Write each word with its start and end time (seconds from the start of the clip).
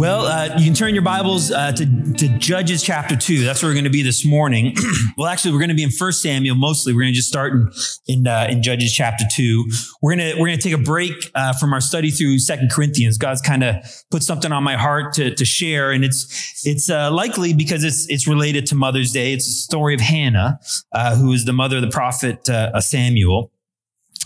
Well, 0.00 0.24
uh, 0.24 0.56
you 0.56 0.64
can 0.64 0.72
turn 0.72 0.94
your 0.94 1.02
Bibles 1.02 1.50
uh, 1.50 1.72
to, 1.72 2.12
to 2.14 2.28
Judges 2.38 2.82
chapter 2.82 3.14
2. 3.14 3.44
That's 3.44 3.62
where 3.62 3.68
we're 3.68 3.74
going 3.74 3.84
to 3.84 3.90
be 3.90 4.00
this 4.00 4.24
morning. 4.24 4.74
well, 5.18 5.26
actually, 5.26 5.52
we're 5.52 5.58
going 5.58 5.68
to 5.68 5.74
be 5.74 5.82
in 5.82 5.90
1 5.90 6.12
Samuel 6.12 6.56
mostly. 6.56 6.94
We're 6.94 7.02
going 7.02 7.12
to 7.12 7.16
just 7.16 7.28
start 7.28 7.52
in, 7.52 7.70
in, 8.06 8.26
uh, 8.26 8.46
in 8.48 8.62
Judges 8.62 8.94
chapter 8.94 9.26
2. 9.30 9.70
We're 10.00 10.16
going 10.16 10.30
to, 10.30 10.40
we're 10.40 10.46
going 10.46 10.58
to 10.58 10.62
take 10.62 10.72
a 10.72 10.82
break 10.82 11.30
uh, 11.34 11.52
from 11.52 11.74
our 11.74 11.82
study 11.82 12.10
through 12.10 12.38
Second 12.38 12.70
Corinthians. 12.70 13.18
God's 13.18 13.42
kind 13.42 13.62
of 13.62 13.74
put 14.10 14.22
something 14.22 14.52
on 14.52 14.64
my 14.64 14.74
heart 14.74 15.12
to, 15.16 15.34
to 15.34 15.44
share, 15.44 15.92
and 15.92 16.02
it's, 16.02 16.62
it's 16.64 16.88
uh, 16.88 17.12
likely 17.12 17.52
because 17.52 17.84
it's, 17.84 18.06
it's 18.08 18.26
related 18.26 18.64
to 18.68 18.76
Mother's 18.76 19.12
Day. 19.12 19.34
It's 19.34 19.48
a 19.48 19.52
story 19.52 19.92
of 19.92 20.00
Hannah, 20.00 20.60
uh, 20.92 21.14
who 21.16 21.30
is 21.32 21.44
the 21.44 21.52
mother 21.52 21.76
of 21.76 21.82
the 21.82 21.90
prophet 21.90 22.48
Samuel. 22.82 23.52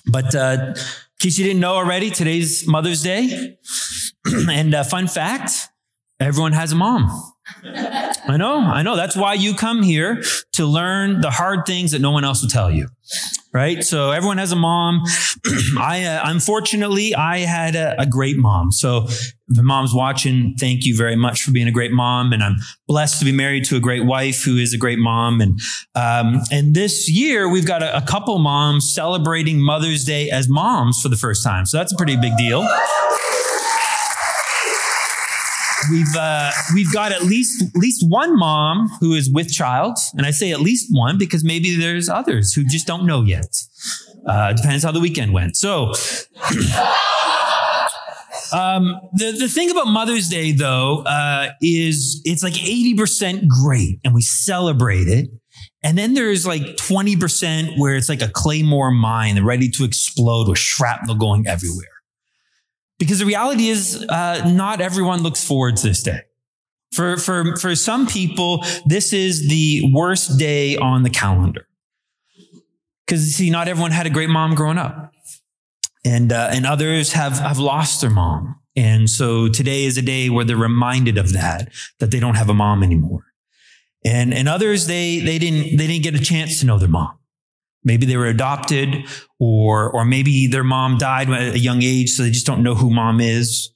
But 0.07 0.37
in 1.21 1.25
case 1.25 1.39
you 1.39 1.45
didn't 1.45 1.61
know 1.61 1.75
already, 1.75 2.11
today's 2.11 2.67
Mother's 2.67 3.03
Day. 3.03 3.59
and 4.51 4.75
uh, 4.75 4.85
fun 4.85 5.07
fact 5.07 5.69
everyone 6.21 6.53
has 6.53 6.73
a 6.73 6.77
mom. 6.77 7.33
I 7.65 8.37
know, 8.39 8.59
I 8.61 8.83
know. 8.83 8.97
That's 8.97 9.17
why 9.17 9.35
you 9.35 9.55
come 9.55 9.83
here 9.83 10.23
to 10.53 10.65
learn 10.65 11.21
the 11.21 11.31
hard 11.31 11.67
things 11.67 11.91
that 11.91 12.01
no 12.01 12.11
one 12.11 12.25
else 12.25 12.43
will 12.43 12.49
tell 12.49 12.71
you. 12.71 12.89
Right? 13.53 13.85
So 13.85 14.11
everyone 14.11 14.39
has 14.39 14.51
a 14.51 14.57
mom. 14.57 15.03
I, 15.79 16.05
uh, 16.05 16.23
unfortunately, 16.25 17.15
I 17.15 17.41
had 17.41 17.77
a, 17.77 18.01
a, 18.01 18.07
great 18.07 18.37
mom. 18.37 18.73
So 18.73 19.05
if 19.07 19.33
the 19.47 19.63
mom's 19.63 19.95
watching, 19.95 20.57
thank 20.59 20.85
you 20.85 20.97
very 20.97 21.15
much 21.15 21.43
for 21.43 21.53
being 21.53 21.69
a 21.69 21.71
great 21.71 21.93
mom. 21.93 22.33
And 22.33 22.43
I'm 22.43 22.57
blessed 22.89 23.21
to 23.21 23.25
be 23.25 23.31
married 23.31 23.65
to 23.67 23.77
a 23.77 23.81
great 23.81 24.07
wife 24.07 24.43
who 24.43 24.57
is 24.57 24.73
a 24.73 24.79
great 24.79 24.99
mom. 24.99 25.41
And, 25.41 25.61
um, 25.95 26.41
and 26.51 26.75
this 26.75 27.09
year 27.09 27.49
we've 27.49 27.67
got 27.67 27.83
a, 27.83 27.97
a 27.97 28.01
couple 28.01 28.37
moms 28.39 28.93
celebrating 28.93 29.61
Mother's 29.61 30.05
Day 30.05 30.31
as 30.31 30.49
moms 30.49 31.01
for 31.01 31.09
the 31.09 31.17
first 31.17 31.45
time. 31.45 31.67
So 31.67 31.77
that's 31.77 31.93
a 31.93 31.97
pretty 31.97 32.17
big 32.17 32.37
deal 32.37 32.67
we've 35.91 36.17
uh, 36.17 36.51
we've 36.75 36.93
got 36.93 37.13
at 37.13 37.23
least 37.23 37.63
at 37.63 37.77
least 37.77 38.05
one 38.09 38.39
mom 38.39 38.89
who 39.01 39.15
is 39.15 39.31
with 39.31 39.53
child, 39.53 39.97
and 40.15 40.27
I 40.27 40.31
say 40.31 40.53
at 40.53 40.61
least 40.61 40.89
one 40.91 41.19
because 41.19 41.45
maybe 41.45 41.77
there's 41.77 42.09
others 42.09 42.53
who 42.53 42.65
just 42.65 42.87
don't 42.87 43.07
know 43.07 43.23
yet. 43.23 43.63
Uh, 44.27 44.53
depends 44.53 44.85
how 44.85 44.93
the 44.93 45.01
weekend 45.01 45.33
went. 45.33 45.57
So. 45.57 45.93
Um, 48.53 49.01
the, 49.13 49.33
the 49.33 49.49
thing 49.49 49.69
about 49.73 49.89
Mother's 49.89 50.29
Day, 50.29 50.53
though, 50.53 51.03
uh, 51.07 51.49
is 51.61 52.23
it's 52.25 52.45
like 52.45 52.53
80% 52.53 53.49
great 53.49 53.99
and 54.05 54.15
we 54.15 54.23
celebrate 54.23 55.09
it. 55.09 55.29
And 55.83 55.99
then 55.99 56.15
there's 56.15 56.47
like 56.47 56.63
20% 56.63 57.79
where 57.79 57.97
it's 57.97 58.09
like 58.09 58.23
a 58.23 58.29
Claymore 58.29 58.93
mine 58.93 59.43
ready 59.45 59.69
to 59.71 59.85
explode 59.85 60.49
with 60.49 60.59
shrapnel 60.59 61.17
going 61.17 61.49
everywhere. 61.49 61.94
Because 62.99 63.19
the 63.19 63.27
reality 63.27 63.69
is, 63.69 64.05
uh, 64.09 64.51
not 64.53 64.81
everyone 64.81 65.23
looks 65.23 65.43
forward 65.43 65.77
to 65.79 65.89
this 65.89 66.03
day. 66.03 66.21
For, 66.93 67.17
for, 67.17 67.57
for 67.57 67.75
some 67.75 68.07
people, 68.07 68.65
this 68.87 69.13
is 69.13 69.49
the 69.49 69.91
worst 69.93 70.39
day 70.39 70.77
on 70.77 71.03
the 71.03 71.11
calendar. 71.11 71.67
Because, 73.05 73.35
see, 73.35 73.51
not 73.51 73.67
everyone 73.67 73.91
had 73.91 74.07
a 74.07 74.11
great 74.11 74.31
mom 74.31 74.55
growing 74.55 74.79
up. 74.79 75.13
And, 76.05 76.33
uh, 76.33 76.51
and 76.53 76.67
others 76.67 77.13
have, 77.15 77.39
have 77.39 77.59
lost 77.59 78.01
their 78.01 78.11
mom. 78.11 78.61
And 78.77 79.09
so 79.11 79.49
today 79.49 79.85
is 79.85 79.99
a 79.99 80.03
day 80.03 80.31
where 80.31 80.45
they're 80.45 80.57
reminded 80.57 81.19
of 81.19 81.33
that, 81.33 81.71
that 81.99 82.11
they 82.11 82.21
don't 82.21 82.37
have 82.37 82.49
a 82.49 82.55
mom 82.55 82.83
anymore. 82.83 83.25
And, 84.05 84.35
and 84.35 84.49
others, 84.49 84.87
they, 84.87 85.19
they 85.19 85.39
didn't, 85.39 85.77
they 85.77 85.87
didn't 85.87 86.03
get 86.03 86.15
a 86.15 86.23
chance 86.23 86.61
to 86.61 86.67
know 86.67 86.79
their 86.79 86.89
mom. 86.89 87.19
Maybe 87.85 88.07
they 88.07 88.17
were 88.17 88.27
adopted 88.27 89.07
or, 89.39 89.91
or 89.91 90.05
maybe 90.05 90.47
their 90.47 90.65
mom 90.65 90.99
died 90.99 91.29
at 91.31 91.55
a 91.55 91.59
young 91.59 91.83
age, 91.83 92.11
so 92.11 92.23
they 92.23 92.31
just 92.31 92.47
don't 92.47 92.63
know 92.63 92.75
who 92.75 92.91
mom 92.91 93.21
is. 93.21 93.71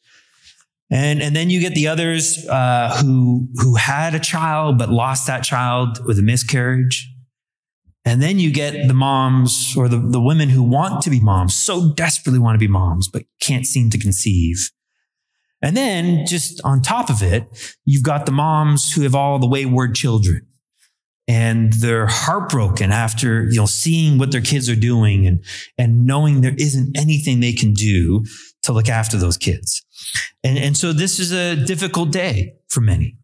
And, 0.90 1.20
and 1.20 1.36
then 1.36 1.50
you 1.50 1.60
get 1.60 1.74
the 1.74 1.88
others 1.88 2.46
uh, 2.48 2.98
who, 3.02 3.48
who 3.56 3.74
had 3.74 4.14
a 4.14 4.18
child 4.18 4.78
but 4.78 4.88
lost 4.88 5.26
that 5.26 5.44
child 5.44 6.04
with 6.06 6.18
a 6.18 6.22
miscarriage. 6.22 7.12
And 8.06 8.22
then 8.22 8.38
you 8.38 8.50
get 8.50 8.88
the 8.88 8.94
moms 8.94 9.74
or 9.76 9.86
the, 9.86 9.98
the 9.98 10.20
women 10.20 10.48
who 10.48 10.62
want 10.62 11.02
to 11.02 11.10
be 11.10 11.20
moms, 11.20 11.54
so 11.54 11.92
desperately 11.92 12.38
want 12.38 12.54
to 12.54 12.58
be 12.58 12.68
moms, 12.68 13.06
but 13.06 13.24
can't 13.40 13.66
seem 13.66 13.90
to 13.90 13.98
conceive. 13.98 14.70
And 15.60 15.76
then 15.76 16.24
just 16.24 16.62
on 16.64 16.80
top 16.80 17.10
of 17.10 17.22
it, 17.22 17.76
you've 17.84 18.04
got 18.04 18.24
the 18.24 18.32
moms 18.32 18.92
who 18.92 19.02
have 19.02 19.14
all 19.14 19.38
the 19.38 19.48
wayward 19.48 19.94
children 19.94 20.47
and 21.28 21.74
they're 21.74 22.06
heartbroken 22.06 22.90
after 22.90 23.44
you 23.44 23.58
know 23.58 23.66
seeing 23.66 24.18
what 24.18 24.32
their 24.32 24.40
kids 24.40 24.68
are 24.68 24.76
doing 24.76 25.26
and 25.26 25.44
and 25.76 26.06
knowing 26.06 26.40
there 26.40 26.54
isn't 26.58 26.96
anything 26.96 27.38
they 27.40 27.52
can 27.52 27.74
do 27.74 28.24
to 28.62 28.72
look 28.72 28.88
after 28.88 29.16
those 29.16 29.36
kids. 29.36 29.84
And 30.42 30.58
and 30.58 30.76
so 30.76 30.92
this 30.92 31.20
is 31.20 31.30
a 31.32 31.54
difficult 31.54 32.10
day 32.10 32.54
for 32.68 32.80
many. 32.80 33.16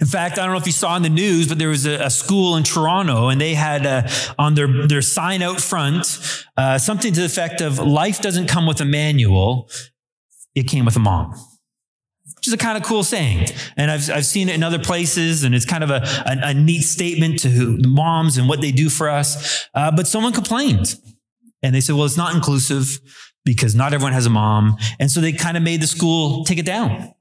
In 0.00 0.06
fact, 0.06 0.38
I 0.38 0.42
don't 0.42 0.52
know 0.52 0.58
if 0.58 0.66
you 0.66 0.72
saw 0.72 0.96
in 0.96 1.02
the 1.02 1.08
news, 1.08 1.48
but 1.48 1.58
there 1.58 1.70
was 1.70 1.86
a, 1.86 1.94
a 2.04 2.10
school 2.10 2.56
in 2.56 2.62
Toronto 2.62 3.28
and 3.28 3.40
they 3.40 3.54
had 3.54 3.86
uh, 3.86 4.06
on 4.38 4.54
their, 4.54 4.86
their 4.86 5.00
sign 5.00 5.40
out 5.40 5.62
front 5.62 6.18
uh, 6.58 6.76
something 6.76 7.12
to 7.14 7.20
the 7.20 7.26
effect 7.26 7.62
of 7.62 7.78
life 7.78 8.20
doesn't 8.20 8.48
come 8.48 8.66
with 8.66 8.82
a 8.82 8.84
manual, 8.84 9.70
it 10.54 10.64
came 10.64 10.84
with 10.84 10.96
a 10.96 11.00
mom 11.00 11.34
which 12.48 12.60
is 12.60 12.62
a 12.62 12.64
kind 12.64 12.78
of 12.78 12.84
cool 12.84 13.04
saying. 13.04 13.46
And 13.76 13.90
I've, 13.90 14.10
I've 14.10 14.24
seen 14.24 14.48
it 14.48 14.54
in 14.54 14.62
other 14.62 14.78
places, 14.78 15.44
and 15.44 15.54
it's 15.54 15.66
kind 15.66 15.84
of 15.84 15.90
a, 15.90 16.02
a, 16.24 16.48
a 16.50 16.54
neat 16.54 16.80
statement 16.80 17.40
to 17.40 17.48
who, 17.48 17.76
moms 17.78 18.38
and 18.38 18.48
what 18.48 18.62
they 18.62 18.72
do 18.72 18.88
for 18.88 19.10
us. 19.10 19.66
Uh, 19.74 19.90
but 19.90 20.06
someone 20.06 20.32
complained, 20.32 20.94
and 21.62 21.74
they 21.74 21.80
said, 21.80 21.94
well, 21.94 22.06
it's 22.06 22.16
not 22.16 22.34
inclusive 22.34 23.00
because 23.44 23.74
not 23.74 23.92
everyone 23.92 24.14
has 24.14 24.26
a 24.26 24.30
mom. 24.30 24.76
And 24.98 25.10
so 25.10 25.20
they 25.20 25.32
kind 25.32 25.56
of 25.56 25.62
made 25.62 25.82
the 25.82 25.86
school 25.86 26.44
take 26.44 26.58
it 26.58 26.66
down. 26.66 27.12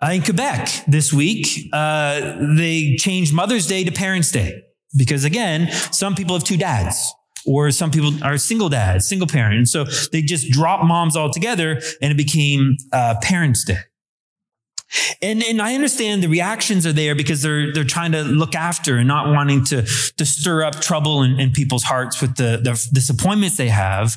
Uh, 0.00 0.10
in 0.12 0.22
Quebec 0.22 0.68
this 0.86 1.12
week, 1.12 1.68
uh, 1.72 2.36
they 2.56 2.94
changed 2.96 3.34
Mother's 3.34 3.66
Day 3.66 3.82
to 3.82 3.90
Parents' 3.90 4.30
Day 4.30 4.62
because, 4.96 5.24
again, 5.24 5.72
some 5.90 6.14
people 6.14 6.36
have 6.36 6.44
two 6.44 6.56
dads 6.56 7.12
or 7.46 7.70
some 7.72 7.90
people 7.90 8.12
are 8.22 8.38
single 8.38 8.68
dads, 8.68 9.08
single 9.08 9.26
parent. 9.26 9.56
And 9.56 9.68
so 9.68 9.84
they 10.12 10.22
just 10.22 10.50
dropped 10.50 10.84
moms 10.84 11.16
altogether 11.16 11.80
and 12.00 12.12
it 12.12 12.16
became 12.16 12.76
uh, 12.92 13.16
Parents' 13.22 13.64
Day. 13.64 13.78
And, 15.20 15.42
and 15.42 15.60
I 15.60 15.74
understand 15.74 16.22
the 16.22 16.28
reactions 16.28 16.86
are 16.86 16.92
there 16.92 17.14
because 17.14 17.42
they're, 17.42 17.72
they're 17.72 17.84
trying 17.84 18.12
to 18.12 18.22
look 18.22 18.54
after 18.54 18.96
and 18.96 19.06
not 19.06 19.28
wanting 19.28 19.64
to, 19.66 19.82
to 19.82 20.24
stir 20.24 20.62
up 20.62 20.80
trouble 20.80 21.22
in, 21.22 21.38
in 21.38 21.52
people's 21.52 21.84
hearts 21.84 22.20
with 22.20 22.36
the, 22.36 22.60
the 22.62 22.88
disappointments 22.92 23.56
they 23.56 23.68
have. 23.68 24.16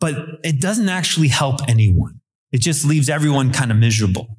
But 0.00 0.16
it 0.44 0.60
doesn't 0.60 0.88
actually 0.88 1.28
help 1.28 1.60
anyone. 1.68 2.20
It 2.52 2.60
just 2.60 2.84
leaves 2.84 3.08
everyone 3.08 3.52
kind 3.52 3.70
of 3.70 3.76
miserable. 3.76 4.38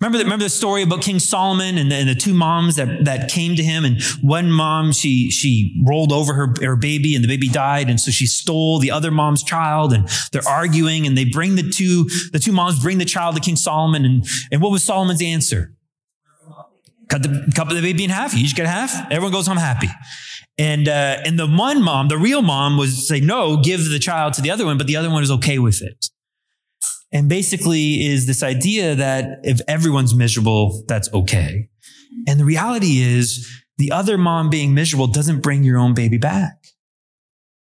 Remember, 0.00 0.18
the, 0.18 0.24
remember 0.24 0.44
the 0.44 0.50
story 0.50 0.82
about 0.82 1.00
King 1.00 1.18
Solomon 1.18 1.78
and 1.78 1.90
the, 1.90 1.94
and 1.94 2.08
the, 2.08 2.14
two 2.14 2.34
moms 2.34 2.76
that, 2.76 3.06
that 3.06 3.30
came 3.30 3.56
to 3.56 3.62
him 3.62 3.82
and 3.82 4.02
one 4.20 4.52
mom, 4.52 4.92
she, 4.92 5.30
she 5.30 5.82
rolled 5.86 6.12
over 6.12 6.34
her, 6.34 6.54
her 6.60 6.76
baby 6.76 7.14
and 7.14 7.24
the 7.24 7.28
baby 7.28 7.48
died. 7.48 7.88
And 7.88 7.98
so 7.98 8.10
she 8.10 8.26
stole 8.26 8.78
the 8.78 8.90
other 8.90 9.10
mom's 9.10 9.42
child 9.42 9.94
and 9.94 10.06
they're 10.32 10.46
arguing 10.46 11.06
and 11.06 11.16
they 11.16 11.24
bring 11.24 11.56
the 11.56 11.62
two, 11.62 12.04
the 12.30 12.38
two 12.38 12.52
moms 12.52 12.78
bring 12.82 12.98
the 12.98 13.06
child 13.06 13.36
to 13.36 13.40
King 13.40 13.56
Solomon. 13.56 14.04
And, 14.04 14.26
and 14.52 14.60
what 14.60 14.70
was 14.70 14.84
Solomon's 14.84 15.22
answer? 15.22 15.72
Cut 17.08 17.22
the, 17.22 17.50
cut 17.54 17.70
the 17.70 17.80
baby 17.80 18.04
in 18.04 18.10
half. 18.10 18.34
You 18.34 18.42
just 18.42 18.56
get 18.56 18.66
half. 18.66 19.10
Everyone 19.10 19.32
goes 19.32 19.46
home 19.46 19.56
happy. 19.56 19.88
And, 20.58 20.88
uh, 20.88 21.22
and 21.24 21.38
the 21.38 21.46
one 21.46 21.82
mom, 21.82 22.08
the 22.08 22.18
real 22.18 22.42
mom 22.42 22.76
was 22.76 23.08
say, 23.08 23.20
no, 23.20 23.62
give 23.62 23.88
the 23.88 23.98
child 23.98 24.34
to 24.34 24.42
the 24.42 24.50
other 24.50 24.66
one, 24.66 24.76
but 24.76 24.86
the 24.88 24.96
other 24.96 25.08
one 25.08 25.22
is 25.22 25.30
okay 25.30 25.58
with 25.58 25.80
it. 25.80 26.10
And 27.12 27.28
basically 27.28 28.06
is 28.06 28.26
this 28.26 28.42
idea 28.42 28.94
that 28.94 29.40
if 29.44 29.60
everyone's 29.68 30.14
miserable, 30.14 30.84
that's 30.88 31.12
okay. 31.12 31.68
And 32.26 32.40
the 32.40 32.44
reality 32.44 33.00
is 33.00 33.48
the 33.78 33.92
other 33.92 34.18
mom 34.18 34.50
being 34.50 34.74
miserable 34.74 35.06
doesn't 35.06 35.40
bring 35.40 35.62
your 35.62 35.78
own 35.78 35.94
baby 35.94 36.18
back. 36.18 36.66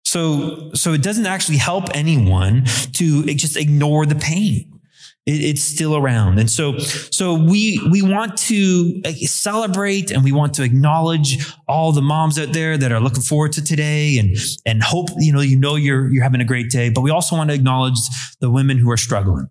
So, 0.04 0.72
so 0.74 0.94
it 0.94 1.04
doesn't 1.04 1.28
actually 1.28 1.58
help 1.58 1.86
anyone 1.94 2.66
to 2.94 3.24
just 3.36 3.56
ignore 3.56 4.06
the 4.06 4.16
pain. 4.16 4.79
It, 5.26 5.44
it's 5.44 5.62
still 5.62 5.96
around. 5.96 6.40
And 6.40 6.50
so, 6.50 6.78
so 6.78 7.36
we, 7.36 7.80
we 7.92 8.02
want 8.02 8.38
to 8.38 9.02
uh, 9.06 9.12
celebrate 9.12 10.12
and 10.12 10.24
we 10.24 10.32
want 10.32 10.54
to 10.56 10.64
acknowledge 10.64 11.46
all 11.68 11.92
the 11.92 12.02
moms 12.02 12.40
out 12.40 12.54
there 12.54 12.78
that 12.78 12.92
are 12.92 13.00
looking 13.00 13.22
forward 13.22 13.52
to 13.54 13.64
today 13.64 14.18
and, 14.18 14.36
and 14.66 14.82
hope, 14.82 15.10
you 15.18 15.34
know, 15.34 15.42
you 15.42 15.60
know, 15.60 15.76
you're, 15.76 16.10
you're 16.12 16.24
having 16.24 16.42
a 16.42 16.46
great 16.46 16.70
day, 16.70 16.90
but 16.90 17.02
we 17.02 17.12
also 17.12 17.36
want 17.36 17.50
to 17.50 17.56
acknowledge 17.56 18.00
the 18.40 18.50
women 18.50 18.78
who 18.78 18.90
are 18.90 18.98
struggling. 18.98 19.48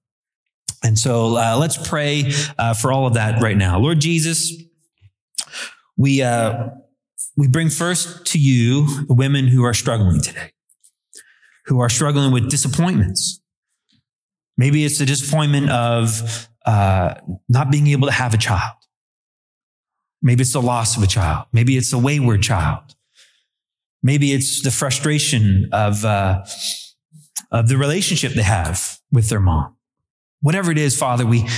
And 0.82 0.98
so 0.98 1.36
uh, 1.36 1.56
let's 1.58 1.76
pray 1.88 2.32
uh, 2.58 2.74
for 2.74 2.92
all 2.92 3.06
of 3.06 3.14
that 3.14 3.42
right 3.42 3.56
now. 3.56 3.78
Lord 3.78 4.00
Jesus, 4.00 4.52
we, 5.96 6.22
uh, 6.22 6.68
we 7.36 7.48
bring 7.48 7.68
first 7.68 8.26
to 8.26 8.38
you 8.38 9.04
the 9.06 9.14
women 9.14 9.48
who 9.48 9.64
are 9.64 9.74
struggling 9.74 10.20
today, 10.20 10.52
who 11.66 11.80
are 11.80 11.88
struggling 11.88 12.32
with 12.32 12.50
disappointments. 12.50 13.40
Maybe 14.58 14.84
it's 14.84 14.98
the 14.98 15.06
disappointment 15.06 15.70
of 15.70 16.48
uh, 16.66 17.14
not 17.48 17.70
being 17.70 17.86
able 17.86 18.08
to 18.08 18.12
have 18.12 18.34
a 18.34 18.36
child. 18.36 18.74
Maybe 20.20 20.42
it's 20.42 20.52
the 20.52 20.60
loss 20.60 20.96
of 20.96 21.02
a 21.04 21.06
child. 21.06 21.46
Maybe 21.52 21.76
it's 21.76 21.92
a 21.92 21.98
wayward 21.98 22.42
child. 22.42 22.96
Maybe 24.02 24.32
it's 24.32 24.62
the 24.62 24.72
frustration 24.72 25.68
of, 25.72 26.04
uh, 26.04 26.44
of 27.52 27.68
the 27.68 27.76
relationship 27.76 28.32
they 28.32 28.42
have 28.42 28.98
with 29.12 29.28
their 29.28 29.40
mom. 29.40 29.76
Whatever 30.40 30.72
it 30.72 30.78
is, 30.78 30.98
Father, 30.98 31.24
we, 31.24 31.48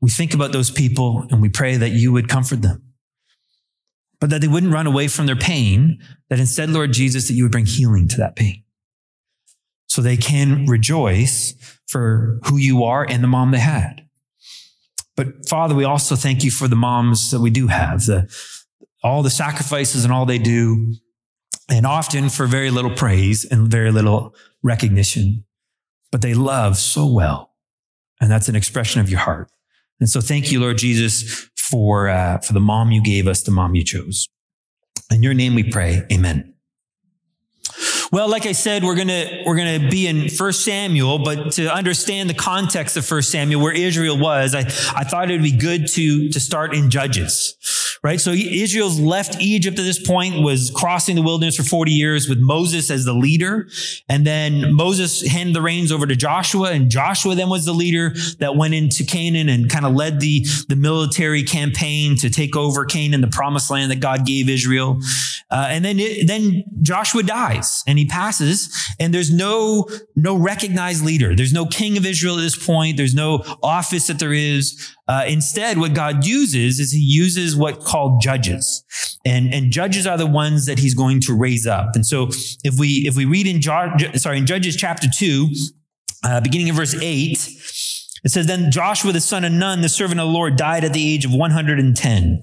we 0.00 0.08
think 0.08 0.32
about 0.32 0.52
those 0.52 0.70
people 0.70 1.26
and 1.30 1.42
we 1.42 1.50
pray 1.50 1.76
that 1.76 1.90
you 1.90 2.12
would 2.12 2.28
comfort 2.30 2.62
them, 2.62 2.94
but 4.20 4.30
that 4.30 4.40
they 4.40 4.48
wouldn't 4.48 4.72
run 4.72 4.86
away 4.86 5.08
from 5.08 5.26
their 5.26 5.36
pain, 5.36 5.98
that 6.30 6.40
instead, 6.40 6.70
Lord 6.70 6.92
Jesus, 6.92 7.28
that 7.28 7.34
you 7.34 7.44
would 7.44 7.52
bring 7.52 7.66
healing 7.66 8.08
to 8.08 8.16
that 8.16 8.36
pain 8.36 8.64
so 9.88 10.02
they 10.02 10.16
can 10.16 10.66
rejoice 10.66 11.54
for 11.88 12.38
who 12.44 12.56
you 12.56 12.84
are 12.84 13.04
and 13.08 13.22
the 13.22 13.28
mom 13.28 13.50
they 13.50 13.58
had. 13.58 14.06
But 15.16 15.48
Father, 15.48 15.74
we 15.74 15.84
also 15.84 16.14
thank 16.14 16.44
you 16.44 16.50
for 16.50 16.68
the 16.68 16.76
moms 16.76 17.32
that 17.32 17.40
we 17.40 17.50
do 17.50 17.66
have, 17.66 18.06
the, 18.06 18.32
all 19.02 19.22
the 19.22 19.30
sacrifices 19.30 20.04
and 20.04 20.12
all 20.12 20.26
they 20.26 20.38
do, 20.38 20.94
and 21.68 21.84
often 21.84 22.28
for 22.28 22.46
very 22.46 22.70
little 22.70 22.94
praise 22.94 23.44
and 23.44 23.68
very 23.68 23.90
little 23.90 24.34
recognition. 24.62 25.44
But 26.12 26.22
they 26.22 26.34
love 26.34 26.76
so 26.76 27.06
well. 27.06 27.54
And 28.20 28.30
that's 28.30 28.48
an 28.48 28.56
expression 28.56 29.00
of 29.00 29.10
your 29.10 29.20
heart. 29.20 29.50
And 30.00 30.08
so 30.08 30.20
thank 30.20 30.52
you, 30.52 30.60
Lord 30.60 30.78
Jesus, 30.78 31.48
for, 31.56 32.08
uh, 32.08 32.38
for 32.38 32.52
the 32.52 32.60
mom 32.60 32.92
you 32.92 33.02
gave 33.02 33.26
us, 33.26 33.42
the 33.42 33.50
mom 33.50 33.74
you 33.74 33.84
chose. 33.84 34.28
In 35.10 35.22
your 35.22 35.34
name 35.34 35.54
we 35.54 35.64
pray. 35.64 36.04
Amen. 36.12 36.57
Well, 38.10 38.28
like 38.30 38.46
I 38.46 38.52
said, 38.52 38.84
we're 38.84 38.96
gonna 38.96 39.42
we're 39.44 39.56
gonna 39.56 39.90
be 39.90 40.06
in 40.06 40.30
First 40.30 40.64
Samuel, 40.64 41.18
but 41.18 41.52
to 41.52 41.72
understand 41.72 42.30
the 42.30 42.34
context 42.34 42.96
of 42.96 43.04
First 43.04 43.30
Samuel, 43.30 43.60
where 43.60 43.72
Israel 43.72 44.16
was, 44.16 44.54
I, 44.54 44.60
I 44.60 45.04
thought 45.04 45.30
it 45.30 45.34
would 45.34 45.42
be 45.42 45.52
good 45.52 45.88
to 45.88 46.30
to 46.30 46.40
start 46.40 46.74
in 46.74 46.88
Judges, 46.88 47.87
right? 48.02 48.20
So 48.20 48.30
Israel's 48.32 48.98
left 48.98 49.40
Egypt 49.40 49.78
at 49.78 49.82
this 49.82 50.04
point, 50.04 50.42
was 50.42 50.70
crossing 50.74 51.16
the 51.16 51.22
wilderness 51.22 51.56
for 51.56 51.62
forty 51.62 51.92
years 51.92 52.28
with 52.28 52.38
Moses 52.38 52.90
as 52.90 53.04
the 53.04 53.12
leader, 53.12 53.68
and 54.08 54.26
then 54.26 54.72
Moses 54.74 55.26
handed 55.26 55.54
the 55.54 55.62
reins 55.62 55.92
over 55.92 56.06
to 56.06 56.16
Joshua, 56.16 56.72
and 56.72 56.90
Joshua 56.90 57.34
then 57.34 57.48
was 57.48 57.64
the 57.64 57.72
leader 57.72 58.14
that 58.38 58.56
went 58.56 58.74
into 58.74 59.04
Canaan 59.04 59.48
and 59.48 59.70
kind 59.70 59.86
of 59.86 59.94
led 59.94 60.20
the 60.20 60.46
the 60.68 60.76
military 60.76 61.42
campaign 61.42 62.16
to 62.16 62.30
take 62.30 62.56
over 62.56 62.84
Canaan, 62.84 63.20
the 63.20 63.28
promised 63.28 63.70
land 63.70 63.90
that 63.90 64.00
God 64.00 64.26
gave 64.26 64.48
Israel, 64.48 65.00
uh, 65.50 65.66
and 65.68 65.84
then 65.84 65.98
it, 65.98 66.26
then 66.26 66.64
Joshua 66.82 67.22
dies 67.22 67.82
and 67.86 67.98
he 67.98 68.06
passes 68.06 68.68
and 69.00 69.12
there's 69.14 69.32
no, 69.32 69.88
no 70.16 70.36
recognized 70.36 71.04
leader. 71.04 71.34
There's 71.34 71.52
no 71.52 71.66
king 71.66 71.96
of 71.96 72.06
Israel 72.06 72.36
at 72.36 72.42
this 72.42 72.66
point. 72.66 72.96
There's 72.96 73.14
no 73.14 73.44
office 73.62 74.06
that 74.08 74.18
there 74.18 74.32
is. 74.32 74.94
Uh, 75.08 75.24
instead, 75.26 75.78
what 75.78 75.94
God 75.94 76.26
uses 76.26 76.78
is 76.78 76.92
he 76.92 77.00
uses 77.00 77.56
what 77.56 77.80
called 77.80 78.20
judges 78.20 78.84
and, 79.24 79.52
and 79.52 79.70
judges 79.70 80.06
are 80.06 80.16
the 80.16 80.26
ones 80.26 80.66
that 80.66 80.78
he's 80.78 80.94
going 80.94 81.20
to 81.20 81.34
raise 81.34 81.66
up. 81.66 81.90
And 81.94 82.06
so 82.06 82.28
if 82.64 82.78
we, 82.78 83.06
if 83.06 83.16
we 83.16 83.24
read 83.24 83.46
in, 83.46 83.60
sorry, 84.18 84.38
in 84.38 84.46
Judges 84.46 84.76
chapter 84.76 85.08
two, 85.08 85.48
uh, 86.24 86.40
beginning 86.40 86.68
in 86.68 86.74
verse 86.74 86.94
eight, 87.02 87.46
it 88.24 88.30
says, 88.30 88.46
then 88.46 88.70
Joshua, 88.70 89.12
the 89.12 89.20
son 89.20 89.44
of 89.44 89.52
Nun, 89.52 89.80
the 89.80 89.88
servant 89.88 90.20
of 90.20 90.26
the 90.26 90.32
Lord, 90.32 90.56
died 90.56 90.84
at 90.84 90.92
the 90.92 91.14
age 91.14 91.24
of 91.24 91.32
110. 91.32 92.42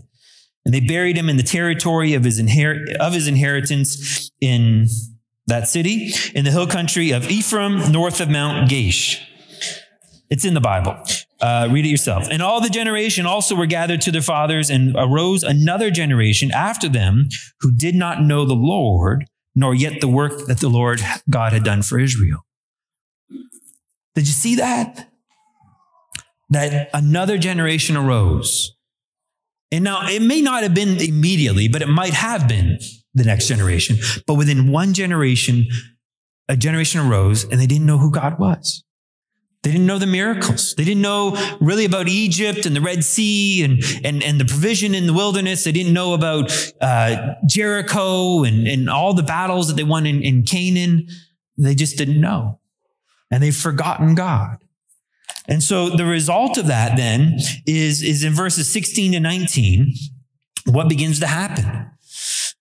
And 0.65 0.73
they 0.73 0.79
buried 0.79 1.17
him 1.17 1.29
in 1.29 1.37
the 1.37 1.43
territory 1.43 2.13
of 2.13 2.23
his, 2.23 2.41
inher- 2.41 2.95
of 2.95 3.13
his 3.13 3.27
inheritance 3.27 4.31
in 4.39 4.87
that 5.47 5.67
city 5.67 6.11
in 6.33 6.45
the 6.45 6.51
hill 6.51 6.67
country 6.67 7.11
of 7.11 7.29
Ephraim, 7.29 7.91
north 7.91 8.21
of 8.21 8.29
Mount 8.29 8.69
Gaash. 8.69 9.21
It's 10.29 10.45
in 10.45 10.53
the 10.53 10.61
Bible. 10.61 10.97
Uh, 11.45 11.67
read 11.69 11.85
it 11.85 11.89
yourself. 11.89 12.27
And 12.31 12.41
all 12.41 12.59
the 12.59 12.71
generation 12.71 13.27
also 13.27 13.55
were 13.55 13.67
gathered 13.67 14.01
to 14.01 14.11
their 14.11 14.23
fathers, 14.23 14.71
and 14.71 14.95
arose 14.97 15.43
another 15.43 15.91
generation 15.91 16.49
after 16.51 16.89
them 16.89 17.29
who 17.59 17.71
did 17.71 17.93
not 17.93 18.23
know 18.29 18.45
the 18.45 18.61
Lord, 18.75 19.25
nor 19.53 19.75
yet 19.75 20.01
the 20.01 20.07
work 20.07 20.47
that 20.47 20.59
the 20.59 20.69
Lord 20.69 21.01
God 21.29 21.53
had 21.53 21.63
done 21.63 21.83
for 21.83 21.99
Israel. 21.99 22.39
Did 24.15 24.25
you 24.25 24.33
see 24.33 24.55
that? 24.55 25.11
That 26.49 26.89
another 26.93 27.37
generation 27.37 27.95
arose. 27.97 28.75
And 29.71 29.83
now 29.83 30.07
it 30.07 30.21
may 30.21 30.41
not 30.41 30.63
have 30.63 30.73
been 30.73 31.01
immediately, 31.01 31.67
but 31.67 31.81
it 31.81 31.89
might 31.89 32.13
have 32.13 32.47
been 32.47 32.79
the 33.13 33.23
next 33.23 33.47
generation. 33.47 33.97
But 34.25 34.35
within 34.35 34.71
one 34.71 34.93
generation, 34.93 35.67
a 36.47 36.55
generation 36.55 37.01
arose 37.01 37.43
and 37.43 37.59
they 37.59 37.67
didn't 37.67 37.85
know 37.85 37.97
who 37.97 38.11
God 38.11 38.39
was. 38.39 38.84
They 39.65 39.71
didn't 39.71 39.87
know 39.87 39.97
the 39.97 40.05
miracles. 40.05 40.75
They 40.75 40.83
didn't 40.83 41.01
know 41.01 41.35
really 41.59 41.85
about 41.85 42.07
Egypt 42.07 42.67
and 42.67 42.75
the 42.75 42.81
Red 42.81 43.03
Sea 43.03 43.63
and, 43.63 43.83
and, 44.03 44.21
and 44.21 44.39
the 44.39 44.45
provision 44.45 44.93
in 44.93 45.07
the 45.07 45.13
wilderness. 45.13 45.63
They 45.63 45.71
didn't 45.71 45.91
know 45.91 46.13
about 46.13 46.51
uh, 46.79 47.33
Jericho 47.47 48.43
and, 48.43 48.67
and 48.67 48.87
all 48.87 49.15
the 49.15 49.23
battles 49.23 49.67
that 49.67 49.73
they 49.73 49.83
won 49.83 50.05
in, 50.05 50.21
in 50.21 50.43
Canaan. 50.43 51.07
They 51.57 51.73
just 51.73 51.97
didn't 51.97 52.21
know. 52.21 52.59
And 53.31 53.41
they've 53.41 53.55
forgotten 53.55 54.13
God. 54.13 54.57
And 55.47 55.63
so 55.63 55.89
the 55.89 56.05
result 56.05 56.59
of 56.59 56.67
that 56.67 56.95
then 56.95 57.39
is, 57.65 58.03
is 58.03 58.23
in 58.23 58.33
verses 58.33 58.71
16 58.71 59.13
to 59.13 59.19
19, 59.19 59.95
what 60.67 60.87
begins 60.87 61.19
to 61.21 61.27
happen? 61.27 61.89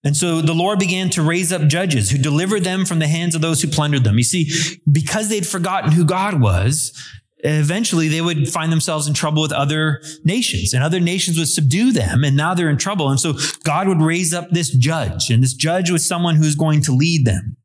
And 0.05 0.15
so 0.15 0.43
the 0.43 0.53
Lord 0.53 0.79
began 0.79 1.09
to 1.11 1.23
raise 1.23 1.51
up 1.51 1.67
judges 1.67 2.11
who 2.11 2.19
delivered 2.19 2.63
them 2.63 2.85
from 2.85 2.99
the 2.99 3.09
hands 3.09 3.35
of 3.35 3.41
those 3.41 3.63
who 3.63 3.69
plundered 3.69 4.05
them. 4.05 4.19
You 4.19 4.25
see, 4.25 4.51
because 4.91 5.31
they'd 5.31 5.47
forgotten 5.47 5.93
who 5.93 6.05
God 6.05 6.43
was, 6.43 6.93
eventually 7.39 8.09
they 8.09 8.21
would 8.21 8.49
find 8.49 8.71
themselves 8.71 9.09
in 9.09 9.15
trouble 9.15 9.41
with 9.41 9.53
other 9.53 10.03
nations 10.23 10.75
and 10.75 10.85
other 10.85 11.01
nations 11.01 11.39
would 11.39 11.49
subdue 11.49 11.91
them 11.91 12.23
and 12.23 12.37
now 12.37 12.53
they're 12.53 12.69
in 12.69 12.77
trouble. 12.77 13.09
And 13.09 13.19
so 13.19 13.35
God 13.65 13.89
would 13.89 14.03
raise 14.03 14.35
up 14.35 14.51
this 14.51 14.71
judge 14.71 15.31
and 15.31 15.43
this 15.43 15.55
judge 15.55 15.91
was 15.91 16.07
someone 16.07 16.37
who's 16.37 16.55
going 16.55 16.83
to 16.83 16.93
lead 16.93 17.25
them. 17.25 17.57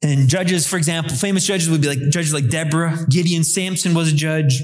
And 0.00 0.28
judges, 0.28 0.66
for 0.66 0.76
example, 0.76 1.14
famous 1.14 1.44
judges 1.44 1.68
would 1.68 1.82
be 1.82 1.88
like 1.88 1.98
judges 2.10 2.32
like 2.32 2.48
Deborah, 2.48 2.96
Gideon, 3.10 3.44
Samson 3.44 3.94
was 3.94 4.12
a 4.12 4.16
judge. 4.16 4.62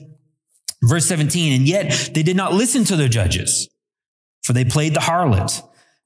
Verse 0.83 1.07
17, 1.07 1.55
and 1.55 1.67
yet 1.67 2.11
they 2.13 2.23
did 2.23 2.37
not 2.37 2.53
listen 2.53 2.85
to 2.85 2.95
their 2.95 3.09
judges, 3.09 3.71
for 4.43 4.53
they 4.53 4.67
played 4.67 4.93
the 4.93 5.01
harlot 5.01 5.63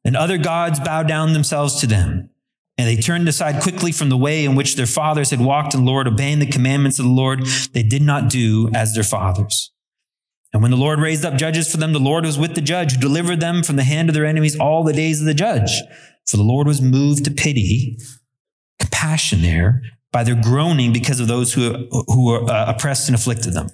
and 0.08 0.16
other 0.16 0.38
gods 0.38 0.80
bowed 0.80 1.06
down 1.06 1.34
themselves 1.34 1.74
to 1.74 1.86
them. 1.86 2.30
And 2.78 2.88
they 2.88 2.96
turned 2.96 3.28
aside 3.28 3.62
quickly 3.62 3.92
from 3.92 4.08
the 4.08 4.16
way 4.16 4.46
in 4.46 4.54
which 4.54 4.74
their 4.74 4.86
fathers 4.86 5.28
had 5.28 5.38
walked 5.38 5.74
in 5.74 5.84
the 5.84 5.86
Lord, 5.86 6.08
obeying 6.08 6.38
the 6.38 6.46
commandments 6.46 6.98
of 6.98 7.04
the 7.04 7.10
Lord. 7.10 7.44
They 7.74 7.82
did 7.82 8.00
not 8.00 8.30
do 8.30 8.70
as 8.74 8.94
their 8.94 9.04
fathers. 9.04 9.70
And 10.54 10.62
when 10.62 10.70
the 10.70 10.78
Lord 10.78 10.98
raised 10.98 11.26
up 11.26 11.34
judges 11.34 11.70
for 11.70 11.76
them, 11.76 11.92
the 11.92 11.98
Lord 11.98 12.24
was 12.24 12.38
with 12.38 12.54
the 12.54 12.62
judge 12.62 12.94
who 12.94 13.00
delivered 13.02 13.40
them 13.40 13.62
from 13.62 13.76
the 13.76 13.82
hand 13.82 14.08
of 14.08 14.14
their 14.14 14.24
enemies 14.24 14.58
all 14.58 14.82
the 14.82 14.94
days 14.94 15.20
of 15.20 15.26
the 15.26 15.34
judge. 15.34 15.82
For 16.26 16.38
the 16.38 16.42
Lord 16.42 16.66
was 16.66 16.80
moved 16.80 17.26
to 17.26 17.30
pity, 17.30 17.98
compassion 18.78 19.42
there, 19.42 19.82
by 20.10 20.24
their 20.24 20.40
groaning 20.40 20.94
because 20.94 21.20
of 21.20 21.28
those 21.28 21.52
who, 21.52 21.86
who 22.06 22.24
were 22.24 22.50
uh, 22.50 22.72
oppressed 22.74 23.10
and 23.10 23.14
afflicted 23.14 23.52
them. 23.52 23.68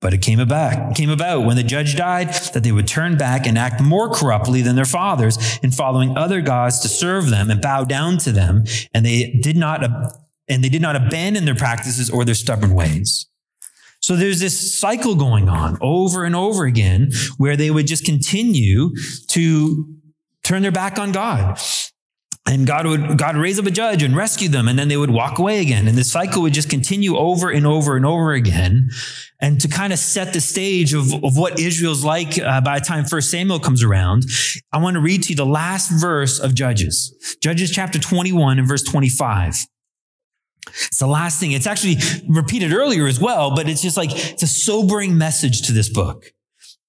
But 0.00 0.14
it 0.14 0.18
came 0.18 0.38
about, 0.38 0.94
came 0.94 1.10
about 1.10 1.44
when 1.44 1.56
the 1.56 1.64
judge 1.64 1.96
died 1.96 2.28
that 2.54 2.62
they 2.62 2.70
would 2.70 2.86
turn 2.86 3.16
back 3.16 3.46
and 3.46 3.58
act 3.58 3.82
more 3.82 4.08
corruptly 4.08 4.62
than 4.62 4.76
their 4.76 4.84
fathers 4.84 5.58
in 5.62 5.72
following 5.72 6.16
other 6.16 6.40
gods 6.40 6.80
to 6.80 6.88
serve 6.88 7.30
them 7.30 7.50
and 7.50 7.60
bow 7.60 7.84
down 7.84 8.18
to 8.18 8.30
them. 8.30 8.62
And 8.94 9.04
they 9.04 9.38
did 9.42 9.56
not, 9.56 9.82
and 10.48 10.62
they 10.62 10.68
did 10.68 10.82
not 10.82 10.94
abandon 10.94 11.46
their 11.46 11.56
practices 11.56 12.10
or 12.10 12.24
their 12.24 12.36
stubborn 12.36 12.74
ways. 12.74 13.26
So 14.00 14.14
there's 14.14 14.38
this 14.38 14.78
cycle 14.78 15.16
going 15.16 15.48
on 15.48 15.76
over 15.80 16.24
and 16.24 16.36
over 16.36 16.64
again 16.64 17.10
where 17.36 17.56
they 17.56 17.70
would 17.70 17.88
just 17.88 18.04
continue 18.04 18.90
to 19.30 19.94
turn 20.44 20.62
their 20.62 20.70
back 20.70 20.98
on 20.98 21.10
God 21.10 21.58
and 22.48 22.66
God 22.66 22.86
would 22.86 23.18
God 23.18 23.36
would 23.36 23.42
raise 23.42 23.58
up 23.58 23.66
a 23.66 23.70
judge 23.70 24.02
and 24.02 24.16
rescue 24.16 24.48
them, 24.48 24.68
and 24.68 24.78
then 24.78 24.88
they 24.88 24.96
would 24.96 25.10
walk 25.10 25.38
away 25.38 25.60
again. 25.60 25.86
And 25.86 25.98
the 25.98 26.02
cycle 26.02 26.42
would 26.42 26.54
just 26.54 26.70
continue 26.70 27.16
over 27.16 27.50
and 27.50 27.66
over 27.66 27.94
and 27.94 28.06
over 28.06 28.32
again. 28.32 28.88
And 29.40 29.60
to 29.60 29.68
kind 29.68 29.92
of 29.92 29.98
set 29.98 30.32
the 30.32 30.40
stage 30.40 30.94
of, 30.94 31.12
of 31.22 31.36
what 31.36 31.60
Israel's 31.60 32.02
like 32.02 32.38
uh, 32.38 32.62
by 32.62 32.78
the 32.78 32.84
time 32.84 33.04
First 33.04 33.30
Samuel 33.30 33.60
comes 33.60 33.82
around, 33.82 34.24
I 34.72 34.78
want 34.78 34.94
to 34.94 35.00
read 35.00 35.24
to 35.24 35.30
you 35.30 35.36
the 35.36 35.46
last 35.46 35.90
verse 35.90 36.40
of 36.40 36.54
Judges, 36.54 37.14
Judges 37.42 37.70
chapter 37.70 37.98
21 37.98 38.58
and 38.58 38.66
verse 38.66 38.82
25. 38.82 39.54
It's 40.66 40.98
the 40.98 41.06
last 41.06 41.38
thing. 41.38 41.52
It's 41.52 41.66
actually 41.66 41.96
repeated 42.28 42.72
earlier 42.72 43.06
as 43.06 43.20
well, 43.20 43.54
but 43.54 43.68
it's 43.68 43.82
just 43.82 43.96
like 43.96 44.10
it's 44.12 44.42
a 44.42 44.48
sobering 44.48 45.18
message 45.18 45.62
to 45.66 45.72
this 45.72 45.90
book. 45.90 46.32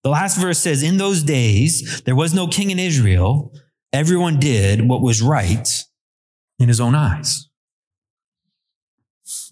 The 0.03 0.09
last 0.09 0.37
verse 0.37 0.59
says, 0.59 0.83
"In 0.83 0.97
those 0.97 1.21
days 1.21 2.01
there 2.05 2.15
was 2.15 2.33
no 2.33 2.47
king 2.47 2.71
in 2.71 2.79
Israel." 2.79 3.53
Everyone 3.91 4.39
did 4.39 4.87
what 4.87 5.01
was 5.01 5.21
right 5.21 5.67
in 6.59 6.67
his 6.67 6.79
own 6.79 6.95
eyes. 6.95 7.49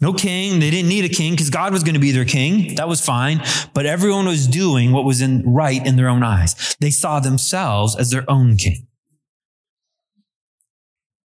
No 0.01 0.13
king. 0.13 0.59
They 0.59 0.69
didn't 0.69 0.89
need 0.89 1.05
a 1.05 1.09
king 1.09 1.33
because 1.33 1.49
God 1.49 1.73
was 1.73 1.83
going 1.83 1.95
to 1.95 1.99
be 1.99 2.11
their 2.11 2.25
king. 2.25 2.75
That 2.75 2.87
was 2.87 3.03
fine. 3.03 3.41
But 3.73 3.85
everyone 3.85 4.25
was 4.25 4.47
doing 4.47 4.91
what 4.91 5.05
was 5.05 5.21
in, 5.21 5.43
right 5.45 5.85
in 5.85 5.95
their 5.95 6.07
own 6.07 6.23
eyes. 6.23 6.75
They 6.79 6.91
saw 6.91 7.19
themselves 7.19 7.95
as 7.95 8.11
their 8.11 8.29
own 8.29 8.57
king. 8.57 8.87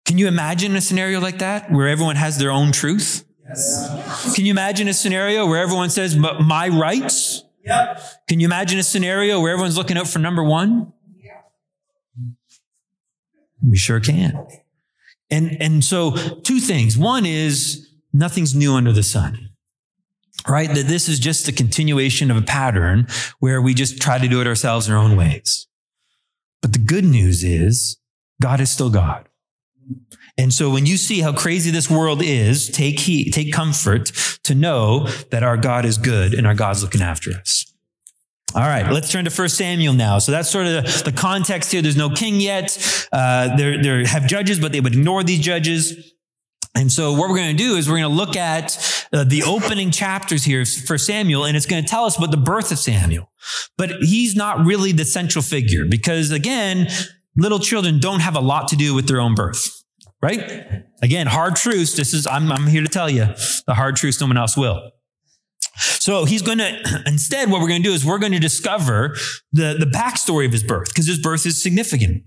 Can 0.04 0.18
you 0.18 0.28
imagine 0.28 0.76
a 0.76 0.80
scenario 0.80 1.20
like 1.20 1.38
that 1.38 1.70
where 1.70 1.88
everyone 1.88 2.16
has 2.16 2.38
their 2.38 2.50
own 2.50 2.70
truth? 2.70 3.24
Yes. 3.48 4.34
Can 4.34 4.44
you 4.44 4.50
imagine 4.52 4.88
a 4.88 4.94
scenario 4.94 5.46
where 5.46 5.60
everyone 5.60 5.90
says, 5.90 6.16
my 6.16 6.68
rights? 6.68 7.44
Yep. 7.64 8.00
Can 8.28 8.38
you 8.38 8.46
imagine 8.46 8.78
a 8.78 8.84
scenario 8.84 9.40
where 9.40 9.52
everyone's 9.52 9.76
looking 9.76 9.96
out 9.96 10.06
for 10.06 10.20
number 10.20 10.44
one? 10.44 10.92
We 13.62 13.76
sure 13.76 14.00
can. 14.00 14.46
And, 15.30 15.56
and 15.60 15.84
so 15.84 16.12
two 16.42 16.60
things. 16.60 16.96
One 16.96 17.26
is 17.26 17.88
nothing's 18.12 18.54
new 18.54 18.74
under 18.74 18.92
the 18.92 19.02
sun. 19.02 19.50
Right? 20.46 20.68
That 20.68 20.86
this 20.86 21.08
is 21.08 21.18
just 21.18 21.48
a 21.48 21.52
continuation 21.52 22.30
of 22.30 22.36
a 22.36 22.42
pattern 22.42 23.08
where 23.40 23.60
we 23.60 23.74
just 23.74 24.00
try 24.00 24.18
to 24.18 24.28
do 24.28 24.40
it 24.40 24.46
ourselves 24.46 24.86
in 24.86 24.94
our 24.94 25.00
own 25.00 25.16
ways. 25.16 25.66
But 26.62 26.72
the 26.72 26.78
good 26.78 27.04
news 27.04 27.42
is 27.42 27.98
God 28.40 28.60
is 28.60 28.70
still 28.70 28.90
God. 28.90 29.28
And 30.38 30.52
so 30.52 30.70
when 30.70 30.84
you 30.84 30.96
see 30.98 31.20
how 31.20 31.32
crazy 31.32 31.70
this 31.70 31.90
world 31.90 32.20
is, 32.22 32.68
take 32.68 33.00
heed, 33.00 33.32
take 33.32 33.52
comfort 33.52 34.12
to 34.42 34.54
know 34.54 35.06
that 35.30 35.42
our 35.42 35.56
God 35.56 35.84
is 35.84 35.96
good 35.96 36.34
and 36.34 36.46
our 36.46 36.54
God's 36.54 36.82
looking 36.82 37.02
after 37.02 37.30
us. 37.30 37.72
All 38.54 38.62
right, 38.62 38.90
let's 38.90 39.10
turn 39.10 39.24
to 39.24 39.30
First 39.30 39.58
Samuel 39.58 39.92
now. 39.92 40.18
So 40.18 40.32
that's 40.32 40.48
sort 40.48 40.66
of 40.66 40.84
the, 40.84 41.10
the 41.10 41.12
context 41.12 41.72
here. 41.72 41.82
There's 41.82 41.96
no 41.96 42.08
king 42.08 42.40
yet. 42.40 42.78
Uh, 43.12 43.54
they 43.56 43.76
they 43.76 44.04
have 44.06 44.26
judges, 44.26 44.60
but 44.60 44.72
they 44.72 44.80
would 44.80 44.94
ignore 44.94 45.22
these 45.22 45.40
judges. 45.40 46.14
And 46.74 46.92
so 46.92 47.12
what 47.12 47.30
we're 47.30 47.36
going 47.36 47.56
to 47.56 47.62
do 47.62 47.76
is 47.76 47.88
we're 47.88 47.98
going 47.98 48.10
to 48.10 48.16
look 48.16 48.36
at 48.36 49.08
uh, 49.12 49.24
the 49.24 49.42
opening 49.44 49.90
chapters 49.90 50.44
here 50.44 50.64
for 50.64 50.98
Samuel, 50.98 51.44
and 51.44 51.56
it's 51.56 51.66
going 51.66 51.82
to 51.82 51.88
tell 51.88 52.04
us 52.04 52.18
about 52.18 52.30
the 52.30 52.36
birth 52.36 52.70
of 52.70 52.78
Samuel. 52.78 53.30
But 53.78 53.90
he's 54.00 54.36
not 54.36 54.64
really 54.64 54.92
the 54.92 55.04
central 55.06 55.42
figure 55.42 55.86
because 55.86 56.30
again, 56.30 56.88
little 57.36 57.58
children 57.58 57.98
don't 57.98 58.20
have 58.20 58.36
a 58.36 58.40
lot 58.40 58.68
to 58.68 58.76
do 58.76 58.94
with 58.94 59.08
their 59.08 59.20
own 59.20 59.34
birth, 59.34 59.82
right? 60.22 60.84
Again, 61.02 61.26
hard 61.26 61.56
truths. 61.56 61.94
This 61.94 62.12
is, 62.12 62.26
I'm, 62.26 62.52
I'm 62.52 62.66
here 62.66 62.82
to 62.82 62.88
tell 62.88 63.08
you 63.08 63.26
the 63.66 63.74
hard 63.74 63.96
truths 63.96 64.20
no 64.20 64.26
one 64.26 64.36
else 64.36 64.56
will. 64.56 64.90
So 65.76 66.24
he's 66.24 66.42
going 66.42 66.58
to, 66.58 67.02
instead, 67.06 67.50
what 67.50 67.60
we're 67.60 67.68
going 67.68 67.82
to 67.82 67.88
do 67.88 67.94
is 67.94 68.04
we're 68.04 68.18
going 68.18 68.32
to 68.32 68.38
discover 68.38 69.16
the, 69.52 69.76
the 69.78 69.86
backstory 69.86 70.46
of 70.46 70.52
his 70.52 70.62
birth 70.62 70.88
because 70.88 71.06
his 71.06 71.18
birth 71.18 71.46
is 71.46 71.62
significant. 71.62 72.24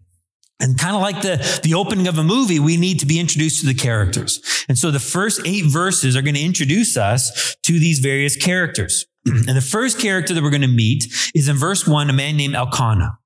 And 0.62 0.77
kind 0.77 0.94
of 0.96 1.01
like 1.01 1.22
the, 1.22 1.62
the 1.63 1.74
opening 1.74 2.08
of 2.08 2.18
a 2.18 2.24
movie, 2.24 2.60
we 2.60 2.75
need 2.75 3.00
to 3.00 3.06
be 3.06 3.18
introduced 3.18 3.62
to 3.62 3.65
the 3.65 3.74
characters. 3.74 4.41
And 4.68 4.77
so 4.77 4.91
the 4.91 5.00
first 5.00 5.41
eight 5.46 5.65
verses 5.65 6.18
are 6.18 6.22
going 6.22 6.36
to 6.36 6.41
introduce 6.41 6.98
us 6.98 7.56
to 7.63 7.79
these 7.79 8.00
various 8.00 8.36
characters. 8.36 9.06
and 9.25 9.48
the 9.48 9.62
first 9.62 10.00
character 10.00 10.34
that 10.34 10.44
we're 10.44 10.50
going 10.50 10.62
to 10.62 10.68
meet 10.68 11.06
is 11.34 11.48
in 11.48 11.56
verse 11.56 11.88
one, 11.88 12.10
a 12.10 12.13
man 12.13 12.36
named 12.36 12.56
Elkanah. 12.56 13.19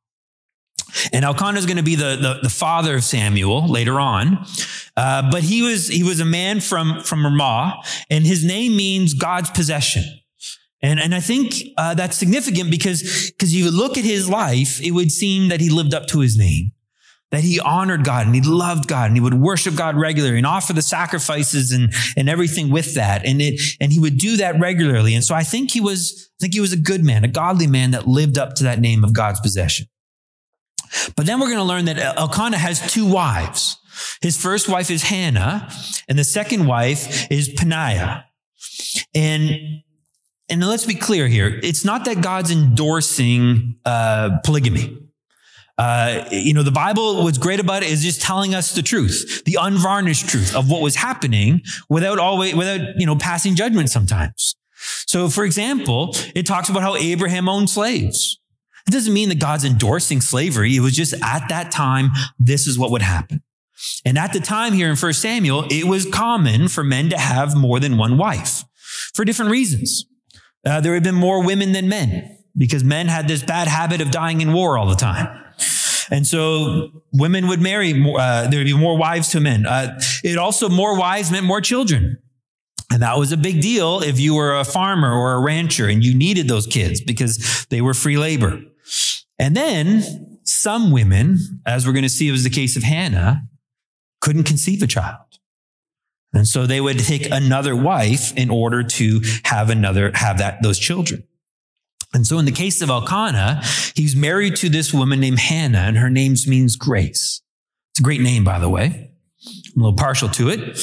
And 1.12 1.26
Elkanah 1.26 1.58
is 1.58 1.66
going 1.66 1.78
to 1.78 1.84
be 1.84 1.96
the, 1.96 2.16
the, 2.16 2.40
the, 2.44 2.50
father 2.50 2.96
of 2.96 3.04
Samuel 3.04 3.68
later 3.68 4.00
on. 4.00 4.46
Uh, 4.96 5.30
but 5.32 5.44
he 5.44 5.62
was, 5.62 5.88
he 5.88 6.04
was 6.04 6.20
a 6.20 6.26
man 6.26 6.60
from, 6.60 7.02
from 7.02 7.26
Ramah, 7.26 7.82
and 8.10 8.26
his 8.26 8.46
name 8.46 8.76
means 8.76 9.14
God's 9.14 9.50
possession. 9.50 10.04
And, 10.84 11.00
and 11.00 11.16
I 11.16 11.22
think 11.22 11.56
uh, 11.78 11.94
that's 11.94 12.18
significant 12.18 12.70
because 12.70 13.32
because 13.32 13.56
you 13.56 13.72
look 13.72 13.98
at 13.98 14.04
his 14.04 14.30
life, 14.30 14.82
it 14.82 14.92
would 14.92 15.12
seem 15.12 15.48
that 15.48 15.62
he 15.62 15.70
lived 15.70 15.94
up 15.94 16.08
to 16.08 16.20
his 16.20 16.38
name, 16.38 16.74
that 17.32 17.42
he 17.42 17.58
honored 17.62 18.04
God 18.04 18.26
and 18.26 18.36
he 18.36 18.42
loved 18.42 18.90
God 18.90 19.08
and 19.08 19.16
he 19.16 19.22
would 19.22 19.34
worship 19.34 19.76
God 19.76 19.96
regularly 19.96 20.38
and 20.38 20.46
offer 20.46 20.74
the 20.74 20.82
sacrifices 20.82 21.72
and, 21.72 21.94
and 22.18 22.28
everything 22.28 22.70
with 22.70 22.96
that. 22.96 23.26
And 23.26 23.42
it 23.42 23.62
and 23.80 23.94
he 23.94 24.00
would 24.02 24.18
do 24.18 24.36
that 24.38 24.60
regularly. 24.60 25.16
And 25.16 25.24
so 25.24 25.34
I 25.34 25.44
think 25.44 25.72
he 25.72 25.80
was 25.80 26.30
I 26.38 26.44
think 26.44 26.54
he 26.54 26.60
was 26.60 26.74
a 26.74 26.78
good 26.78 27.04
man, 27.04 27.24
a 27.24 27.30
godly 27.30 27.68
man 27.68 27.92
that 27.92 28.06
lived 28.06 28.38
up 28.38 28.54
to 28.56 28.64
that 28.66 28.80
name 28.80 29.06
of 29.06 29.14
God's 29.14 29.40
possession. 29.40 29.88
But 31.16 31.26
then 31.26 31.40
we're 31.40 31.48
going 31.48 31.58
to 31.58 31.64
learn 31.64 31.86
that 31.86 31.98
Elkanah 32.18 32.58
has 32.58 32.92
two 32.92 33.06
wives. 33.06 33.78
His 34.22 34.38
first 34.38 34.68
wife 34.70 34.90
is 34.90 35.04
Hannah, 35.04 35.70
and 36.08 36.18
the 36.18 36.24
second 36.24 36.66
wife 36.66 37.32
is 37.32 37.50
Peninnah. 37.50 38.26
And 39.14 39.84
and 40.50 40.62
let's 40.62 40.86
be 40.86 40.96
clear 40.96 41.28
here. 41.28 41.60
It's 41.64 41.86
not 41.86 42.06
that 42.06 42.22
God's 42.22 42.52
endorsing 42.52 43.78
uh, 43.86 44.40
polygamy. 44.44 44.98
Uh, 45.78 46.26
you 46.32 46.54
know, 46.54 46.62
the 46.62 46.72
Bible, 46.72 47.24
what's 47.24 47.38
great 47.38 47.60
about 47.60 47.82
it 47.82 47.90
is 47.90 48.04
just 48.04 48.22
telling 48.22 48.54
us 48.54 48.76
the 48.76 48.84
truth, 48.84 49.44
the 49.46 49.58
unvarnished 49.60 50.30
truth 50.30 50.56
of 50.56 50.70
what 50.70 50.82
was 50.82 50.96
happening 50.96 51.62
without 51.90 52.20
always, 52.20 52.54
without, 52.54 52.82
you 52.98 53.06
know, 53.06 53.16
passing 53.16 53.56
judgment 53.56 53.90
sometimes. 53.90 54.56
So, 55.08 55.30
for 55.30 55.46
example, 55.46 56.16
it 56.36 56.46
talks 56.46 56.70
about 56.70 56.84
how 56.84 56.96
Abraham 56.96 57.50
owned 57.50 57.70
slaves. 57.70 58.40
It 58.88 58.92
doesn't 58.92 59.14
mean 59.14 59.30
that 59.30 59.40
God's 59.40 59.64
endorsing 59.64 60.22
slavery. 60.22 60.76
It 60.76 60.82
was 60.82 60.94
just 60.94 61.14
at 61.24 61.48
that 61.50 61.72
time, 61.72 62.12
this 62.38 62.68
is 62.68 62.78
what 62.78 62.92
would 62.92 63.02
happen. 63.02 63.42
And 64.06 64.18
at 64.18 64.34
the 64.34 64.40
time 64.40 64.74
here 64.74 64.90
in 64.90 64.96
1 64.96 65.14
Samuel, 65.14 65.66
it 65.70 65.86
was 65.86 66.06
common 66.06 66.68
for 66.68 66.84
men 66.84 67.10
to 67.10 67.18
have 67.18 67.56
more 67.56 67.80
than 67.80 67.98
one 67.98 68.18
wife 68.18 68.64
for 69.14 69.26
different 69.26 69.52
reasons. 69.52 70.06
Uh, 70.66 70.80
there 70.80 70.94
had 70.94 71.04
been 71.04 71.16
more 71.16 71.46
women 71.46 71.72
than 71.72 71.90
men 71.90 72.38
because 72.58 72.84
men 72.84 73.08
had 73.08 73.28
this 73.28 73.44
bad 73.44 73.68
habit 73.68 74.02
of 74.02 74.12
dying 74.12 74.42
in 74.42 74.54
war 74.54 74.78
all 74.78 74.88
the 74.88 74.96
time. 74.96 75.40
And 76.12 76.28
so 76.28 76.92
women 77.12 77.48
would 77.48 77.62
marry 77.62 77.92
uh, 77.92 78.48
there 78.48 78.60
would 78.60 78.66
be 78.66 78.78
more 78.78 78.98
wives 78.98 79.30
to 79.30 79.40
men. 79.40 79.66
Uh, 79.66 80.00
it 80.24 80.38
also, 80.38 80.70
more 80.70 80.98
wives 80.98 81.32
meant 81.32 81.46
more 81.46 81.62
children. 81.62 82.20
And 82.92 83.02
that 83.02 83.18
was 83.18 83.32
a 83.32 83.38
big 83.38 83.62
deal 83.62 84.02
if 84.02 84.20
you 84.20 84.36
were 84.36 84.56
a 84.56 84.64
farmer 84.64 85.12
or 85.12 85.34
a 85.34 85.40
rancher 85.40 85.88
and 85.88 86.04
you 86.04 86.14
needed 86.14 86.48
those 86.48 86.68
kids 86.68 87.02
because 87.02 87.66
they 87.70 87.82
were 87.82 87.94
free 87.94 88.18
labor. 88.18 88.62
And 89.44 89.58
then 89.58 90.40
some 90.46 90.90
women, 90.90 91.38
as 91.66 91.86
we're 91.86 91.92
going 91.92 92.04
to 92.04 92.10
see, 92.10 92.30
it 92.30 92.32
was 92.32 92.46
the 92.46 92.50
case 92.50 92.78
of 92.78 92.84
Hannah, 92.84 93.42
couldn't 94.22 94.46
conceive 94.46 94.82
a 94.82 94.88
child. 94.88 95.20
And 96.32 96.48
so 96.48 96.66
they 96.66 96.80
would 96.80 96.98
take 97.00 97.30
another 97.30 97.76
wife 97.76 98.34
in 98.38 98.50
order 98.50 98.84
to 98.84 99.22
have 99.44 99.70
another, 99.70 100.14
have 100.16 100.38
that, 100.38 100.64
those 100.64 100.80
children. 100.80 101.28
And 102.14 102.26
so 102.26 102.40
in 102.40 102.46
the 102.46 102.54
case 102.54 102.82
of 102.82 102.90
Elkanah, 102.90 103.62
he's 103.96 104.16
married 104.16 104.56
to 104.58 104.70
this 104.70 104.94
woman 104.94 105.20
named 105.20 105.40
Hannah, 105.40 105.80
and 105.80 105.98
her 105.98 106.10
name 106.10 106.36
means 106.48 106.78
grace. 106.78 107.42
It's 107.92 108.00
a 108.00 108.04
great 108.04 108.22
name, 108.22 108.46
by 108.46 108.60
the 108.60 108.70
way. 108.70 109.12
I'm 109.76 109.82
a 109.82 109.84
little 109.84 109.98
partial 109.98 110.30
to 110.30 110.48
it. 110.52 110.80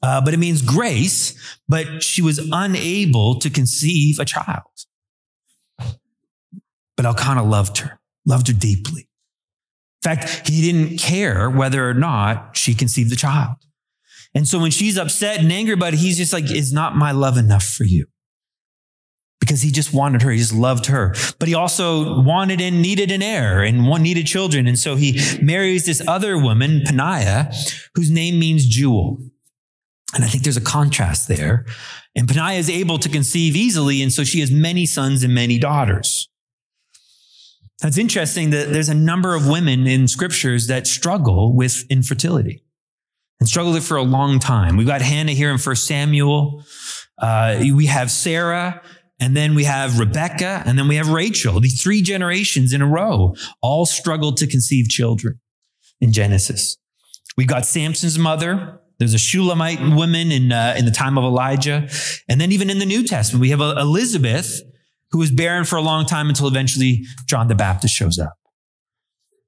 Uh, 0.00 0.20
but 0.20 0.32
it 0.32 0.36
means 0.36 0.62
grace, 0.62 1.34
but 1.68 2.04
she 2.04 2.22
was 2.22 2.38
unable 2.52 3.40
to 3.40 3.50
conceive 3.50 4.20
a 4.20 4.24
child. 4.24 4.62
But 6.96 7.06
Elkanah 7.06 7.44
loved 7.44 7.78
her, 7.78 8.00
loved 8.24 8.48
her 8.48 8.54
deeply. 8.54 9.08
In 10.04 10.16
fact, 10.16 10.48
he 10.48 10.60
didn't 10.60 10.98
care 10.98 11.50
whether 11.50 11.88
or 11.88 11.94
not 11.94 12.56
she 12.56 12.74
conceived 12.74 13.10
the 13.10 13.16
child. 13.16 13.56
And 14.34 14.46
so 14.46 14.58
when 14.58 14.70
she's 14.70 14.98
upset 14.98 15.40
and 15.40 15.50
angry 15.50 15.74
about 15.74 15.94
it, 15.94 15.98
he's 15.98 16.18
just 16.18 16.32
like, 16.32 16.50
is 16.50 16.72
not 16.72 16.94
my 16.94 17.10
love 17.10 17.38
enough 17.38 17.64
for 17.64 17.84
you? 17.84 18.06
Because 19.40 19.62
he 19.62 19.70
just 19.70 19.92
wanted 19.92 20.22
her. 20.22 20.30
He 20.30 20.38
just 20.38 20.52
loved 20.52 20.86
her. 20.86 21.14
But 21.38 21.48
he 21.48 21.54
also 21.54 22.20
wanted 22.22 22.60
and 22.60 22.82
needed 22.82 23.10
an 23.10 23.22
heir 23.22 23.62
and 23.62 23.86
one 23.86 24.02
needed 24.02 24.26
children. 24.26 24.66
And 24.66 24.78
so 24.78 24.96
he 24.96 25.20
marries 25.40 25.86
this 25.86 26.02
other 26.06 26.38
woman, 26.38 26.82
Peninnah, 26.84 27.52
whose 27.94 28.10
name 28.10 28.38
means 28.38 28.66
jewel. 28.66 29.18
And 30.14 30.24
I 30.24 30.28
think 30.28 30.44
there's 30.44 30.56
a 30.56 30.62
contrast 30.62 31.28
there. 31.28 31.64
And 32.14 32.28
Peninnah 32.28 32.54
is 32.54 32.70
able 32.70 32.98
to 32.98 33.08
conceive 33.08 33.56
easily. 33.56 34.02
And 34.02 34.12
so 34.12 34.24
she 34.24 34.40
has 34.40 34.50
many 34.50 34.86
sons 34.86 35.22
and 35.22 35.34
many 35.34 35.58
daughters. 35.58 36.28
That's 37.80 37.98
interesting 37.98 38.50
that 38.50 38.72
there's 38.72 38.88
a 38.88 38.94
number 38.94 39.34
of 39.34 39.46
women 39.46 39.86
in 39.86 40.08
scriptures 40.08 40.66
that 40.68 40.86
struggle 40.86 41.54
with 41.54 41.84
infertility 41.90 42.62
and 43.38 43.48
struggled 43.48 43.74
with 43.74 43.84
it 43.84 43.86
for 43.86 43.98
a 43.98 44.02
long 44.02 44.38
time. 44.38 44.76
We've 44.76 44.86
got 44.86 45.02
Hannah 45.02 45.32
here 45.32 45.50
in 45.50 45.58
First 45.58 45.86
Samuel. 45.86 46.64
Uh, 47.18 47.58
we 47.60 47.86
have 47.86 48.10
Sarah, 48.10 48.82
and 49.20 49.36
then 49.36 49.54
we 49.54 49.64
have 49.64 49.98
Rebecca, 49.98 50.62
and 50.64 50.78
then 50.78 50.88
we 50.88 50.96
have 50.96 51.10
Rachel. 51.10 51.60
These 51.60 51.82
three 51.82 52.02
generations 52.02 52.72
in 52.72 52.80
a 52.80 52.86
row 52.86 53.34
all 53.60 53.86
struggled 53.86 54.38
to 54.38 54.46
conceive 54.46 54.88
children 54.88 55.40
in 56.00 56.12
Genesis. 56.12 56.78
We've 57.36 57.46
got 57.46 57.66
Samson's 57.66 58.18
mother. 58.18 58.80
There's 58.98 59.14
a 59.14 59.18
Shulamite 59.18 59.80
woman 59.94 60.32
in, 60.32 60.52
uh, 60.52 60.74
in 60.78 60.86
the 60.86 60.90
time 60.90 61.18
of 61.18 61.24
Elijah. 61.24 61.88
And 62.28 62.40
then 62.40 62.52
even 62.52 62.70
in 62.70 62.78
the 62.78 62.86
New 62.86 63.04
Testament, 63.04 63.42
we 63.42 63.50
have 63.50 63.60
Elizabeth, 63.60 64.62
who 65.16 65.20
was 65.20 65.30
barren 65.30 65.64
for 65.64 65.76
a 65.76 65.80
long 65.80 66.04
time 66.04 66.28
until 66.28 66.46
eventually 66.46 67.06
John 67.24 67.48
the 67.48 67.54
Baptist 67.54 67.94
shows 67.94 68.18
up. 68.18 68.34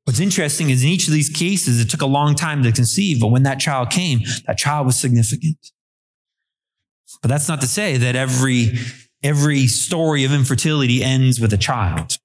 What's 0.05 0.19
interesting 0.19 0.71
is 0.71 0.83
in 0.83 0.89
each 0.89 1.07
of 1.07 1.13
these 1.13 1.29
cases, 1.29 1.79
it 1.79 1.91
took 1.91 2.01
a 2.01 2.07
long 2.07 2.35
time 2.35 2.63
to 2.63 2.73
conceive, 2.73 3.21
but 3.21 3.27
when 3.27 3.43
that 3.43 3.61
child 3.61 3.91
came, 3.91 4.21
that 4.47 4.57
child 4.57 4.87
was 4.87 4.97
significant. 4.97 5.59
But 7.21 7.29
that's 7.29 7.49
not 7.49 7.61
to 7.61 7.67
say 7.67 7.99
that 7.99 8.17
every, 8.17 8.79
every 9.23 9.67
story 9.67 10.25
of 10.25 10.33
infertility 10.33 11.05
ends 11.05 11.39
with 11.39 11.53
a 11.53 11.59
child. 11.59 12.17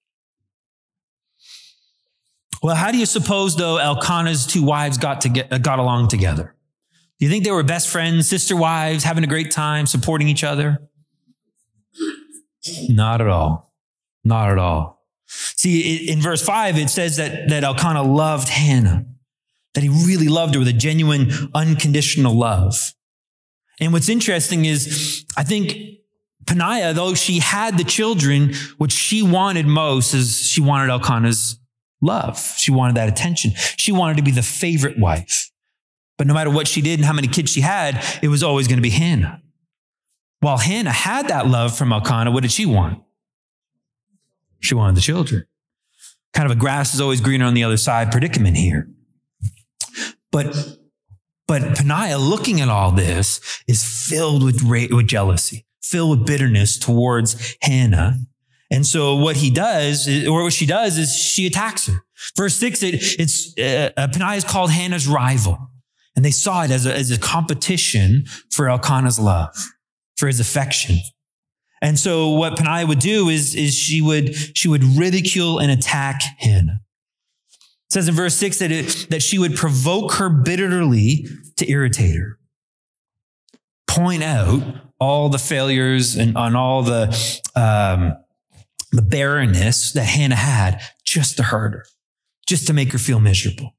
Well, 2.62 2.78
how 2.78 2.92
do 2.92 2.98
you 2.98 3.06
suppose, 3.06 3.58
though, 3.58 3.76
Elkanah's 3.78 4.48
two 4.48 4.64
wives 4.64 4.98
got, 4.98 5.20
to 5.22 5.30
get, 5.30 5.62
got 5.62 5.80
along 5.80 6.08
together? 6.08 6.56
Do 7.20 7.26
you 7.26 7.30
think 7.30 7.44
they 7.44 7.52
were 7.52 7.64
best 7.64 7.90
friends, 7.90 8.30
sister 8.30 8.56
wives, 8.56 9.04
having 9.04 9.26
a 9.26 9.28
great 9.28 9.52
time, 9.52 9.86
supporting 9.86 10.30
each 10.30 10.46
other? 10.46 10.80
Not 12.90 13.22
at 13.22 13.28
all. 13.28 13.74
Not 14.24 14.52
at 14.52 14.58
all. 14.58 15.04
See, 15.28 16.10
in 16.10 16.22
verse 16.22 16.44
5, 16.44 16.78
it 16.78 16.90
says 16.90 17.18
that, 17.18 17.50
that 17.50 17.64
Elkanah 17.64 18.04
loved 18.04 18.50
Hannah, 18.50 19.06
that 19.74 19.84
he 19.84 19.90
really 19.90 20.28
loved 20.28 20.54
her 20.54 20.60
with 20.60 20.68
a 20.68 20.74
genuine, 20.74 21.32
unconditional 21.54 22.34
love. 22.34 22.94
And 23.80 23.92
what's 23.92 24.10
interesting 24.10 24.66
is, 24.66 25.26
I 25.36 25.44
think 25.44 26.00
Peninnah, 26.46 26.94
though 26.94 27.16
she 27.16 27.40
had 27.40 27.78
the 27.78 27.84
children, 27.84 28.54
what 28.78 28.92
she 28.92 29.24
wanted 29.24 29.66
most 29.66 30.14
is 30.14 30.40
she 30.40 30.62
wanted 30.62 30.92
Elkanah's 30.92 31.60
love. 32.02 32.40
She 32.58 32.72
wanted 32.72 32.96
that 32.98 33.10
attention. 33.10 33.52
She 33.78 33.92
wanted 33.92 34.18
to 34.18 34.24
be 34.24 34.32
the 34.32 34.44
favorite 34.44 35.00
wife. 35.00 35.52
But 36.18 36.28
no 36.28 36.34
matter 36.34 36.50
what 36.50 36.68
she 36.68 36.82
did 36.82 37.00
and 37.00 37.06
how 37.06 37.14
many 37.14 37.28
kids 37.28 37.52
she 37.52 37.62
had, 37.62 38.04
it 38.22 38.28
was 38.28 38.44
always 38.44 38.68
going 38.68 38.78
to 38.78 38.84
be 38.84 38.92
Hannah. 38.92 39.42
While 40.44 40.58
Hannah 40.58 40.92
had 40.92 41.30
that 41.30 41.48
love 41.48 41.78
from 41.78 41.94
Elkanah, 41.94 42.30
what 42.30 42.44
did 42.44 42.52
she 42.52 42.66
want? 42.66 43.02
She 44.60 44.76
wanted 44.76 44.98
the 44.98 45.02
children. 45.02 45.46
Kind 46.34 46.52
of 46.52 46.58
a 46.58 46.60
grass 46.60 46.94
is 46.94 47.00
always 47.00 47.22
greener 47.22 47.46
on 47.46 47.54
the 47.54 47.64
other 47.64 47.78
side 47.78 48.12
predicament 48.12 48.58
here. 48.58 48.90
But 50.34 50.54
but 51.48 51.78
Peninnah, 51.78 52.18
looking 52.18 52.60
at 52.60 52.68
all 52.68 52.92
this, 52.92 53.40
is 53.68 53.86
filled 53.86 54.44
with, 54.44 54.62
with 54.64 55.08
jealousy, 55.08 55.66
filled 55.82 56.20
with 56.20 56.28
bitterness 56.28 56.78
towards 56.78 57.56
Hannah. 57.62 58.18
And 58.70 58.86
so 58.86 59.16
what 59.16 59.38
he 59.38 59.50
does, 59.50 60.10
or 60.28 60.44
what 60.44 60.52
she 60.52 60.66
does, 60.66 60.98
is 60.98 61.16
she 61.16 61.48
attacks 61.48 61.88
her. 61.88 62.04
Verse 62.36 62.56
six, 62.56 62.84
it, 62.84 62.96
it's 63.18 63.58
uh, 63.58 63.92
uh 63.96 64.08
Peninnah 64.08 64.34
is 64.34 64.44
called 64.44 64.72
Hannah's 64.72 65.08
rival, 65.08 65.70
and 66.18 66.26
they 66.26 66.32
saw 66.32 66.64
it 66.64 66.72
as 66.72 66.86
a, 66.86 66.94
as 66.94 67.12
a 67.12 67.18
competition 67.18 68.26
for 68.52 68.68
Elkanah's 68.68 69.20
love, 69.20 69.56
for 70.18 70.28
his 70.28 70.40
affection. 70.40 70.98
And 71.82 72.00
so 72.00 72.30
what 72.30 72.56
Peninnah 72.56 72.88
would 72.88 73.00
do 73.00 73.30
is, 73.30 73.56
is 73.56 73.76
she 73.76 74.02
would 74.02 74.34
she 74.58 74.70
would 74.70 74.84
ridicule 74.84 75.60
and 75.60 75.70
attack 75.70 76.22
Hannah. 76.40 76.80
It 77.90 77.94
says 77.94 78.08
in 78.08 78.16
verse 78.16 78.36
six 78.36 78.60
that 78.60 78.72
it, 78.72 79.08
that 79.10 79.22
she 79.22 79.38
would 79.38 79.56
provoke 79.56 80.14
her 80.14 80.30
bitterly 80.30 81.28
to 81.58 81.70
irritate 81.70 82.16
her, 82.16 82.40
point 83.86 84.24
out 84.24 84.64
all 85.00 85.28
the 85.28 85.38
failures 85.38 86.16
and 86.16 86.38
on 86.38 86.56
all 86.56 86.84
the 86.84 87.08
um, 87.56 88.14
the 88.92 89.02
barrenness 89.02 89.92
that 89.92 90.06
Hannah 90.06 90.36
had 90.36 90.82
just 91.04 91.36
to 91.38 91.44
hurt 91.44 91.74
her, 91.74 91.86
just 92.48 92.66
to 92.68 92.74
make 92.74 92.94
her 92.94 92.98
feel 92.98 93.20
miserable. 93.20 93.76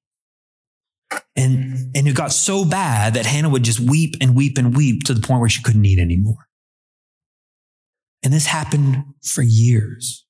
And, 1.36 1.58
mm-hmm. 1.58 1.90
and 1.94 2.08
it 2.08 2.14
got 2.14 2.32
so 2.32 2.64
bad 2.64 3.14
that 3.14 3.26
Hannah 3.26 3.48
would 3.48 3.64
just 3.64 3.80
weep 3.80 4.14
and 4.20 4.36
weep 4.36 4.58
and 4.58 4.76
weep 4.76 5.04
to 5.04 5.14
the 5.14 5.20
point 5.20 5.40
where 5.40 5.48
she 5.48 5.62
couldn't 5.62 5.84
eat 5.84 5.98
anymore. 5.98 6.48
And 8.22 8.32
this 8.32 8.46
happened 8.46 9.04
for 9.22 9.42
years. 9.42 10.24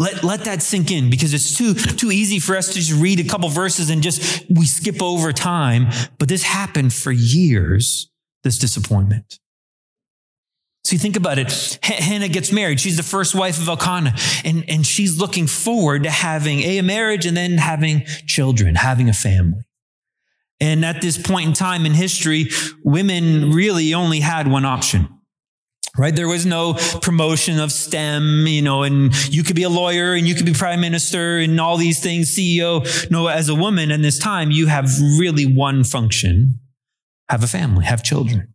Let, 0.00 0.22
let 0.22 0.44
that 0.44 0.62
sink 0.62 0.90
in 0.90 1.10
because 1.10 1.34
it's 1.34 1.56
too, 1.56 1.74
too 1.74 2.12
easy 2.12 2.38
for 2.38 2.56
us 2.56 2.68
to 2.68 2.74
just 2.74 2.92
read 2.92 3.18
a 3.18 3.24
couple 3.24 3.48
verses 3.48 3.90
and 3.90 4.02
just 4.02 4.44
we 4.48 4.64
skip 4.66 5.02
over 5.02 5.32
time. 5.32 5.88
But 6.18 6.28
this 6.28 6.44
happened 6.44 6.92
for 6.92 7.10
years, 7.10 8.10
this 8.44 8.58
disappointment. 8.58 9.38
So 10.88 10.94
you 10.94 11.00
think 11.00 11.16
about 11.16 11.38
it. 11.38 11.78
Hannah 11.82 12.28
gets 12.28 12.50
married. 12.50 12.80
She's 12.80 12.96
the 12.96 13.02
first 13.02 13.34
wife 13.34 13.60
of 13.60 13.68
Elkanah, 13.68 14.14
and, 14.42 14.64
and 14.70 14.86
she's 14.86 15.20
looking 15.20 15.46
forward 15.46 16.04
to 16.04 16.10
having 16.10 16.60
a 16.60 16.80
marriage 16.80 17.26
and 17.26 17.36
then 17.36 17.58
having 17.58 18.06
children, 18.26 18.74
having 18.74 19.10
a 19.10 19.12
family. 19.12 19.64
And 20.60 20.86
at 20.86 21.02
this 21.02 21.18
point 21.18 21.46
in 21.48 21.52
time 21.52 21.84
in 21.84 21.92
history, 21.92 22.48
women 22.82 23.52
really 23.52 23.92
only 23.92 24.20
had 24.20 24.48
one 24.48 24.64
option 24.64 25.08
right? 25.96 26.14
There 26.14 26.28
was 26.28 26.46
no 26.46 26.74
promotion 27.02 27.58
of 27.58 27.72
STEM, 27.72 28.46
you 28.46 28.62
know, 28.62 28.84
and 28.84 29.12
you 29.34 29.42
could 29.42 29.56
be 29.56 29.64
a 29.64 29.68
lawyer 29.68 30.12
and 30.12 30.28
you 30.28 30.36
could 30.36 30.46
be 30.46 30.52
prime 30.52 30.80
minister 30.80 31.38
and 31.38 31.60
all 31.60 31.76
these 31.76 32.00
things, 32.00 32.30
CEO. 32.30 33.10
No, 33.10 33.26
as 33.26 33.48
a 33.48 33.54
woman 33.54 33.90
in 33.90 34.00
this 34.00 34.16
time, 34.16 34.52
you 34.52 34.68
have 34.68 34.88
really 35.18 35.44
one 35.44 35.82
function 35.82 36.60
have 37.28 37.42
a 37.42 37.48
family, 37.48 37.84
have 37.84 38.04
children. 38.04 38.54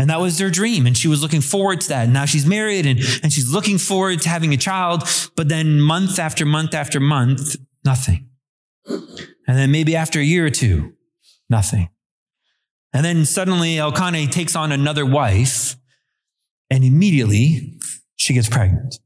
And 0.00 0.08
that 0.08 0.18
was 0.18 0.38
their 0.38 0.48
dream. 0.48 0.86
And 0.86 0.96
she 0.96 1.08
was 1.08 1.20
looking 1.20 1.42
forward 1.42 1.82
to 1.82 1.88
that. 1.90 2.04
And 2.04 2.14
now 2.14 2.24
she's 2.24 2.46
married 2.46 2.86
and, 2.86 3.00
and 3.22 3.30
she's 3.30 3.52
looking 3.52 3.76
forward 3.76 4.22
to 4.22 4.30
having 4.30 4.54
a 4.54 4.56
child. 4.56 5.06
But 5.36 5.50
then 5.50 5.78
month 5.78 6.18
after 6.18 6.46
month 6.46 6.72
after 6.72 6.98
month, 7.00 7.56
nothing. 7.84 8.30
And 8.86 9.58
then 9.58 9.70
maybe 9.70 9.94
after 9.94 10.18
a 10.18 10.22
year 10.22 10.46
or 10.46 10.50
two, 10.50 10.94
nothing. 11.50 11.90
And 12.94 13.04
then 13.04 13.26
suddenly 13.26 13.76
Elkanah 13.76 14.28
takes 14.28 14.56
on 14.56 14.72
another 14.72 15.04
wife 15.04 15.76
and 16.70 16.82
immediately 16.82 17.78
she 18.16 18.32
gets 18.32 18.48
pregnant. 18.48 18.98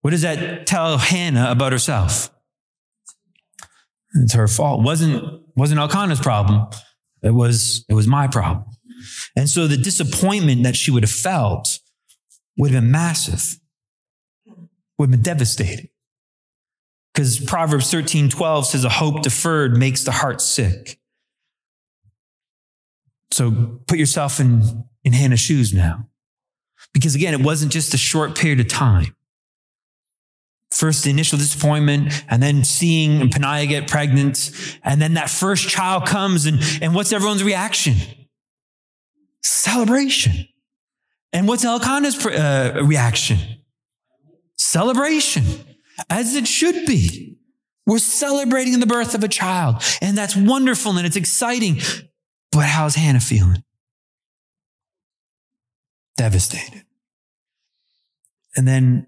What 0.00 0.12
does 0.12 0.22
that 0.22 0.66
tell 0.66 0.96
Hannah 0.96 1.50
about 1.50 1.72
herself? 1.72 2.30
It's 4.14 4.32
her 4.32 4.48
fault. 4.48 4.80
It 4.80 4.84
wasn't 4.84 5.42
wasn't 5.56 5.80
Elkanah's 5.80 6.20
problem. 6.20 6.70
It 7.22 7.32
was 7.32 7.84
it 7.90 7.92
was 7.92 8.06
my 8.06 8.28
problem. 8.28 8.64
And 9.36 9.48
so 9.48 9.66
the 9.66 9.76
disappointment 9.76 10.62
that 10.64 10.76
she 10.76 10.90
would 10.90 11.02
have 11.02 11.10
felt 11.10 11.80
would 12.56 12.70
have 12.70 12.82
been 12.82 12.90
massive. 12.90 13.58
Would 14.98 15.10
have 15.10 15.10
been 15.10 15.22
devastating. 15.22 15.88
Because 17.14 17.40
Proverbs 17.40 17.90
13, 17.90 18.28
12 18.28 18.66
says 18.66 18.84
a 18.84 18.88
hope 18.88 19.22
deferred 19.22 19.76
makes 19.76 20.04
the 20.04 20.12
heart 20.12 20.40
sick. 20.40 21.00
So 23.30 23.80
put 23.86 23.98
yourself 23.98 24.40
in, 24.40 24.84
in 25.04 25.12
Hannah's 25.12 25.40
shoes 25.40 25.74
now. 25.74 26.08
Because 26.94 27.14
again, 27.14 27.34
it 27.34 27.40
wasn't 27.40 27.72
just 27.72 27.94
a 27.94 27.98
short 27.98 28.36
period 28.36 28.60
of 28.60 28.68
time. 28.68 29.14
First, 30.70 31.04
the 31.04 31.10
initial 31.10 31.38
disappointment, 31.38 32.24
and 32.28 32.42
then 32.42 32.62
seeing 32.62 33.30
Peninnah 33.30 33.66
get 33.66 33.88
pregnant, 33.88 34.50
and 34.84 35.00
then 35.00 35.14
that 35.14 35.30
first 35.30 35.68
child 35.68 36.06
comes, 36.06 36.46
and, 36.46 36.60
and 36.82 36.94
what's 36.94 37.12
everyone's 37.12 37.42
reaction? 37.42 37.94
Celebration. 39.48 40.48
And 41.32 41.46
what's 41.48 41.64
Elkanah's 41.64 42.24
uh, 42.26 42.80
reaction? 42.84 43.38
Celebration, 44.56 45.44
as 46.10 46.34
it 46.34 46.46
should 46.46 46.86
be. 46.86 47.36
We're 47.86 47.98
celebrating 47.98 48.80
the 48.80 48.86
birth 48.86 49.14
of 49.14 49.24
a 49.24 49.28
child, 49.28 49.82
and 50.02 50.16
that's 50.16 50.36
wonderful 50.36 50.98
and 50.98 51.06
it's 51.06 51.16
exciting. 51.16 51.80
But 52.52 52.66
how's 52.66 52.94
Hannah 52.94 53.20
feeling? 53.20 53.62
devastated. 56.18 56.84
And 58.54 58.68
then 58.68 59.06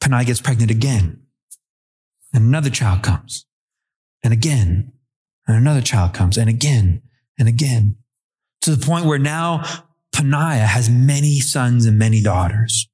Peninnah 0.00 0.24
gets 0.24 0.40
pregnant 0.40 0.72
again. 0.72 1.22
And 2.32 2.44
another 2.44 2.70
child 2.70 3.04
comes. 3.04 3.46
And 4.24 4.32
again. 4.32 4.92
And 5.46 5.56
another 5.56 5.82
child 5.82 6.14
comes. 6.14 6.36
And 6.36 6.50
again. 6.50 7.02
And 7.38 7.46
again. 7.46 7.98
To 8.66 8.76
the 8.76 8.84
point 8.84 9.06
where 9.06 9.18
now 9.18 9.64
Peninnah 10.12 10.66
has 10.66 10.90
many 10.90 11.40
sons 11.40 11.86
and 11.86 11.98
many 11.98 12.22
daughters. 12.22 12.88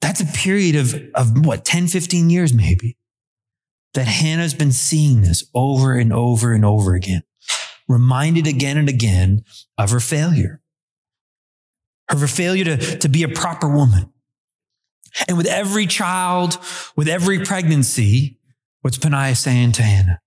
That's 0.00 0.20
a 0.20 0.26
period 0.26 0.76
of, 0.76 0.94
of 1.14 1.44
what, 1.44 1.64
10, 1.64 1.88
15 1.88 2.30
years 2.30 2.54
maybe, 2.54 2.96
that 3.94 4.06
Hannah's 4.06 4.54
been 4.54 4.72
seeing 4.72 5.22
this 5.22 5.44
over 5.54 5.94
and 5.94 6.12
over 6.12 6.52
and 6.52 6.64
over 6.64 6.94
again, 6.94 7.22
reminded 7.88 8.46
again 8.46 8.78
and 8.78 8.88
again 8.88 9.42
of 9.76 9.90
her 9.90 10.00
failure 10.00 10.62
of 12.08 12.20
her 12.20 12.26
failure 12.26 12.64
to, 12.64 12.98
to 12.98 13.08
be 13.08 13.22
a 13.22 13.28
proper 13.28 13.68
woman. 13.68 14.12
And 15.28 15.36
with 15.36 15.46
every 15.46 15.86
child, 15.86 16.58
with 16.94 17.08
every 17.08 17.44
pregnancy, 17.44 18.38
what's 18.82 18.98
Peninnah 18.98 19.34
saying 19.34 19.72
to 19.72 19.82
Hannah? 19.82 20.20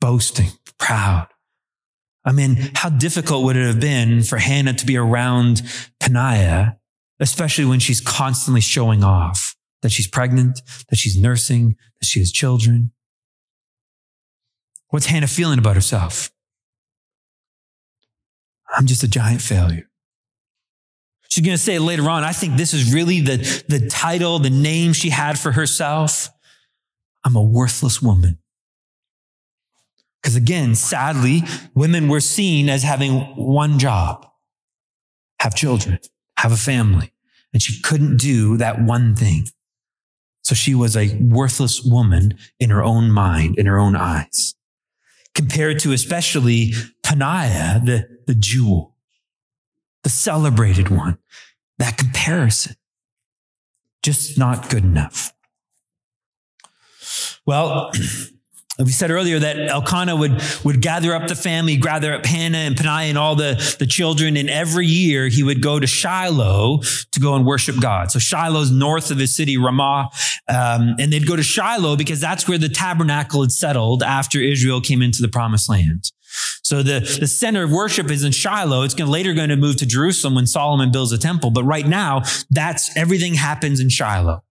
Boasting, 0.00 0.50
proud. 0.78 1.28
I 2.24 2.32
mean, 2.32 2.70
how 2.74 2.88
difficult 2.90 3.44
would 3.44 3.56
it 3.56 3.66
have 3.66 3.80
been 3.80 4.22
for 4.22 4.38
Hannah 4.38 4.74
to 4.74 4.86
be 4.86 4.96
around 4.96 5.62
Peninnah, 5.98 6.78
especially 7.20 7.64
when 7.64 7.80
she's 7.80 8.00
constantly 8.00 8.60
showing 8.60 9.02
off 9.02 9.56
that 9.82 9.92
she's 9.92 10.06
pregnant, 10.06 10.60
that 10.90 10.96
she's 10.96 11.18
nursing, 11.18 11.76
that 12.00 12.06
she 12.06 12.18
has 12.18 12.30
children? 12.30 12.92
What's 14.90 15.06
Hannah 15.06 15.26
feeling 15.26 15.58
about 15.58 15.74
herself? 15.74 16.30
I'm 18.76 18.86
just 18.86 19.02
a 19.02 19.08
giant 19.08 19.40
failure. 19.40 19.88
She's 21.28 21.44
going 21.44 21.56
to 21.56 21.62
say 21.62 21.78
later 21.78 22.08
on, 22.08 22.24
I 22.24 22.32
think 22.32 22.56
this 22.56 22.72
is 22.72 22.92
really 22.92 23.20
the, 23.20 23.36
the 23.68 23.88
title, 23.88 24.38
the 24.38 24.50
name 24.50 24.92
she 24.92 25.10
had 25.10 25.38
for 25.38 25.52
herself. 25.52 26.30
I'm 27.24 27.36
a 27.36 27.42
worthless 27.42 28.00
woman. 28.00 28.38
Because 30.22 30.36
again, 30.36 30.74
sadly, 30.74 31.42
women 31.74 32.08
were 32.08 32.20
seen 32.20 32.68
as 32.68 32.82
having 32.82 33.20
one 33.36 33.78
job 33.78 34.26
have 35.40 35.54
children, 35.54 35.98
have 36.36 36.52
a 36.52 36.56
family. 36.56 37.12
And 37.52 37.62
she 37.62 37.80
couldn't 37.80 38.18
do 38.18 38.56
that 38.56 38.80
one 38.80 39.14
thing. 39.14 39.46
So 40.42 40.54
she 40.54 40.74
was 40.74 40.96
a 40.96 41.16
worthless 41.20 41.82
woman 41.82 42.36
in 42.58 42.70
her 42.70 42.82
own 42.82 43.10
mind, 43.10 43.58
in 43.58 43.66
her 43.66 43.78
own 43.78 43.96
eyes, 43.96 44.54
compared 45.34 45.78
to 45.80 45.92
especially 45.92 46.72
Peninnah, 47.02 47.82
the, 47.84 48.08
the 48.26 48.34
jewel, 48.34 48.94
the 50.02 50.10
celebrated 50.10 50.88
one. 50.88 51.18
That 51.78 51.96
comparison, 51.96 52.76
just 54.02 54.36
not 54.36 54.68
good 54.68 54.84
enough. 54.84 55.32
Well, 57.46 57.92
we 58.78 58.92
said 58.92 59.10
earlier 59.10 59.38
that 59.40 59.58
Elkanah 59.58 60.14
would, 60.14 60.40
would 60.64 60.80
gather 60.80 61.12
up 61.14 61.26
the 61.26 61.34
family, 61.34 61.76
gather 61.76 62.12
up 62.12 62.24
Hannah 62.24 62.58
and 62.58 62.76
Peninnah 62.76 63.08
and 63.08 63.18
all 63.18 63.34
the, 63.34 63.76
the 63.78 63.86
children. 63.86 64.36
And 64.36 64.48
every 64.48 64.86
year 64.86 65.26
he 65.28 65.42
would 65.42 65.60
go 65.60 65.80
to 65.80 65.86
Shiloh 65.86 66.78
to 67.12 67.20
go 67.20 67.34
and 67.34 67.44
worship 67.44 67.80
God. 67.80 68.12
So 68.12 68.18
Shiloh's 68.18 68.70
north 68.70 69.10
of 69.10 69.18
his 69.18 69.34
city, 69.34 69.56
Ramah. 69.58 70.10
Um, 70.48 70.94
and 70.98 71.12
they'd 71.12 71.26
go 71.26 71.34
to 71.34 71.42
Shiloh 71.42 71.96
because 71.96 72.20
that's 72.20 72.46
where 72.46 72.58
the 72.58 72.68
tabernacle 72.68 73.40
had 73.40 73.50
settled 73.50 74.02
after 74.02 74.40
Israel 74.40 74.80
came 74.80 75.02
into 75.02 75.22
the 75.22 75.28
promised 75.28 75.68
land. 75.68 76.12
So 76.62 76.82
the, 76.82 77.00
the 77.18 77.26
center 77.26 77.64
of 77.64 77.72
worship 77.72 78.10
is 78.10 78.22
in 78.22 78.32
Shiloh. 78.32 78.82
It's 78.82 78.94
going 78.94 79.10
later 79.10 79.34
going 79.34 79.48
to 79.48 79.56
move 79.56 79.76
to 79.76 79.86
Jerusalem 79.86 80.34
when 80.34 80.46
Solomon 80.46 80.92
builds 80.92 81.10
a 81.10 81.18
temple. 81.18 81.50
But 81.50 81.64
right 81.64 81.86
now, 81.86 82.22
that's 82.50 82.96
everything 82.96 83.34
happens 83.34 83.80
in 83.80 83.88
Shiloh. 83.88 84.42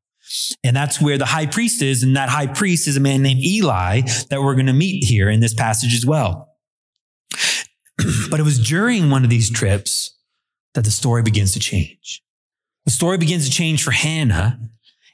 And 0.64 0.76
that's 0.76 1.02
where 1.02 1.18
the 1.18 1.26
high 1.26 1.46
priest 1.46 1.82
is. 1.82 2.04
And 2.04 2.16
that 2.16 2.30
high 2.30 2.48
priest 2.48 2.88
is 2.88 2.98
a 2.98 3.00
man 3.00 3.22
named 3.22 3.44
Eli 3.44 4.02
that 4.30 4.42
we're 4.42 4.56
going 4.56 4.68
to 4.68 4.74
meet 4.74 5.04
here 5.04 5.30
in 5.30 5.40
this 5.40 5.54
passage 5.54 5.94
as 5.94 6.06
well. 6.06 6.50
but 8.30 8.40
it 8.40 8.44
was 8.44 8.60
during 8.60 9.10
one 9.10 9.24
of 9.24 9.30
these 9.30 9.50
trips 9.50 10.16
that 10.74 10.84
the 10.84 10.92
story 10.92 11.24
begins 11.24 11.54
to 11.54 11.60
change. 11.60 12.24
The 12.86 12.92
story 12.92 13.18
begins 13.18 13.46
to 13.46 13.52
change 13.52 13.84
for 13.84 13.92
Hannah, 13.92 14.60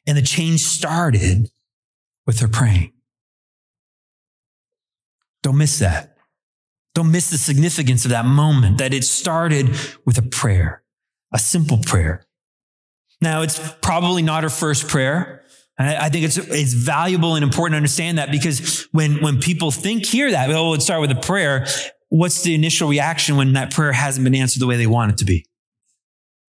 and 0.06 0.18
the 0.18 0.22
change 0.22 0.62
started 0.62 1.50
with 2.28 2.40
her 2.40 2.48
praying. 2.48 2.94
Don't 5.42 5.58
miss 5.58 5.80
that. 5.80 6.18
Don't 6.94 7.12
miss 7.12 7.30
the 7.30 7.38
significance 7.38 8.06
of 8.06 8.12
that 8.12 8.26
moment 8.26 8.78
that 8.78 8.94
it 8.94 9.04
started 9.04 9.70
with 10.06 10.18
a 10.18 10.22
prayer, 10.22 10.84
a 11.34 11.40
simple 11.40 11.80
prayer. 11.80 12.26
Now, 13.24 13.42
it's 13.42 13.60
probably 13.82 14.22
not 14.22 14.44
her 14.44 14.50
first 14.50 14.88
prayer. 14.88 15.44
And 15.80 15.90
I 15.90 16.10
think 16.10 16.26
it's, 16.26 16.38
it's 16.38 16.74
valuable 16.74 17.36
and 17.36 17.44
important 17.44 17.74
to 17.74 17.78
understand 17.78 18.20
that 18.20 18.30
because 18.30 18.88
when, 18.92 19.24
when 19.24 19.40
people 19.40 19.72
think, 19.72 20.06
hear 20.06 20.30
that, 20.30 20.52
oh, 20.52 20.70
let's 20.70 20.84
start 20.84 21.02
with 21.02 21.10
a 21.10 21.16
prayer. 21.16 21.66
What's 22.10 22.44
the 22.44 22.54
initial 22.54 22.90
reaction 22.90 23.38
when 23.38 23.54
that 23.54 23.74
prayer 23.74 23.92
hasn't 23.92 24.24
been 24.24 24.36
answered 24.36 24.60
the 24.60 24.68
way 24.68 24.78
they 24.78 24.86
want 24.86 25.14
it 25.14 25.18
to 25.20 25.26
be? 25.26 25.48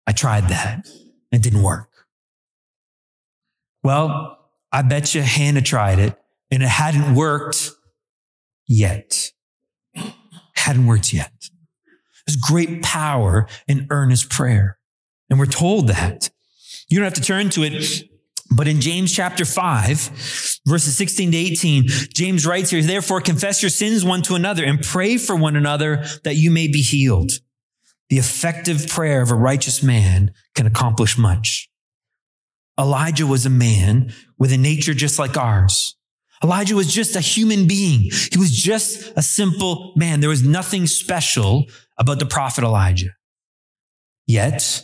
I 0.07 0.13
tried 0.13 0.49
that. 0.49 0.89
It 1.31 1.43
didn't 1.43 1.63
work. 1.63 1.89
Well, 3.85 4.39
I 4.73 4.83
bet 4.83 5.15
you 5.15 5.23
Hannah 5.23 5.63
tried 5.63 6.01
it 6.01 6.19
and 6.51 6.63
it 6.63 6.69
hadn't 6.69 7.15
worked 7.15 7.71
yet. 8.67 9.31
Hadn't 10.55 10.87
worked 10.87 11.13
yet. 11.13 11.33
There's 12.27 12.37
great 12.37 12.83
power 12.83 13.47
in 13.69 13.87
earnest 13.91 14.31
prayer. 14.31 14.79
And 15.31 15.39
we're 15.39 15.47
told 15.47 15.89
that. 15.89 16.31
You 16.93 16.99
don't 16.99 17.07
have 17.07 17.15
to 17.15 17.23
turn 17.23 17.49
to 17.51 17.63
it. 17.63 18.07
But 18.55 18.69
in 18.69 18.83
James 18.83 19.11
chapter 19.11 19.47
5, 19.47 20.61
verses 20.67 20.95
16 20.99 21.33
to 21.33 21.37
18, 21.39 21.85
James 22.13 22.45
writes 22.45 22.69
here, 22.69 22.83
therefore 22.83 23.23
confess 23.23 23.63
your 23.63 23.71
sins 23.71 24.05
one 24.05 24.21
to 24.25 24.35
another 24.35 24.63
and 24.63 24.83
pray 24.83 25.17
for 25.17 25.35
one 25.35 25.57
another 25.57 26.05
that 26.25 26.37
you 26.37 26.51
may 26.51 26.69
be 26.69 26.83
healed. 26.83 27.31
The 28.11 28.19
effective 28.19 28.89
prayer 28.89 29.23
of 29.23 29.31
a 29.31 29.35
righteous 29.35 29.83
man 29.83 30.33
can 30.55 30.67
accomplish 30.67 31.17
much. 31.17 31.71
Elijah 32.79 33.27
was 33.27 33.47
a 33.47 33.51
man 33.51 34.13
with 34.39 34.53
a 34.53 34.59
nature 34.59 34.93
just 34.93 35.19
like 35.19 35.39
ours. 35.39 35.97
Elijah 36.45 36.77
was 36.77 36.93
just 36.93 37.17
a 37.17 37.21
human 37.21 37.67
being. 37.67 38.11
He 38.31 38.39
was 38.39 38.51
just 38.51 39.11
a 39.17 39.23
simple 39.23 39.95
man. 39.97 40.21
There 40.21 40.29
was 40.29 40.45
nothing 40.45 40.87
special 40.87 41.65
about 41.97 42.19
the 42.19 42.27
prophet 42.27 42.65
Elijah. 42.65 43.15
Yet, 44.27 44.83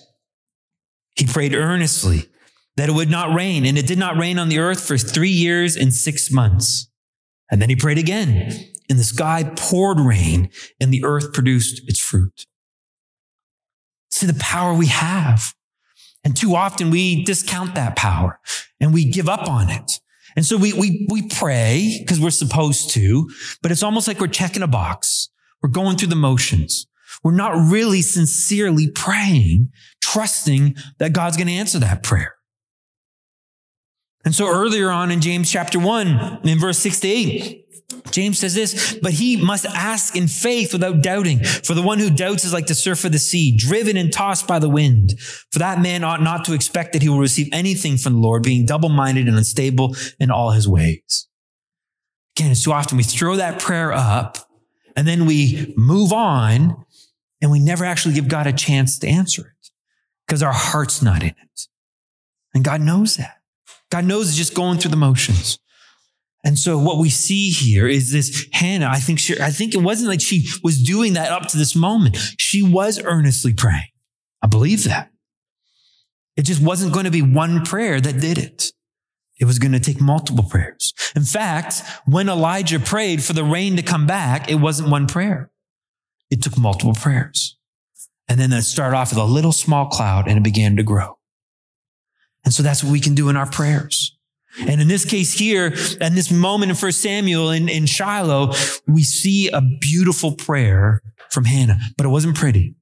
he 1.19 1.27
prayed 1.27 1.55
earnestly 1.55 2.29
that 2.77 2.89
it 2.89 2.93
would 2.93 3.11
not 3.11 3.35
rain, 3.35 3.67
and 3.67 3.77
it 3.77 3.87
did 3.87 3.99
not 3.99 4.17
rain 4.17 4.39
on 4.39 4.49
the 4.49 4.59
earth 4.59 4.87
for 4.87 4.97
three 4.97 5.31
years 5.31 5.77
and 5.77 5.93
six 5.93 6.31
months. 6.31 6.89
And 7.51 7.61
then 7.61 7.69
he 7.69 7.77
prayed 7.77 7.99
again, 7.99 8.53
and 8.89 8.99
the 8.99 9.05
sky 9.05 9.51
poured 9.57 9.99
rain, 9.99 10.51
and 10.81 10.93
the 10.93 11.05
earth 11.05 11.33
produced 11.33 11.83
its 11.89 11.99
fruit. 11.99 12.45
See 14.11 14.27
the 14.27 14.35
power 14.35 14.75
we 14.75 14.87
have. 14.87 15.55
And 16.25 16.37
too 16.37 16.57
often 16.57 16.91
we 16.91 17.25
discount 17.25 17.75
that 17.75 17.97
power 17.97 18.41
and 18.81 18.93
we 18.93 19.05
give 19.05 19.29
up 19.29 19.49
on 19.49 19.71
it. 19.71 20.01
And 20.37 20.45
so 20.45 20.57
we, 20.57 20.73
we, 20.73 21.07
we 21.11 21.29
pray 21.29 21.99
because 22.01 22.21
we're 22.21 22.31
supposed 22.31 22.91
to, 22.91 23.31
but 23.63 23.71
it's 23.71 23.83
almost 23.83 24.09
like 24.09 24.21
we're 24.21 24.27
checking 24.27 24.63
a 24.63 24.69
box. 24.69 25.31
We're 25.63 25.71
going 25.71 25.97
through 25.97 26.09
the 26.09 26.17
motions. 26.17 26.87
We're 27.25 27.33
not 27.33 27.71
really 27.71 28.03
sincerely 28.03 28.91
praying, 28.91 29.71
trusting 30.13 30.77
that 30.99 31.13
God's 31.13 31.37
going 31.37 31.49
to 31.49 31.53
answer 31.55 31.79
that 31.79 32.03
prayer. 32.03 32.35
And 34.25 34.35
so 34.35 34.49
earlier 34.49 34.91
on 34.91 35.11
in 35.11 35.21
James 35.21 35.51
chapter 35.51 35.79
1, 35.79 36.41
in 36.45 36.59
verse 36.59 36.79
6 36.79 37.01
to 37.01 37.09
8, 37.09 37.65
James 38.11 38.39
says 38.39 38.55
this, 38.55 38.99
but 39.01 39.13
he 39.13 39.43
must 39.43 39.65
ask 39.65 40.17
in 40.17 40.29
faith 40.29 40.73
without 40.73 41.03
doubting. 41.03 41.43
For 41.43 41.75
the 41.75 41.83
one 41.83 41.99
who 41.99 42.11
doubts 42.11 42.45
is 42.45 42.53
like 42.53 42.67
the 42.67 42.75
surf 42.75 43.05
of 43.05 43.13
the 43.13 43.19
sea, 43.19 43.57
driven 43.57 43.97
and 43.97 44.13
tossed 44.13 44.47
by 44.47 44.59
the 44.59 44.69
wind. 44.69 45.19
For 45.53 45.59
that 45.61 45.81
man 45.81 46.05
ought 46.05 46.23
not 46.23 46.45
to 46.47 46.53
expect 46.53 46.93
that 46.93 47.03
he 47.03 47.09
will 47.09 47.19
receive 47.19 47.49
anything 47.53 47.97
from 47.97 48.15
the 48.15 48.19
Lord, 48.19 48.43
being 48.43 48.67
double 48.67 48.89
minded 48.89 49.29
and 49.29 49.37
unstable 49.37 49.95
in 50.19 50.31
all 50.31 50.51
his 50.51 50.69
ways. 50.69 51.29
Again, 52.37 52.51
it's 52.51 52.63
too 52.63 52.73
often 52.73 52.97
we 52.97 53.05
throw 53.05 53.37
that 53.37 53.61
prayer 53.61 53.93
up 53.93 54.39
and 54.97 55.07
then 55.07 55.27
we 55.27 55.73
move 55.77 56.13
on 56.13 56.85
and 57.41 57.51
we 57.51 57.61
never 57.61 57.85
actually 57.85 58.15
give 58.15 58.29
God 58.29 58.47
a 58.47 58.53
chance 58.53 58.99
to 58.99 59.09
answer 59.09 59.43
it 59.43 59.58
because 60.29 60.43
our 60.43 60.53
heart's 60.53 61.01
not 61.01 61.23
in 61.23 61.31
it. 61.31 61.69
And 62.55 62.63
God 62.63 62.83
knows 62.83 63.17
that. 63.17 63.39
God 63.91 64.05
knows 64.05 64.29
it's 64.29 64.37
just 64.37 64.55
going 64.55 64.79
through 64.79 64.91
the 64.91 64.97
motions. 64.97 65.59
And 66.45 66.59
so 66.59 66.79
what 66.79 66.99
we 66.99 67.09
see 67.09 67.51
here 67.51 67.89
is 67.89 68.13
this 68.13 68.47
Hannah. 68.53 68.89
I 68.89 68.99
think 68.99 69.19
she, 69.19 69.41
I 69.41 69.51
think 69.51 69.75
it 69.75 69.83
wasn't 69.83 70.11
like 70.11 70.21
she 70.21 70.47
was 70.63 70.83
doing 70.83 71.15
that 71.15 71.33
up 71.33 71.49
to 71.49 71.57
this 71.57 71.75
moment. 71.75 72.17
She 72.39 72.63
was 72.63 73.03
earnestly 73.03 73.55
praying. 73.55 73.89
I 74.43 74.47
believe 74.47 74.85
that. 74.85 75.11
It 76.37 76.43
just 76.43 76.63
wasn't 76.63 76.93
going 76.93 77.07
to 77.07 77.11
be 77.11 77.23
one 77.23 77.65
prayer 77.65 78.01
that 78.01 78.21
did 78.21 78.39
it. 78.39 78.73
It 79.41 79.47
was 79.47 79.59
going 79.59 79.73
to 79.73 79.81
take 79.81 80.01
multiple 80.01 80.45
prayers. 80.45 80.93
In 81.17 81.25
fact, 81.25 81.83
when 82.07 82.29
Elijah 82.29 82.79
prayed 82.79 83.23
for 83.23 83.33
the 83.33 83.45
rain 83.45 83.77
to 83.77 83.83
come 83.83 84.07
back, 84.07 84.51
it 84.51 84.57
wasn't 84.57 84.91
one 84.91 85.07
prayer. 85.07 85.51
It 86.31 86.43
took 86.43 86.59
multiple 86.59 86.95
prayers. 86.95 87.58
And 88.29 88.39
then 88.39 88.53
it 88.53 88.63
started 88.63 88.97
off 88.97 89.11
with 89.11 89.19
a 89.19 89.25
little 89.25 89.53
small 89.53 89.87
cloud 89.87 90.29
and 90.29 90.39
it 90.39 90.43
began 90.43 90.77
to 90.77 90.83
grow. 90.83 91.19
And 92.45 92.53
so 92.53 92.63
that's 92.63 92.85
what 92.85 92.93
we 92.93 93.01
can 93.01 93.15
do 93.15 93.29
in 93.29 93.37
our 93.37 93.51
prayers. 93.51 94.17
And 94.61 94.81
in 94.81 94.89
this 94.89 95.05
case 95.05 95.33
here, 95.33 95.75
in 96.01 96.15
this 96.15 96.31
moment 96.31 96.71
in 96.71 96.77
First 96.77 97.01
Samuel 97.01 97.51
in, 97.51 97.69
in 97.69 97.87
Shiloh, 97.87 98.53
we 98.87 99.03
see 99.03 99.49
a 99.49 99.61
beautiful 99.61 100.33
prayer 100.33 101.03
from 101.31 101.45
Hannah, 101.45 101.79
but 101.97 102.07
it 102.07 102.09
wasn't 102.09 102.37
pretty. 102.37 102.75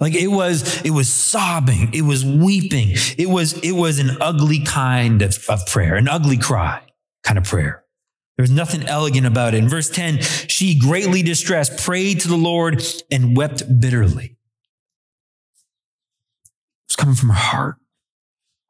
Like 0.00 0.14
it 0.14 0.28
was, 0.28 0.82
it 0.82 0.90
was 0.90 1.08
sobbing. 1.08 1.94
It 1.94 2.02
was 2.02 2.24
weeping. 2.24 2.88
It 3.16 3.28
was, 3.28 3.52
it 3.60 3.72
was 3.72 4.00
an 4.00 4.18
ugly 4.20 4.64
kind 4.64 5.22
of, 5.22 5.38
of 5.48 5.64
prayer, 5.66 5.94
an 5.94 6.08
ugly 6.08 6.36
cry 6.36 6.82
kind 7.22 7.38
of 7.38 7.44
prayer. 7.44 7.81
There's 8.36 8.50
nothing 8.50 8.84
elegant 8.84 9.26
about 9.26 9.54
it. 9.54 9.58
In 9.58 9.68
verse 9.68 9.90
10, 9.90 10.20
she 10.20 10.78
greatly 10.78 11.22
distressed, 11.22 11.78
prayed 11.78 12.20
to 12.20 12.28
the 12.28 12.36
Lord 12.36 12.82
and 13.10 13.36
wept 13.36 13.80
bitterly. 13.80 14.24
It 14.24 14.38
was 16.88 16.96
coming 16.96 17.14
from 17.14 17.28
her 17.28 17.34
heart. 17.34 17.76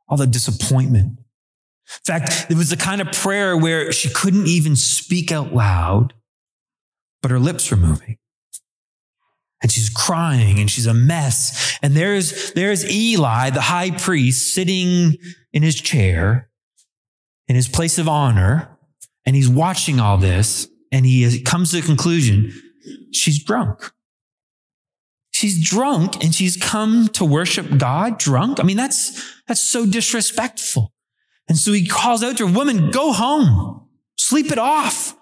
All 0.08 0.16
the 0.16 0.26
disappointment. 0.26 1.18
In 1.18 2.04
fact, 2.04 2.46
it 2.50 2.56
was 2.56 2.70
the 2.70 2.76
kind 2.76 3.00
of 3.00 3.12
prayer 3.12 3.56
where 3.56 3.92
she 3.92 4.08
couldn't 4.08 4.46
even 4.46 4.76
speak 4.76 5.30
out 5.30 5.54
loud, 5.54 6.12
but 7.20 7.30
her 7.30 7.38
lips 7.38 7.70
were 7.70 7.76
moving. 7.76 8.18
And 9.62 9.70
she's 9.70 9.88
crying 9.88 10.58
and 10.58 10.68
she's 10.68 10.86
a 10.86 10.94
mess. 10.94 11.78
And 11.82 11.94
there's, 11.94 12.52
there's 12.52 12.84
Eli, 12.90 13.50
the 13.50 13.60
high 13.60 13.92
priest, 13.92 14.52
sitting 14.54 15.16
in 15.52 15.62
his 15.62 15.76
chair 15.76 16.50
in 17.46 17.54
his 17.54 17.68
place 17.68 17.98
of 17.98 18.08
honor 18.08 18.71
and 19.24 19.36
he's 19.36 19.48
watching 19.48 20.00
all 20.00 20.18
this 20.18 20.68
and 20.90 21.06
he 21.06 21.40
comes 21.42 21.70
to 21.70 21.80
the 21.80 21.86
conclusion 21.86 22.52
she's 23.12 23.42
drunk. 23.42 23.92
She's 25.30 25.66
drunk 25.66 26.22
and 26.22 26.34
she's 26.34 26.56
come 26.56 27.08
to 27.08 27.24
worship 27.24 27.78
God 27.78 28.18
drunk. 28.18 28.60
I 28.60 28.64
mean, 28.64 28.76
that's, 28.76 29.22
that's 29.48 29.62
so 29.62 29.86
disrespectful. 29.86 30.92
And 31.48 31.58
so 31.58 31.72
he 31.72 31.86
calls 31.86 32.22
out 32.22 32.36
to 32.36 32.46
her, 32.46 32.52
woman, 32.52 32.90
go 32.90 33.12
home, 33.12 33.88
sleep 34.16 34.52
it 34.52 34.58
off. 34.58 35.16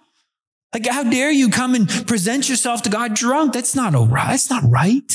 Like, 0.74 0.86
how 0.86 1.04
dare 1.04 1.30
you 1.30 1.48
come 1.48 1.74
and 1.74 1.88
present 2.06 2.48
yourself 2.48 2.82
to 2.82 2.90
God 2.90 3.14
drunk? 3.14 3.52
That's 3.52 3.74
not 3.74 3.94
all 3.94 4.06
right. 4.06 4.30
That's 4.30 4.50
not 4.50 4.62
right. 4.66 5.12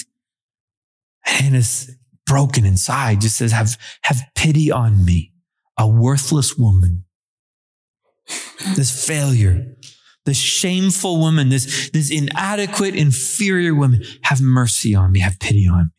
And 1.25 1.55
is 1.55 1.95
broken 2.25 2.65
inside, 2.65 3.21
just 3.21 3.37
says, 3.37 3.51
have, 3.51 3.77
have 4.01 4.21
pity 4.35 4.71
on 4.71 5.05
me. 5.05 5.33
a 5.77 5.87
worthless 5.87 6.55
woman, 6.55 7.05
this 8.75 9.05
failure, 9.05 9.75
this 10.25 10.37
shameful 10.37 11.19
woman, 11.19 11.49
this, 11.49 11.89
this 11.91 12.11
inadequate, 12.11 12.95
inferior 12.95 13.75
woman, 13.75 14.03
have 14.23 14.41
mercy 14.41 14.95
on 14.95 15.11
me, 15.11 15.19
have 15.19 15.39
pity 15.39 15.67
on 15.67 15.85
me. 15.85 15.91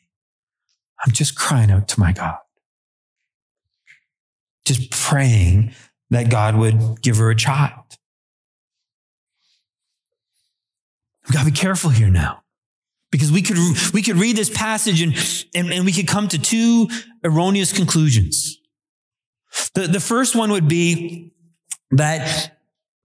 I'm 1.04 1.12
just 1.12 1.36
crying 1.36 1.70
out 1.70 1.88
to 1.88 2.00
my 2.00 2.12
God. 2.12 2.38
Just 4.64 4.90
praying 4.90 5.74
that 6.10 6.30
God 6.30 6.56
would 6.56 7.00
give 7.02 7.18
her 7.18 7.30
a 7.30 7.36
child. 7.36 7.84
We've 11.26 11.34
got 11.34 11.44
to 11.44 11.50
be 11.50 11.56
careful 11.56 11.90
here 11.90 12.10
now. 12.10 12.42
Because 13.12 13.30
we 13.30 13.40
could, 13.40 13.56
we 13.94 14.02
could 14.02 14.16
read 14.16 14.36
this 14.36 14.50
passage 14.50 15.00
and, 15.00 15.14
and, 15.54 15.72
and 15.72 15.84
we 15.84 15.92
could 15.92 16.08
come 16.08 16.28
to 16.28 16.38
two 16.38 16.88
erroneous 17.24 17.72
conclusions. 17.72 18.58
The, 19.74 19.82
the 19.86 20.00
first 20.00 20.34
one 20.34 20.50
would 20.50 20.68
be 20.68 21.32
that, 21.90 22.58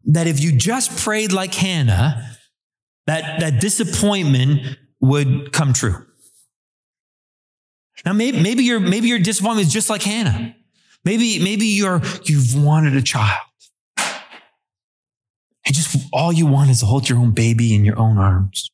that 0.05 0.27
if 0.27 0.39
you 0.39 0.51
just 0.51 0.97
prayed 1.03 1.31
like 1.31 1.53
Hannah, 1.53 2.37
that, 3.07 3.39
that 3.39 3.61
disappointment 3.61 4.77
would 4.99 5.51
come 5.51 5.73
true. 5.73 6.05
Now, 8.05 8.13
maybe, 8.13 8.41
maybe 8.41 8.63
your, 8.63 8.79
maybe 8.79 9.07
your 9.07 9.19
disappointment 9.19 9.67
is 9.67 9.73
just 9.73 9.89
like 9.89 10.03
Hannah. 10.03 10.55
Maybe, 11.03 11.43
maybe 11.43 11.65
you're, 11.65 12.01
you've 12.23 12.55
wanted 12.63 12.95
a 12.95 13.01
child. 13.01 13.41
And 15.65 15.75
just 15.75 15.95
all 16.11 16.33
you 16.33 16.47
want 16.47 16.69
is 16.71 16.79
to 16.79 16.85
hold 16.87 17.07
your 17.07 17.19
own 17.19 17.31
baby 17.31 17.75
in 17.75 17.85
your 17.85 17.99
own 17.99 18.17
arms. 18.17 18.71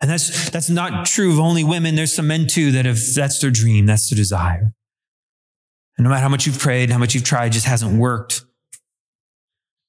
And 0.00 0.10
that's, 0.10 0.50
that's 0.50 0.70
not 0.70 1.06
true 1.06 1.32
of 1.32 1.38
only 1.38 1.64
women. 1.64 1.96
There's 1.96 2.14
some 2.14 2.28
men 2.28 2.46
too 2.46 2.72
that 2.72 2.86
have, 2.86 2.98
that's 3.14 3.40
their 3.40 3.50
dream. 3.50 3.86
That's 3.86 4.08
their 4.08 4.16
desire. 4.16 4.72
And 5.96 6.04
no 6.04 6.10
matter 6.10 6.22
how 6.22 6.28
much 6.28 6.46
you've 6.46 6.58
prayed, 6.58 6.90
how 6.90 6.98
much 6.98 7.14
you've 7.14 7.24
tried, 7.24 7.52
just 7.52 7.66
hasn't 7.66 7.98
worked. 7.98 8.42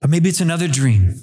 But 0.01 0.09
maybe 0.09 0.29
it's 0.29 0.41
another 0.41 0.67
dream. 0.67 1.15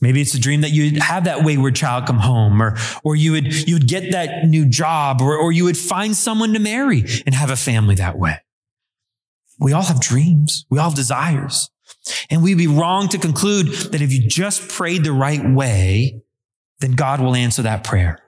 Maybe 0.00 0.20
it's 0.20 0.34
a 0.34 0.40
dream 0.40 0.62
that 0.62 0.72
you'd 0.72 1.02
have 1.02 1.24
that 1.24 1.44
wayward 1.44 1.76
child 1.76 2.06
come 2.06 2.18
home, 2.18 2.60
or, 2.60 2.76
or 3.04 3.16
you 3.16 3.32
would, 3.32 3.68
you 3.68 3.76
would 3.76 3.88
get 3.88 4.12
that 4.12 4.44
new 4.46 4.66
job, 4.66 5.20
or, 5.20 5.36
or 5.36 5.52
you 5.52 5.64
would 5.64 5.78
find 5.78 6.16
someone 6.16 6.52
to 6.52 6.58
marry 6.58 7.04
and 7.24 7.34
have 7.34 7.50
a 7.50 7.56
family 7.56 7.94
that 7.94 8.18
way. 8.18 8.38
We 9.58 9.72
all 9.72 9.82
have 9.82 10.00
dreams. 10.00 10.66
We 10.68 10.78
all 10.78 10.90
have 10.90 10.96
desires. 10.96 11.70
And 12.28 12.42
we'd 12.42 12.58
be 12.58 12.66
wrong 12.66 13.08
to 13.08 13.18
conclude 13.18 13.68
that 13.68 14.02
if 14.02 14.12
you 14.12 14.28
just 14.28 14.68
prayed 14.68 15.04
the 15.04 15.12
right 15.12 15.42
way, 15.44 16.22
then 16.80 16.92
God 16.92 17.20
will 17.20 17.34
answer 17.34 17.62
that 17.62 17.84
prayer. 17.84 18.18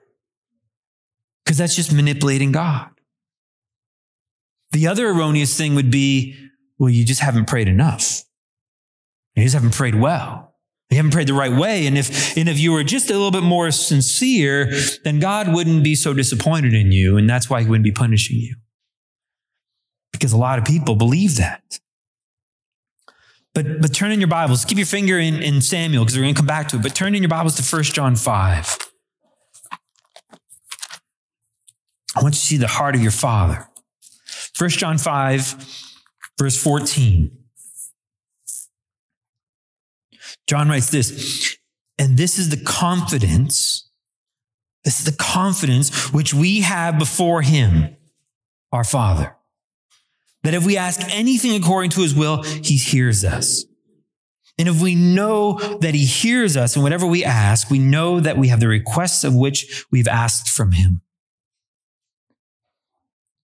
Because 1.43 1.57
that's 1.57 1.75
just 1.75 1.93
manipulating 1.93 2.51
God. 2.51 2.89
The 4.71 4.87
other 4.87 5.07
erroneous 5.07 5.55
thing 5.55 5.75
would 5.75 5.91
be, 5.91 6.35
well, 6.77 6.89
you 6.89 7.05
just 7.05 7.21
haven't 7.21 7.47
prayed 7.47 7.67
enough. 7.67 8.23
You 9.37 9.43
just 9.43 9.53
haven't 9.53 9.75
prayed 9.75 9.93
well. 9.93 10.55
You 10.89 10.97
haven't 10.97 11.11
prayed 11.11 11.27
the 11.27 11.33
right 11.33 11.51
way. 11.51 11.85
And 11.85 11.95
if, 11.95 12.35
and 12.35 12.49
if 12.49 12.57
you 12.57 12.71
were 12.71 12.83
just 12.83 13.11
a 13.11 13.13
little 13.13 13.29
bit 13.29 13.43
more 13.43 13.69
sincere, 13.69 14.71
then 15.03 15.19
God 15.19 15.53
wouldn't 15.53 15.83
be 15.83 15.93
so 15.93 16.11
disappointed 16.11 16.73
in 16.73 16.91
you. 16.91 17.17
And 17.17 17.29
that's 17.29 17.47
why 17.47 17.61
he 17.61 17.69
wouldn't 17.69 17.83
be 17.83 17.91
punishing 17.91 18.37
you. 18.37 18.55
Because 20.11 20.33
a 20.33 20.37
lot 20.37 20.57
of 20.57 20.65
people 20.65 20.95
believe 20.95 21.37
that. 21.37 21.79
But, 23.53 23.79
but 23.79 23.93
turn 23.93 24.11
in 24.11 24.19
your 24.19 24.27
Bibles. 24.27 24.65
Keep 24.65 24.79
your 24.79 24.87
finger 24.87 25.19
in, 25.19 25.43
in 25.43 25.61
Samuel 25.61 26.03
because 26.03 26.17
we're 26.17 26.23
going 26.23 26.33
to 26.33 26.39
come 26.39 26.47
back 26.47 26.69
to 26.69 26.77
it. 26.77 26.81
But 26.81 26.95
turn 26.95 27.13
in 27.13 27.21
your 27.21 27.29
Bibles 27.29 27.55
to 27.57 27.75
1 27.75 27.83
John 27.83 28.15
5. 28.15 28.77
I 32.15 32.21
want 32.23 32.33
you 32.33 32.39
to 32.39 32.45
see 32.45 32.57
the 32.57 32.67
heart 32.67 32.95
of 32.95 33.01
your 33.01 33.11
Father. 33.11 33.67
1 34.57 34.69
John 34.71 34.97
5, 34.97 35.93
verse 36.39 36.57
14. 36.57 37.36
John 40.47 40.69
writes 40.69 40.89
this, 40.89 41.57
and 41.99 42.17
this 42.17 42.39
is 42.39 42.49
the 42.49 42.63
confidence, 42.63 43.89
this 44.83 44.99
is 44.99 45.05
the 45.05 45.17
confidence 45.17 46.13
which 46.13 46.33
we 46.33 46.61
have 46.61 46.97
before 46.97 47.41
him, 47.41 47.95
our 48.71 48.83
Father 48.83 49.37
that 50.47 50.53
if 50.53 50.65
we 50.65 50.77
ask 50.77 51.01
anything 51.13 51.61
according 51.61 51.89
to 51.91 51.99
his 51.99 52.15
will, 52.15 52.41
he 52.41 52.77
hears 52.77 53.25
us. 53.25 53.65
And 54.57 54.69
if 54.69 54.81
we 54.81 54.95
know 54.95 55.59
that 55.81 55.93
he 55.93 56.05
hears 56.05 56.55
us 56.55 56.73
and 56.75 56.83
whatever 56.83 57.05
we 57.05 57.25
ask, 57.25 57.69
we 57.69 57.79
know 57.79 58.21
that 58.21 58.37
we 58.37 58.47
have 58.47 58.61
the 58.61 58.69
requests 58.69 59.25
of 59.25 59.35
which 59.35 59.85
we've 59.91 60.07
asked 60.07 60.47
from 60.47 60.71
him. 60.71 61.01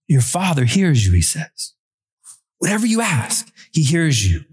Your 0.08 0.22
father 0.22 0.64
hears 0.64 1.06
you, 1.06 1.12
he 1.12 1.22
says. 1.22 1.74
Whatever 2.60 2.86
you 2.86 3.02
ask, 3.02 3.52
he 3.74 3.84
hears 3.84 4.26
you. 4.26 4.46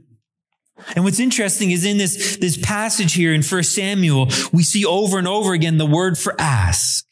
And 0.94 1.04
what's 1.04 1.20
interesting 1.20 1.70
is 1.70 1.84
in 1.84 1.98
this, 1.98 2.36
this 2.36 2.56
passage 2.56 3.14
here 3.14 3.32
in 3.32 3.42
1 3.42 3.62
Samuel, 3.62 4.28
we 4.52 4.62
see 4.62 4.84
over 4.84 5.18
and 5.18 5.28
over 5.28 5.52
again 5.52 5.78
the 5.78 5.86
word 5.86 6.18
for 6.18 6.34
ask. 6.38 7.06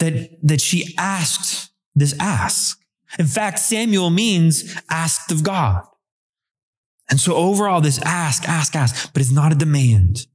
That, 0.00 0.38
that 0.42 0.60
she 0.60 0.94
asked 0.98 1.70
this 1.94 2.14
ask. 2.18 2.78
In 3.18 3.26
fact, 3.26 3.58
Samuel 3.58 4.10
means 4.10 4.76
asked 4.90 5.30
of 5.30 5.44
God. 5.44 5.84
And 7.08 7.20
so 7.20 7.34
overall, 7.34 7.80
this 7.80 8.00
ask, 8.02 8.48
ask, 8.48 8.74
ask, 8.74 9.12
but 9.12 9.20
it's 9.22 9.30
not 9.30 9.52
a 9.52 9.54
demand. 9.54 10.26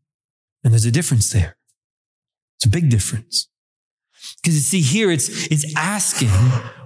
And 0.63 0.73
there's 0.73 0.85
a 0.85 0.91
difference 0.91 1.31
there. 1.31 1.57
It's 2.57 2.65
a 2.65 2.69
big 2.69 2.89
difference. 2.89 3.47
Because 4.41 4.55
you 4.55 4.61
see 4.61 4.81
here, 4.81 5.11
it's, 5.11 5.47
it's 5.47 5.73
asking 5.75 6.29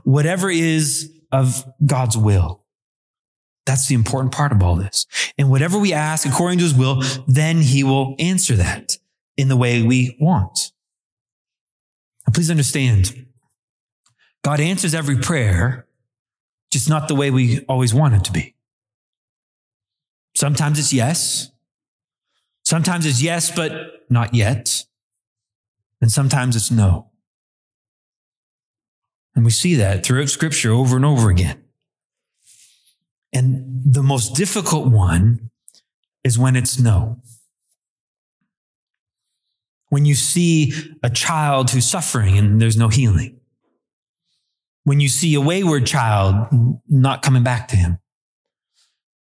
whatever 0.04 0.50
is 0.50 1.12
of 1.32 1.66
God's 1.86 2.18
will. 2.18 2.63
That's 3.66 3.88
the 3.88 3.96
important 3.96 4.34
part 4.34 4.52
of 4.52 4.62
all 4.62 4.76
this. 4.76 5.06
And 5.38 5.50
whatever 5.50 5.78
we 5.78 5.94
ask 5.94 6.28
according 6.28 6.60
to 6.60 6.66
his 6.66 6.74
will, 6.74 7.02
then 7.28 7.62
he 7.62 7.84
will 7.84 8.16
answer 8.20 8.56
that 8.56 8.98
in 9.38 9.48
the 9.48 9.56
way 9.56 9.82
we 9.82 10.18
want. 10.20 10.72
Now, 12.28 12.34
please 12.34 12.52
understand, 12.52 13.26
God 14.44 14.60
answers 14.60 14.94
every 14.94 15.18
prayer, 15.18 15.88
just 16.72 16.90
not 16.90 17.08
the 17.08 17.16
way 17.16 17.32
we 17.32 17.62
always 17.66 17.94
want 17.94 18.16
it 18.16 18.24
to 18.26 18.32
be. 18.32 18.56
Sometimes 20.36 20.80
it's 20.80 20.92
yes. 20.92 21.52
Sometimes 22.64 23.06
it's 23.06 23.22
yes, 23.22 23.52
but 23.52 24.06
not 24.10 24.34
yet. 24.34 24.86
And 26.02 26.12
sometimes 26.12 26.56
it's 26.56 26.72
no. 26.72 27.12
And 29.36 29.46
we 29.46 29.52
see 29.52 29.76
that 29.76 30.06
throughout 30.06 30.30
scripture 30.30 30.72
over 30.72 30.96
and 30.96 31.06
over 31.06 31.30
again. 31.30 31.63
And 33.34 33.82
the 33.86 34.04
most 34.04 34.36
difficult 34.36 34.92
one 34.92 35.50
is 36.24 36.38
when 36.38 36.56
it's 36.56 36.80
no. 36.80 37.20
When 39.90 40.06
you 40.06 40.16
see 40.16 40.74
a 41.04 41.10
child 41.10 41.72
who's 41.72 41.86
suffering 41.86 42.38
and 42.38 42.62
there's 42.62 42.78
no 42.78 42.88
healing 42.88 43.40
when 44.84 45.00
you 45.00 45.10
see 45.10 45.34
a 45.34 45.42
wayward 45.42 45.86
child 45.86 46.48
not 46.90 47.22
coming 47.22 47.44
back 47.44 47.68
to 47.70 47.76
him, 47.76 48.00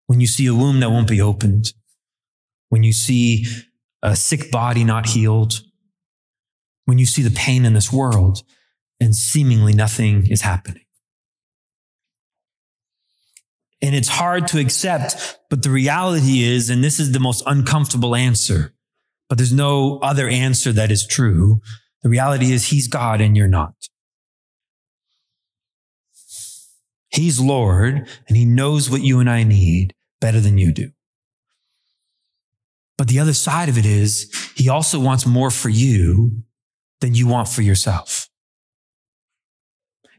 when 0.08 0.20
you 0.20 0.28
see 0.28 0.46
a 0.46 0.54
womb 0.54 0.80
that 0.82 0.92
won't 0.92 1.08
be 1.08 1.22
opened, 1.22 1.74
when 2.70 2.84
you 2.84 2.94
see 2.94 3.46
a 4.02 4.16
sick 4.16 4.52
body 4.52 4.84
not 4.84 5.08
healed, 5.08 5.62
when 6.86 6.98
you 6.98 7.06
see 7.06 7.22
the 7.22 7.32
pain 7.32 7.66
in 7.66 7.74
this 7.74 7.94
world 7.94 8.44
and 9.00 9.16
seemingly 9.16 9.74
nothing 9.74 10.28
is 10.28 10.42
happening. 10.42 10.83
And 13.84 13.94
it's 13.94 14.08
hard 14.08 14.48
to 14.48 14.60
accept, 14.60 15.38
but 15.50 15.62
the 15.62 15.70
reality 15.70 16.42
is, 16.42 16.70
and 16.70 16.82
this 16.82 17.02
is 17.02 17.12
the 17.12 17.20
most 17.20 17.44
uncomfortable 17.46 18.16
answer, 18.16 18.74
but 19.28 19.38
there's 19.38 19.52
no 19.52 20.00
other 20.00 20.30
answer 20.30 20.72
that 20.72 20.90
is 20.90 21.06
true. 21.06 21.60
The 22.02 22.08
reality 22.08 22.54
is 22.54 22.68
he's 22.68 22.88
God 22.88 23.20
and 23.20 23.36
you're 23.36 23.50
not. 23.50 23.74
He's 27.10 27.42
Lord 27.42 28.08
and 28.28 28.38
he 28.38 28.46
knows 28.46 28.90
what 28.90 29.02
you 29.02 29.20
and 29.20 29.30
I 29.30 29.44
need 29.44 29.94
better 30.22 30.40
than 30.40 30.58
you 30.58 30.72
do. 30.72 30.92
But 32.98 33.10
the 33.10 33.20
other 33.20 33.34
side 33.34 33.68
of 33.68 33.78
it 33.78 33.86
is 33.86 34.32
he 34.56 34.70
also 34.70 34.98
wants 34.98 35.26
more 35.26 35.52
for 35.52 35.68
you 35.68 36.44
than 37.02 37.16
you 37.16 37.28
want 37.28 37.50
for 37.50 37.62
yourself. 37.62 38.30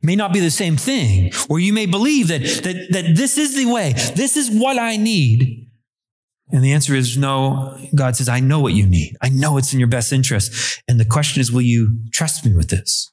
May 0.04 0.16
not 0.16 0.34
be 0.34 0.40
the 0.40 0.50
same 0.50 0.76
thing, 0.76 1.32
or 1.48 1.58
you 1.58 1.72
may 1.72 1.86
believe 1.86 2.28
that, 2.28 2.42
that, 2.42 2.88
that 2.90 3.16
this 3.16 3.38
is 3.38 3.56
the 3.56 3.64
way, 3.64 3.94
this 4.14 4.36
is 4.36 4.50
what 4.50 4.78
I 4.78 4.98
need. 4.98 5.66
And 6.50 6.62
the 6.62 6.72
answer 6.72 6.94
is 6.94 7.16
no. 7.16 7.78
God 7.94 8.14
says, 8.14 8.28
I 8.28 8.40
know 8.40 8.60
what 8.60 8.74
you 8.74 8.86
need. 8.86 9.16
I 9.22 9.30
know 9.30 9.56
it's 9.56 9.72
in 9.72 9.78
your 9.78 9.88
best 9.88 10.12
interest. 10.12 10.82
And 10.86 11.00
the 11.00 11.06
question 11.06 11.40
is, 11.40 11.50
will 11.50 11.62
you 11.62 12.00
trust 12.12 12.44
me 12.44 12.54
with 12.54 12.68
this? 12.68 13.10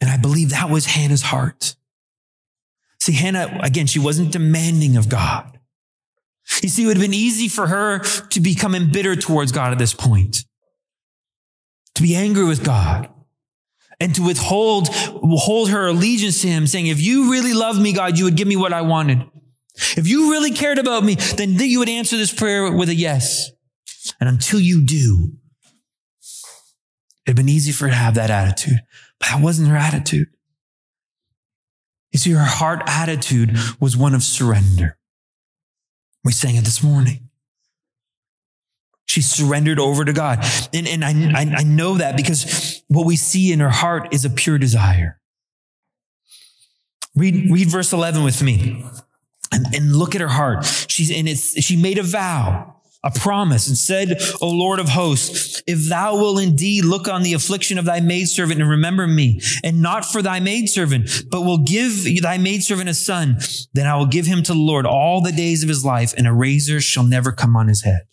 And 0.00 0.08
I 0.08 0.16
believe 0.16 0.50
that 0.50 0.70
was 0.70 0.86
Hannah's 0.86 1.22
heart. 1.22 1.74
See, 3.00 3.12
Hannah, 3.12 3.58
again, 3.64 3.86
she 3.86 3.98
wasn't 3.98 4.30
demanding 4.30 4.96
of 4.96 5.08
God. 5.08 5.58
You 6.62 6.68
see, 6.68 6.84
it 6.84 6.86
would 6.86 6.96
have 6.96 7.04
been 7.04 7.12
easy 7.12 7.48
for 7.48 7.66
her 7.66 7.98
to 7.98 8.40
become 8.40 8.76
embittered 8.76 9.20
towards 9.20 9.50
God 9.50 9.72
at 9.72 9.78
this 9.78 9.94
point, 9.94 10.44
to 11.96 12.02
be 12.02 12.14
angry 12.14 12.44
with 12.44 12.64
God. 12.64 13.10
And 14.00 14.14
to 14.14 14.22
withhold 14.22 14.88
hold 14.90 15.70
her 15.70 15.86
allegiance 15.86 16.42
to 16.42 16.48
him, 16.48 16.66
saying, 16.66 16.86
If 16.86 17.00
you 17.00 17.30
really 17.30 17.54
love 17.54 17.80
me, 17.80 17.92
God, 17.92 18.18
you 18.18 18.24
would 18.24 18.36
give 18.36 18.48
me 18.48 18.56
what 18.56 18.72
I 18.72 18.82
wanted. 18.82 19.24
If 19.96 20.06
you 20.06 20.30
really 20.30 20.52
cared 20.52 20.78
about 20.78 21.04
me, 21.04 21.14
then 21.14 21.54
you 21.58 21.78
would 21.78 21.88
answer 21.88 22.16
this 22.16 22.32
prayer 22.32 22.72
with 22.72 22.88
a 22.88 22.94
yes. 22.94 23.50
And 24.20 24.28
until 24.28 24.60
you 24.60 24.84
do, 24.84 25.32
it'd 27.26 27.36
been 27.36 27.48
easy 27.48 27.72
for 27.72 27.84
her 27.86 27.90
to 27.90 27.96
have 27.96 28.14
that 28.14 28.30
attitude, 28.30 28.80
but 29.18 29.28
that 29.28 29.42
wasn't 29.42 29.68
her 29.68 29.76
attitude. 29.76 30.28
You 32.12 32.18
see, 32.18 32.30
her 32.30 32.44
heart 32.44 32.82
attitude 32.86 33.56
was 33.78 33.96
one 33.96 34.14
of 34.14 34.22
surrender. 34.22 34.96
We 36.24 36.32
sang 36.32 36.56
it 36.56 36.64
this 36.64 36.82
morning. 36.82 37.28
She 39.06 39.22
surrendered 39.22 39.78
over 39.78 40.04
to 40.04 40.12
God. 40.12 40.44
And, 40.72 40.86
and 40.86 41.04
I, 41.04 41.40
I, 41.40 41.54
I 41.58 41.62
know 41.62 41.94
that 41.94 42.16
because 42.16 42.82
what 42.88 43.06
we 43.06 43.16
see 43.16 43.52
in 43.52 43.60
her 43.60 43.70
heart 43.70 44.12
is 44.12 44.24
a 44.24 44.30
pure 44.30 44.58
desire. 44.58 45.20
Read, 47.14 47.50
read 47.50 47.68
verse 47.68 47.92
11 47.92 48.24
with 48.24 48.42
me 48.42 48.84
and, 49.52 49.66
and 49.74 49.92
look 49.92 50.14
at 50.14 50.20
her 50.20 50.28
heart. 50.28 50.64
She's, 50.88 51.10
and 51.10 51.28
it's, 51.28 51.60
she 51.62 51.80
made 51.80 51.98
a 51.98 52.02
vow 52.02 52.76
a 53.06 53.10
promise 53.10 53.68
and 53.68 53.78
said, 53.78 54.20
O 54.42 54.50
Lord 54.50 54.80
of 54.80 54.88
hosts, 54.88 55.62
if 55.66 55.88
thou 55.88 56.16
will 56.16 56.38
indeed 56.38 56.84
look 56.84 57.06
on 57.06 57.22
the 57.22 57.34
affliction 57.34 57.78
of 57.78 57.84
thy 57.84 58.00
maidservant 58.00 58.60
and 58.60 58.68
remember 58.68 59.06
me, 59.06 59.40
and 59.62 59.80
not 59.80 60.04
for 60.04 60.22
thy 60.22 60.40
maidservant, 60.40 61.08
but 61.30 61.42
will 61.42 61.58
give 61.58 62.04
thy 62.20 62.36
maidservant 62.36 62.88
a 62.88 62.94
son, 62.94 63.38
then 63.74 63.86
I 63.86 63.94
will 63.96 64.06
give 64.06 64.26
him 64.26 64.42
to 64.42 64.52
the 64.52 64.58
Lord 64.58 64.86
all 64.86 65.20
the 65.20 65.30
days 65.30 65.62
of 65.62 65.68
his 65.68 65.84
life, 65.84 66.14
and 66.18 66.26
a 66.26 66.32
razor 66.32 66.80
shall 66.80 67.04
never 67.04 67.30
come 67.30 67.54
on 67.54 67.68
his 67.68 67.84
head. 67.84 68.06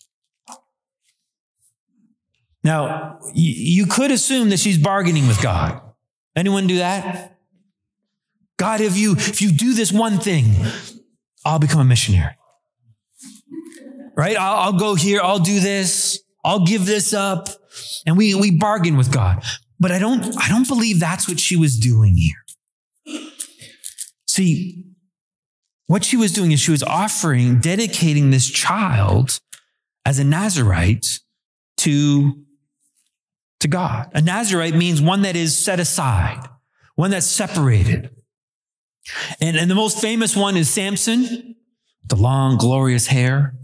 Now, 2.64 3.20
you 3.34 3.86
could 3.86 4.10
assume 4.10 4.48
that 4.48 4.58
she's 4.58 4.78
bargaining 4.78 5.28
with 5.28 5.40
God. 5.42 5.80
Anyone 6.34 6.66
do 6.66 6.78
that? 6.78 7.38
God, 8.56 8.80
if 8.80 8.96
you, 8.96 9.12
if 9.12 9.42
you 9.42 9.52
do 9.52 9.74
this 9.74 9.92
one 9.92 10.18
thing, 10.18 10.54
I'll 11.44 11.58
become 11.58 11.80
a 11.80 11.84
missionary 11.84 12.34
right? 14.16 14.36
I'll, 14.36 14.56
I'll 14.56 14.78
go 14.78 14.94
here. 14.94 15.20
I'll 15.22 15.38
do 15.38 15.60
this. 15.60 16.22
I'll 16.44 16.64
give 16.64 16.86
this 16.86 17.12
up. 17.12 17.48
And 18.06 18.16
we, 18.16 18.34
we 18.34 18.50
bargain 18.50 18.96
with 18.96 19.12
God. 19.12 19.44
But 19.80 19.90
I 19.90 19.98
don't, 19.98 20.24
I 20.40 20.48
don't 20.48 20.68
believe 20.68 21.00
that's 21.00 21.28
what 21.28 21.40
she 21.40 21.56
was 21.56 21.76
doing 21.76 22.16
here. 22.16 23.20
See, 24.26 24.84
what 25.86 26.04
she 26.04 26.16
was 26.16 26.32
doing 26.32 26.52
is 26.52 26.60
she 26.60 26.70
was 26.70 26.82
offering, 26.82 27.60
dedicating 27.60 28.30
this 28.30 28.48
child 28.48 29.40
as 30.04 30.18
a 30.18 30.24
Nazarite 30.24 31.20
to, 31.78 32.43
to 33.64 33.68
God. 33.68 34.10
A 34.14 34.20
Nazarite 34.20 34.74
means 34.74 35.00
one 35.00 35.22
that 35.22 35.36
is 35.36 35.56
set 35.56 35.80
aside, 35.80 36.46
one 36.94 37.10
that's 37.10 37.26
separated. 37.26 38.10
And, 39.40 39.56
and 39.56 39.70
the 39.70 39.74
most 39.74 40.00
famous 40.00 40.36
one 40.36 40.56
is 40.56 40.68
Samson, 40.68 41.56
the 42.06 42.16
long, 42.16 42.58
glorious 42.58 43.06
hair. 43.06 43.54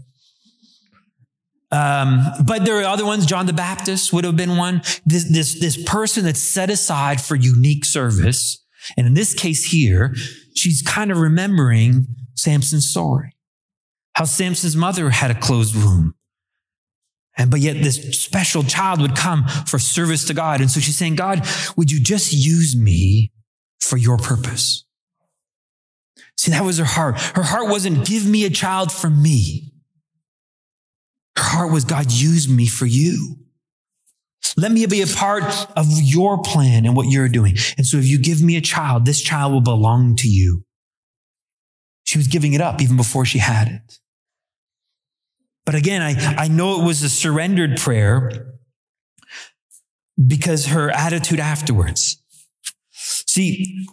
Um, 1.71 2.25
but 2.45 2.65
there 2.65 2.79
are 2.79 2.83
other 2.83 3.05
ones. 3.05 3.27
John 3.27 3.45
the 3.45 3.53
Baptist 3.53 4.11
would 4.11 4.25
have 4.25 4.35
been 4.35 4.57
one. 4.57 4.81
This, 5.05 5.31
this, 5.31 5.59
this 5.59 5.81
person 5.83 6.25
that's 6.25 6.41
set 6.41 6.69
aside 6.69 7.21
for 7.21 7.35
unique 7.35 7.85
service. 7.85 8.65
And 8.97 9.05
in 9.05 9.13
this 9.13 9.35
case 9.35 9.65
here, 9.65 10.15
she's 10.55 10.81
kind 10.81 11.11
of 11.11 11.19
remembering 11.19 12.07
Samson's 12.35 12.89
story. 12.89 13.35
How 14.13 14.25
Samson's 14.25 14.75
mother 14.75 15.11
had 15.11 15.29
a 15.31 15.39
closed 15.39 15.75
womb. 15.75 16.15
And 17.37 17.49
but 17.49 17.59
yet 17.59 17.81
this 17.81 18.19
special 18.19 18.63
child 18.63 19.01
would 19.01 19.15
come 19.15 19.45
for 19.67 19.79
service 19.79 20.25
to 20.25 20.33
God. 20.33 20.61
And 20.61 20.69
so 20.69 20.79
she's 20.79 20.97
saying, 20.97 21.15
God, 21.15 21.47
would 21.77 21.91
you 21.91 21.99
just 22.01 22.33
use 22.33 22.75
me 22.75 23.31
for 23.79 23.97
your 23.97 24.17
purpose? 24.17 24.85
See, 26.37 26.51
that 26.51 26.63
was 26.63 26.77
her 26.77 26.85
heart. 26.85 27.19
Her 27.19 27.43
heart 27.43 27.69
wasn't 27.69 28.05
give 28.05 28.25
me 28.25 28.45
a 28.45 28.49
child 28.49 28.91
for 28.91 29.09
me. 29.09 29.71
Her 31.37 31.43
heart 31.43 31.71
was, 31.71 31.85
God, 31.85 32.11
use 32.11 32.49
me 32.49 32.67
for 32.67 32.85
you. 32.85 33.37
Let 34.57 34.71
me 34.71 34.85
be 34.85 35.01
a 35.01 35.07
part 35.07 35.43
of 35.77 35.85
your 36.01 36.41
plan 36.41 36.85
and 36.85 36.95
what 36.95 37.09
you're 37.09 37.29
doing. 37.29 37.55
And 37.77 37.85
so 37.85 37.97
if 37.97 38.05
you 38.05 38.19
give 38.19 38.41
me 38.41 38.57
a 38.57 38.61
child, 38.61 39.05
this 39.05 39.21
child 39.21 39.53
will 39.53 39.61
belong 39.61 40.15
to 40.17 40.27
you. 40.27 40.63
She 42.03 42.17
was 42.17 42.27
giving 42.27 42.53
it 42.53 42.59
up 42.59 42.81
even 42.81 42.97
before 42.97 43.23
she 43.23 43.37
had 43.37 43.67
it. 43.67 44.00
But 45.65 45.75
again, 45.75 46.01
I, 46.01 46.43
I 46.43 46.47
know 46.47 46.81
it 46.81 46.85
was 46.85 47.03
a 47.03 47.09
surrendered 47.09 47.77
prayer 47.77 48.57
because 50.27 50.67
her 50.67 50.89
attitude 50.89 51.39
afterwards. 51.39 52.21
See, 52.91 53.87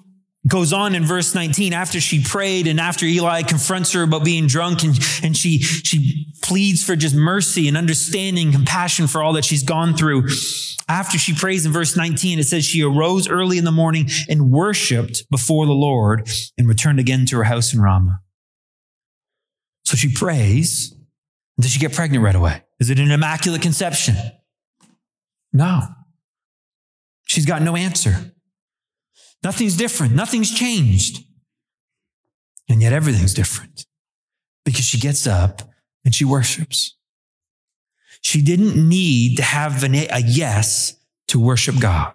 goes 0.47 0.73
on 0.73 0.95
in 0.95 1.05
verse 1.05 1.35
19 1.35 1.73
after 1.73 2.01
she 2.01 2.23
prayed 2.23 2.67
and 2.67 2.81
after 2.81 3.05
Eli 3.05 3.43
confronts 3.43 3.93
her 3.93 4.03
about 4.03 4.25
being 4.25 4.47
drunk 4.47 4.83
and, 4.83 4.99
and 5.23 5.37
she, 5.37 5.59
she 5.59 6.33
pleads 6.43 6.83
for 6.83 6.97
just 6.97 7.15
mercy 7.15 7.69
and 7.69 7.77
understanding, 7.77 8.53
compassion 8.53 9.07
for 9.07 9.23
all 9.23 9.35
that 9.35 9.45
she's 9.45 9.63
gone 9.63 9.95
through. 9.95 10.29
After 10.89 11.19
she 11.19 11.35
prays 11.35 11.67
in 11.67 11.73
verse 11.73 11.97
19, 11.97 12.39
it 12.39 12.45
says 12.45 12.65
she 12.65 12.83
arose 12.83 13.29
early 13.29 13.59
in 13.59 13.65
the 13.65 13.73
morning 13.73 14.09
and 14.29 14.51
worshiped 14.51 15.25
before 15.31 15.67
the 15.67 15.73
Lord 15.73 16.29
and 16.57 16.67
returned 16.67 16.99
again 16.99 17.27
to 17.27 17.37
her 17.37 17.45
house 17.45 17.75
in 17.75 17.81
Ramah. 17.81 18.21
So 19.85 19.97
she 19.97 20.13
prays. 20.13 20.95
Does 21.61 21.73
she 21.73 21.81
get 21.81 21.93
pregnant 21.93 22.23
right 22.23 22.35
away? 22.35 22.63
Is 22.79 22.91
it 22.91 22.99
an 22.99 23.11
immaculate 23.11 23.63
conception? 23.63 24.17
No. 25.53 25.83
She's 27.27 27.47
got 27.47 27.63
no 27.63 27.77
answer. 27.77 28.33
Nothing's 29.43 29.77
different. 29.77 30.15
Nothing's 30.15 30.53
changed. 30.53 31.25
And 32.69 32.83
yet 32.83 32.93
everything's 32.93 33.35
different 33.35 33.87
because 34.65 34.85
she 34.85 34.99
gets 34.99 35.27
up 35.27 35.63
and 36.05 36.15
she 36.15 36.25
worships. 36.25 36.97
She 38.21 38.43
didn't 38.43 38.77
need 38.77 39.37
to 39.37 39.43
have 39.43 39.83
an, 39.85 39.95
a 39.95 40.21
yes 40.25 40.97
to 41.29 41.41
worship 41.41 41.81
God. 41.81 42.15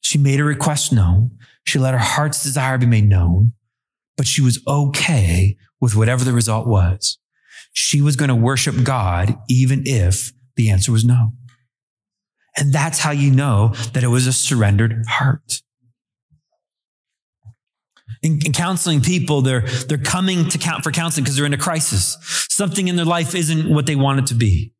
She 0.00 0.18
made 0.18 0.38
her 0.38 0.44
request 0.44 0.92
known. 0.92 1.38
She 1.64 1.78
let 1.78 1.94
her 1.94 1.98
heart's 1.98 2.42
desire 2.42 2.78
be 2.78 2.86
made 2.86 3.08
known, 3.08 3.52
but 4.16 4.26
she 4.26 4.42
was 4.42 4.62
okay 4.66 5.56
with 5.80 5.96
whatever 5.96 6.24
the 6.24 6.32
result 6.32 6.66
was. 6.66 7.18
She 7.74 8.00
was 8.00 8.16
going 8.16 8.28
to 8.28 8.34
worship 8.34 8.82
God 8.82 9.36
even 9.50 9.82
if 9.84 10.32
the 10.56 10.70
answer 10.70 10.92
was 10.92 11.04
no. 11.04 11.32
And 12.56 12.72
that's 12.72 13.00
how 13.00 13.10
you 13.10 13.30
know 13.30 13.68
that 13.92 14.04
it 14.04 14.08
was 14.08 14.26
a 14.26 14.32
surrendered 14.32 15.04
heart. 15.08 15.60
In, 18.22 18.38
in, 18.46 18.52
counseling 18.52 19.02
people, 19.02 19.42
they're, 19.42 19.62
they're 19.88 19.98
coming 19.98 20.48
to 20.48 20.56
count 20.56 20.84
for 20.84 20.92
counseling 20.92 21.24
because 21.24 21.36
they're 21.36 21.44
in 21.44 21.52
a 21.52 21.58
crisis. 21.58 22.16
Something 22.48 22.88
in 22.88 22.96
their 22.96 23.04
life 23.04 23.34
isn't 23.34 23.68
what 23.68 23.86
they 23.86 23.96
want 23.96 24.20
it 24.20 24.26
to 24.28 24.34
be. 24.34 24.72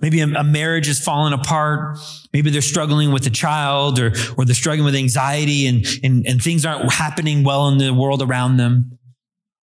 Maybe 0.00 0.20
a, 0.20 0.26
a 0.26 0.44
marriage 0.44 0.88
is 0.88 1.00
falling 1.00 1.32
apart. 1.32 1.98
Maybe 2.32 2.50
they're 2.50 2.60
struggling 2.60 3.12
with 3.12 3.26
a 3.26 3.30
child 3.30 3.98
or, 3.98 4.12
or 4.36 4.44
they're 4.44 4.54
struggling 4.54 4.84
with 4.84 4.96
anxiety 4.96 5.66
and, 5.66 5.86
and, 6.02 6.26
and 6.26 6.42
things 6.42 6.66
aren't 6.66 6.92
happening 6.92 7.44
well 7.44 7.68
in 7.68 7.78
the 7.78 7.94
world 7.94 8.22
around 8.22 8.56
them. 8.56 8.98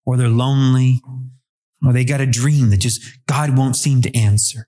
Or 0.05 0.17
they're 0.17 0.29
lonely. 0.29 1.01
Or 1.85 1.91
they 1.91 2.05
got 2.05 2.21
a 2.21 2.25
dream 2.25 2.69
that 2.69 2.77
just 2.77 3.01
God 3.27 3.57
won't 3.57 3.75
seem 3.75 4.01
to 4.03 4.17
answer. 4.17 4.67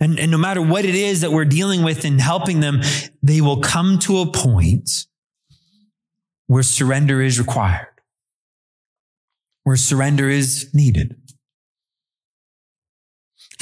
And, 0.00 0.20
and 0.20 0.30
no 0.30 0.38
matter 0.38 0.62
what 0.62 0.84
it 0.84 0.94
is 0.94 1.22
that 1.22 1.32
we're 1.32 1.44
dealing 1.44 1.82
with 1.82 2.04
and 2.04 2.20
helping 2.20 2.60
them, 2.60 2.80
they 3.22 3.40
will 3.40 3.60
come 3.60 3.98
to 4.00 4.18
a 4.18 4.30
point 4.30 4.88
where 6.46 6.62
surrender 6.62 7.20
is 7.20 7.38
required, 7.38 7.88
where 9.64 9.76
surrender 9.76 10.28
is 10.28 10.70
needed. 10.72 11.16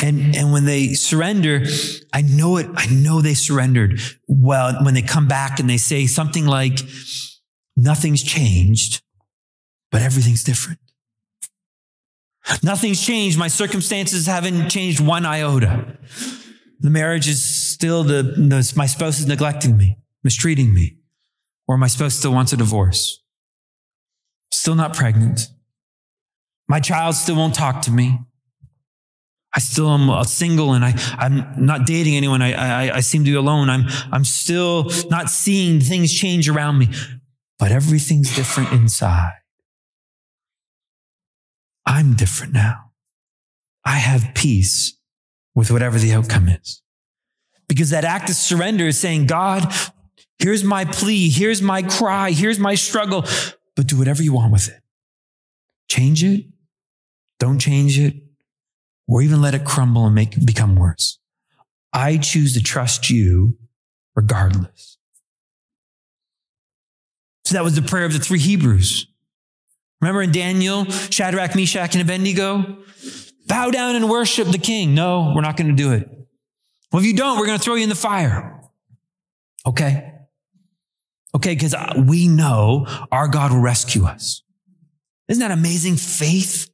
And, 0.02 0.37
and 0.37 0.52
when 0.52 0.66
they 0.66 0.88
surrender, 0.88 1.64
I 2.12 2.20
know 2.20 2.59
it, 2.59 2.66
I 2.74 2.87
know 2.87 3.22
they 3.22 3.32
surrendered 3.32 3.98
well 4.28 4.85
when 4.85 4.92
they 4.92 5.00
come 5.00 5.26
back 5.26 5.59
and 5.59 5.70
they 5.70 5.78
say 5.78 6.06
something 6.06 6.44
like, 6.44 6.80
nothing's 7.76 8.22
changed, 8.22 9.02
but 9.90 10.02
everything's 10.02 10.44
different. 10.44 10.80
Nothing's 12.62 13.05
changed. 13.05 13.38
My 13.38 13.49
circumstances 13.49 14.26
haven't 14.26 14.68
changed 14.68 15.01
one 15.01 15.26
iota. 15.26 15.99
The 16.80 16.90
marriage 16.90 17.28
is 17.28 17.44
still 17.44 18.05
the, 18.05 18.22
the, 18.22 18.72
my 18.76 18.86
spouse 18.86 19.18
is 19.18 19.26
neglecting 19.26 19.76
me, 19.76 19.99
mistreating 20.22 20.72
me. 20.72 20.99
Or 21.66 21.82
I 21.82 21.88
supposed 21.88 22.18
still 22.18 22.32
want 22.32 22.53
a 22.53 22.57
divorce? 22.57 23.22
Still 24.53 24.76
not 24.76 24.94
pregnant. 24.94 25.49
My 26.68 26.80
child 26.80 27.14
still 27.14 27.36
won't 27.36 27.55
talk 27.55 27.82
to 27.82 27.90
me. 27.90 28.18
I 29.55 29.59
still 29.59 29.88
am 29.88 30.24
single 30.24 30.74
and 30.74 30.84
I, 30.84 30.94
I'm 31.18 31.64
not 31.64 31.86
dating 31.86 32.14
anyone. 32.14 32.42
I, 32.42 32.53
I, 32.88 32.97
I 32.97 33.01
seem 33.01 33.24
to 33.24 33.30
be 33.30 33.36
alone. 33.36 33.70
I'm, 33.70 33.86
I'm 34.12 34.24
still 34.24 34.90
not 35.09 35.30
seeing 35.30 35.80
things 35.80 36.12
change 36.12 36.49
around 36.49 36.78
me, 36.78 36.90
but 37.59 37.72
everything's 37.72 38.36
different 38.36 38.72
inside. 38.72 39.32
I'm 41.87 42.14
different 42.14 42.53
now. 42.53 42.91
I 43.84 43.97
have 43.97 44.34
peace 44.34 44.99
with 45.55 45.70
whatever 45.70 45.99
the 45.99 46.12
outcome 46.12 46.49
is 46.49 46.82
Because 47.68 47.91
that 47.91 48.05
act 48.05 48.28
of 48.28 48.37
surrender 48.37 48.87
is 48.87 48.99
saying, 48.99 49.26
God, 49.26 49.72
here's 50.39 50.64
my 50.64 50.84
plea, 50.84 51.30
here's 51.30 51.62
my 51.62 51.82
cry, 51.82 52.32
here's 52.32 52.59
my 52.59 52.74
struggle, 52.74 53.24
but 53.76 53.87
do 53.87 53.97
whatever 53.97 54.22
you 54.22 54.32
want 54.32 54.53
with 54.53 54.68
it. 54.68 54.80
Change 55.89 56.24
it, 56.24 56.47
don't 57.39 57.61
change 57.61 57.99
it, 57.99 58.14
or 59.09 59.22
even 59.22 59.41
let 59.41 59.55
it 59.55 59.64
crumble 59.64 60.05
and 60.05 60.14
make 60.14 60.37
it 60.37 60.45
become 60.45 60.74
worse. 60.74 61.18
I 61.93 62.18
choose 62.18 62.55
to 62.55 62.62
trust 62.62 63.09
you 63.09 63.57
regardless. 64.16 64.99
So 67.45 67.55
that 67.55 67.62
was 67.62 67.76
the 67.76 67.82
prayer 67.82 68.05
of 68.05 68.12
the 68.12 68.18
three 68.18 68.41
Hebrews. 68.41 69.07
Remember 70.07 70.22
in 70.22 70.30
Daniel, 70.30 70.84
Shadrach, 70.84 71.57
Meshach, 71.57 71.96
and 71.96 72.02
Abednego? 72.02 72.78
Bow 73.48 73.72
down 73.72 73.96
and 73.96 74.09
worship 74.09 74.46
the 74.46 74.57
king. 74.57 74.94
No, 74.94 75.32
we're 75.34 75.40
not 75.40 75.57
going 75.57 75.66
to 75.66 75.74
do 75.74 75.94
it. 75.94 76.09
Well, 76.92 77.00
if 77.00 77.07
you 77.07 77.16
don't, 77.16 77.40
we're 77.40 77.46
going 77.46 77.59
to 77.59 77.64
throw 77.64 77.74
you 77.74 77.82
in 77.82 77.88
the 77.88 77.96
fire. 77.96 78.61
Okay. 79.66 80.12
Okay, 81.34 81.54
because 81.57 81.74
we 81.98 82.28
know 82.28 82.86
our 83.11 83.26
God 83.26 83.50
will 83.50 83.59
rescue 83.59 84.04
us. 84.04 84.44
Isn't 85.26 85.40
that 85.40 85.50
amazing 85.50 85.96
faith? 85.96 86.70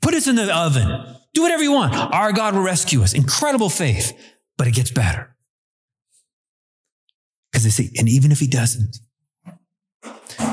Put 0.00 0.14
us 0.14 0.26
in 0.26 0.36
the 0.36 0.56
oven. 0.56 1.16
Do 1.34 1.42
whatever 1.42 1.62
you 1.62 1.72
want. 1.72 1.94
Our 1.94 2.32
God 2.32 2.54
will 2.54 2.62
rescue 2.62 3.02
us. 3.02 3.12
Incredible 3.12 3.68
faith, 3.68 4.18
but 4.56 4.66
it 4.66 4.72
gets 4.72 4.90
better. 4.90 5.36
Because 7.52 7.64
they 7.64 7.70
see, 7.70 7.90
and 7.98 8.08
even 8.08 8.32
if 8.32 8.40
he 8.40 8.46
doesn't, 8.46 9.00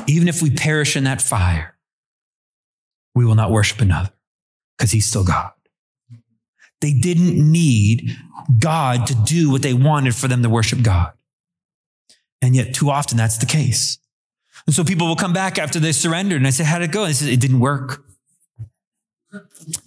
even 0.06 0.28
if 0.28 0.42
we 0.42 0.50
perish 0.50 0.96
in 0.96 1.04
that 1.04 1.22
fire, 1.22 1.76
we 3.14 3.24
will 3.24 3.34
not 3.34 3.50
worship 3.50 3.80
another 3.80 4.10
because 4.76 4.90
he's 4.90 5.06
still 5.06 5.24
God. 5.24 5.52
They 6.80 6.92
didn't 6.92 7.50
need 7.50 8.16
God 8.58 9.06
to 9.06 9.14
do 9.14 9.50
what 9.50 9.62
they 9.62 9.72
wanted 9.72 10.14
for 10.14 10.28
them 10.28 10.42
to 10.42 10.50
worship 10.50 10.82
God. 10.82 11.12
And 12.42 12.54
yet, 12.54 12.74
too 12.74 12.90
often, 12.90 13.16
that's 13.16 13.38
the 13.38 13.46
case. 13.46 13.98
And 14.66 14.74
so 14.74 14.84
people 14.84 15.06
will 15.06 15.16
come 15.16 15.32
back 15.32 15.58
after 15.58 15.78
they 15.78 15.92
surrendered 15.92 16.38
and 16.38 16.46
I 16.46 16.50
say, 16.50 16.64
How'd 16.64 16.82
it 16.82 16.92
go? 16.92 17.04
And 17.04 17.10
they 17.10 17.14
say, 17.14 17.32
It 17.32 17.40
didn't 17.40 17.60
work. 17.60 18.04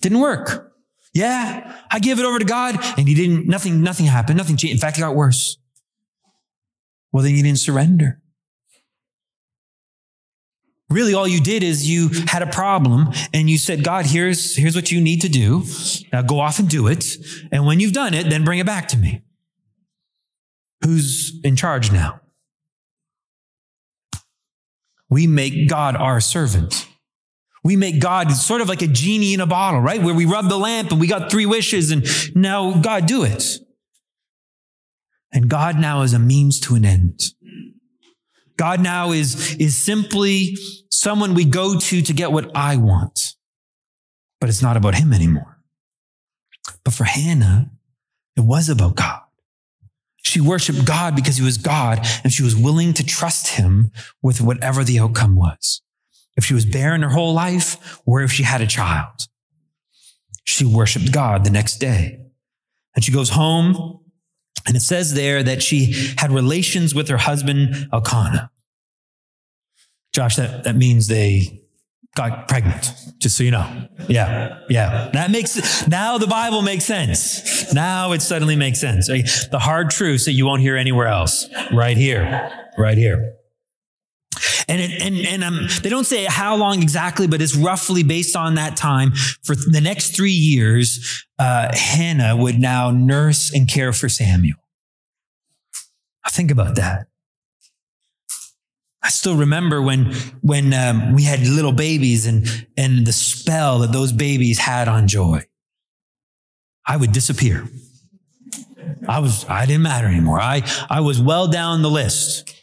Didn't 0.02 0.20
work. 0.20 0.74
Yeah, 1.14 1.76
I 1.92 2.00
gave 2.00 2.20
it 2.20 2.26
over 2.26 2.40
to 2.40 2.46
God 2.46 2.76
and 2.98 3.08
he 3.08 3.16
didn't, 3.16 3.48
nothing, 3.48 3.82
nothing 3.82 4.06
happened. 4.06 4.38
Nothing 4.38 4.58
changed. 4.58 4.76
In 4.76 4.80
fact, 4.80 4.98
it 4.98 5.02
got 5.02 5.16
worse. 5.16 5.58
Well, 7.12 7.24
then 7.24 7.34
you 7.34 7.44
didn't 7.44 7.60
surrender. 7.60 8.22
Really, 10.90 11.14
all 11.14 11.28
you 11.28 11.42
did 11.42 11.64
is 11.64 11.90
you 11.90 12.10
had 12.28 12.42
a 12.42 12.48
problem 12.48 13.10
and 13.34 13.50
you 13.50 13.58
said, 13.58 13.84
God, 13.84 14.06
here's, 14.06 14.56
here's 14.56 14.76
what 14.76 14.90
you 14.90 15.02
need 15.02 15.22
to 15.22 15.30
do. 15.30 15.64
Now 16.14 16.22
go 16.22 16.40
off 16.40 16.60
and 16.60 16.70
do 16.70 16.88
it. 16.88 17.06
And 17.52 17.66
when 17.66 17.82
you've 17.82 17.92
done 17.92 18.14
it, 18.14 18.30
then 18.30 18.46
bring 18.46 18.60
it 18.60 18.66
back 18.66 18.88
to 18.90 18.98
me. 18.98 19.22
Who's 20.84 21.40
in 21.44 21.58
charge 21.58 21.92
now? 21.92 22.22
We 25.10 25.28
make 25.28 25.68
God 25.68 25.96
our 25.96 26.22
servant. 26.22 26.88
We 27.64 27.76
make 27.76 28.00
God 28.00 28.32
sort 28.32 28.62
of 28.62 28.70
like 28.70 28.82
a 28.82 28.88
genie 28.88 29.34
in 29.34 29.42
a 29.42 29.46
bottle, 29.46 29.82
right? 29.82 30.02
Where 30.02 30.16
we 30.16 30.26
rub 30.26 30.48
the 30.48 30.58
lamp 30.58 30.92
and 30.92 31.02
we 31.02 31.08
got 31.08 31.30
three 31.30 31.46
wishes 31.46 31.92
and 31.92 32.06
now 32.34 32.80
God 32.80 33.08
do 33.08 33.24
it. 33.24 33.58
And 35.34 35.50
God 35.50 35.78
now 35.78 36.04
is 36.04 36.14
a 36.14 36.20
means 36.20 36.62
to 36.62 36.76
an 36.76 36.86
end. 36.86 37.20
God 38.58 38.82
now 38.82 39.12
is, 39.12 39.56
is 39.56 39.78
simply 39.78 40.58
someone 40.90 41.34
we 41.34 41.46
go 41.46 41.80
to 41.80 42.02
to 42.02 42.14
get 42.14 42.32
what 42.32 42.56
I 42.56 42.78
want. 42.78 43.36
But 44.42 44.50
it's 44.50 44.62
not 44.62 44.78
about 44.78 44.96
him 44.96 45.14
anymore. 45.14 45.60
But 46.84 46.94
for 46.94 47.06
Hannah, 47.06 47.72
it 48.36 48.42
was 48.42 48.70
about 48.70 48.96
God. 48.96 49.22
She 50.24 50.42
worshiped 50.42 50.86
God 50.86 51.16
because 51.16 51.38
he 51.38 51.44
was 51.44 51.58
God 51.58 52.06
and 52.24 52.34
she 52.34 52.44
was 52.44 52.56
willing 52.56 52.94
to 52.96 53.06
trust 53.06 53.48
him 53.50 53.92
with 54.22 54.42
whatever 54.42 54.84
the 54.84 55.00
outcome 55.00 55.36
was. 55.36 55.82
If 56.36 56.46
she 56.46 56.54
was 56.54 56.66
barren 56.66 57.02
her 57.02 57.10
whole 57.10 57.34
life 57.34 58.02
or 58.06 58.22
if 58.22 58.32
she 58.32 58.44
had 58.44 58.62
a 58.62 58.68
child, 58.68 59.28
she 60.44 60.66
worshiped 60.66 61.12
God 61.12 61.44
the 61.44 61.50
next 61.50 61.78
day. 61.78 62.20
And 62.96 63.04
she 63.04 63.12
goes 63.12 63.30
home 63.30 64.02
and 64.66 64.76
it 64.76 64.82
says 64.82 65.14
there 65.14 65.44
that 65.44 65.62
she 65.62 66.14
had 66.18 66.32
relations 66.32 66.96
with 66.96 67.10
her 67.10 67.18
husband, 67.18 67.88
Elkanah. 67.94 68.52
Josh, 70.14 70.36
that, 70.38 70.64
that 70.64 70.76
means 70.76 71.08
they 71.08 71.62
got 72.16 72.48
pregnant, 72.48 72.92
just 73.20 73.38
so 73.38 73.44
you 73.44 73.52
know. 73.52 73.88
Yeah, 74.10 74.60
yeah. 74.70 75.10
That 75.14 75.30
makes, 75.30 75.88
now 75.88 76.18
the 76.18 76.26
Bible 76.26 76.64
makes 76.64 76.84
sense. 76.86 77.72
Now 77.72 78.14
it 78.14 78.22
suddenly 78.22 78.56
makes 78.56 78.82
sense. 78.82 79.08
The 79.08 79.60
hard 79.60 79.92
truths 79.92 80.26
that 80.26 80.32
you 80.32 80.46
won't 80.46 80.62
hear 80.62 80.76
anywhere 80.76 81.08
else. 81.08 81.48
Right 81.72 81.96
here, 81.96 82.52
right 82.78 82.98
here. 82.98 83.37
And 84.68 84.82
it, 84.82 85.02
and 85.02 85.16
and 85.16 85.44
um, 85.44 85.68
they 85.82 85.90
don't 85.90 86.06
say 86.06 86.26
how 86.26 86.56
long 86.56 86.82
exactly, 86.82 87.28
but 87.28 87.42
it's 87.42 87.56
roughly 87.56 88.04
based 88.04 88.36
on 88.36 88.56
that 88.56 88.76
time. 88.76 89.12
For 89.44 89.56
the 89.56 89.82
next 89.82 90.16
three 90.16 90.32
years, 90.32 91.26
uh, 91.40 91.70
Hannah 91.74 92.36
would 92.36 92.60
now 92.60 92.92
nurse 92.92 93.54
and 93.54 93.68
care 93.68 93.94
for 93.94 94.10
Samuel. 94.10 94.58
Think 96.30 96.52
about 96.52 96.76
that. 96.76 97.08
I 99.02 99.10
still 99.10 99.38
remember 99.38 99.82
when 99.82 100.14
when 100.42 100.74
um, 100.74 101.14
we 101.14 101.24
had 101.24 101.40
little 101.48 101.72
babies 101.72 102.26
and 102.28 102.68
and 102.76 103.08
the 103.08 103.14
spell 103.14 103.80
that 103.80 103.92
those 103.92 104.12
babies 104.12 104.60
had 104.60 104.88
on 104.88 105.08
Joy. 105.08 105.46
I 106.86 106.98
would 106.98 107.12
disappear. 107.12 107.68
I 109.08 109.20
was 109.20 109.46
I 109.48 109.66
didn't 109.66 109.84
matter 109.84 110.08
anymore. 110.08 110.40
I 110.40 110.64
I 110.90 111.00
was 111.00 111.22
well 111.22 111.48
down 111.48 111.82
the 111.82 111.90
list. 111.90 112.54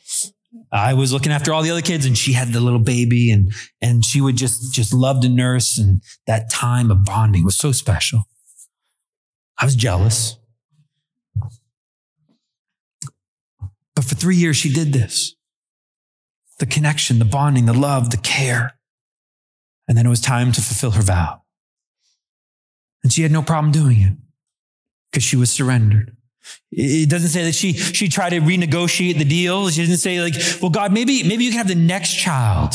I 0.74 0.94
was 0.94 1.12
looking 1.12 1.30
after 1.30 1.52
all 1.52 1.62
the 1.62 1.70
other 1.70 1.80
kids 1.80 2.04
and 2.04 2.18
she 2.18 2.32
had 2.32 2.48
the 2.48 2.60
little 2.60 2.80
baby 2.80 3.30
and, 3.30 3.52
and 3.80 4.04
she 4.04 4.20
would 4.20 4.34
just, 4.34 4.74
just 4.74 4.92
love 4.92 5.20
to 5.20 5.28
nurse. 5.28 5.78
And 5.78 6.02
that 6.26 6.50
time 6.50 6.90
of 6.90 7.04
bonding 7.04 7.44
was 7.44 7.56
so 7.56 7.70
special. 7.70 8.24
I 9.56 9.64
was 9.64 9.76
jealous. 9.76 10.36
But 13.94 14.04
for 14.04 14.16
three 14.16 14.34
years, 14.34 14.56
she 14.56 14.72
did 14.72 14.92
this. 14.92 15.36
The 16.58 16.66
connection, 16.66 17.20
the 17.20 17.24
bonding, 17.24 17.66
the 17.66 17.72
love, 17.72 18.10
the 18.10 18.16
care. 18.16 18.76
And 19.86 19.96
then 19.96 20.06
it 20.06 20.10
was 20.10 20.20
time 20.20 20.50
to 20.50 20.60
fulfill 20.60 20.92
her 20.92 21.02
vow. 21.02 21.42
And 23.04 23.12
she 23.12 23.22
had 23.22 23.30
no 23.30 23.42
problem 23.42 23.70
doing 23.70 24.00
it 24.00 24.16
because 25.12 25.22
she 25.22 25.36
was 25.36 25.52
surrendered. 25.52 26.16
It 26.70 27.08
doesn't 27.08 27.30
say 27.30 27.44
that 27.44 27.54
she, 27.54 27.72
she 27.72 28.08
tried 28.08 28.30
to 28.30 28.40
renegotiate 28.40 29.18
the 29.18 29.24
deal. 29.24 29.68
She 29.70 29.82
didn't 29.82 29.98
say 29.98 30.20
like, 30.20 30.34
well, 30.60 30.70
God, 30.70 30.92
maybe, 30.92 31.22
maybe 31.22 31.44
you 31.44 31.50
can 31.50 31.58
have 31.58 31.68
the 31.68 31.74
next 31.74 32.14
child. 32.14 32.74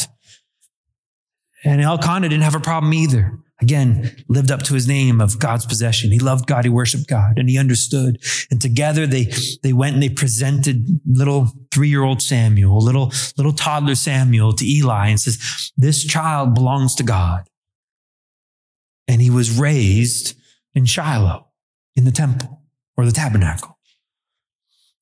And 1.63 1.81
Elkanah 1.81 2.29
didn't 2.29 2.43
have 2.43 2.55
a 2.55 2.59
problem 2.59 2.93
either. 2.93 3.37
Again, 3.61 4.15
lived 4.29 4.51
up 4.51 4.63
to 4.63 4.73
his 4.73 4.87
name 4.87 5.19
of 5.19 5.37
God's 5.37 5.65
possession. 5.65 6.11
He 6.11 6.19
loved 6.19 6.47
God. 6.47 6.63
He 6.63 6.69
worshiped 6.69 7.09
God 7.09 7.37
and 7.37 7.49
he 7.49 7.57
understood. 7.57 8.23
And 8.49 8.61
together 8.61 9.05
they, 9.05 9.33
they 9.63 9.73
went 9.73 9.95
and 9.95 10.01
they 10.01 10.07
presented 10.07 10.87
little 11.05 11.51
three-year-old 11.73 12.21
Samuel, 12.21 12.81
little, 12.81 13.11
little 13.35 13.51
toddler 13.51 13.95
Samuel 13.95 14.53
to 14.53 14.65
Eli 14.65 15.09
and 15.09 15.19
says, 15.19 15.73
this 15.75 16.05
child 16.05 16.55
belongs 16.55 16.95
to 16.95 17.03
God. 17.03 17.49
And 19.09 19.21
he 19.21 19.29
was 19.29 19.59
raised 19.59 20.37
in 20.73 20.85
Shiloh 20.85 21.47
in 21.97 22.05
the 22.05 22.11
temple 22.11 22.58
or 22.99 23.05
the 23.05 23.11
tabernacle. 23.11 23.77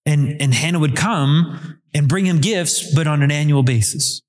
And, 0.06 0.42
and 0.42 0.54
Hannah 0.54 0.80
would 0.80 0.96
come 0.96 1.80
and 1.94 2.08
bring 2.08 2.26
him 2.26 2.40
gifts, 2.40 2.94
but 2.94 3.08
on 3.08 3.24
an 3.24 3.32
annual 3.32 3.64
basis. 3.64 4.22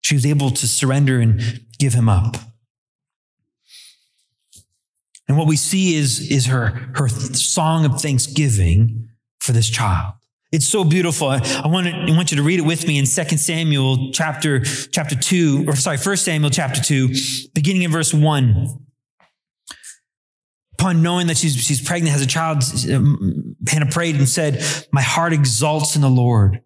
She 0.00 0.14
was 0.14 0.26
able 0.26 0.50
to 0.50 0.66
surrender 0.66 1.20
and 1.20 1.64
give 1.78 1.94
him 1.94 2.08
up. 2.08 2.36
And 5.28 5.36
what 5.36 5.46
we 5.46 5.56
see 5.56 5.96
is, 5.96 6.30
is 6.30 6.46
her, 6.46 6.90
her 6.94 7.08
song 7.08 7.84
of 7.84 8.00
thanksgiving 8.00 9.08
for 9.40 9.52
this 9.52 9.68
child. 9.68 10.14
It's 10.52 10.66
so 10.66 10.84
beautiful. 10.84 11.28
I, 11.28 11.40
I, 11.64 11.66
want 11.66 11.86
to, 11.86 11.92
I 11.92 12.16
want 12.16 12.30
you 12.30 12.36
to 12.36 12.42
read 12.42 12.60
it 12.60 12.64
with 12.64 12.86
me 12.86 12.98
in 12.98 13.04
2 13.04 13.36
Samuel 13.36 14.12
chapter, 14.12 14.60
chapter 14.60 15.16
2, 15.16 15.64
or 15.66 15.74
sorry, 15.74 15.98
1 15.98 16.16
Samuel 16.16 16.50
chapter 16.50 16.80
2, 16.80 17.08
beginning 17.54 17.82
in 17.82 17.90
verse 17.90 18.14
1 18.14 18.85
upon 20.78 21.02
knowing 21.02 21.26
that 21.28 21.38
she's, 21.38 21.56
she's 21.56 21.80
pregnant, 21.80 22.12
has 22.12 22.22
a 22.22 22.26
child, 22.26 22.62
um, 22.92 23.56
Hannah 23.66 23.86
prayed 23.86 24.16
and 24.16 24.28
said, 24.28 24.62
My 24.92 25.00
heart 25.00 25.32
exalts 25.32 25.96
in 25.96 26.02
the 26.02 26.10
Lord. 26.10 26.62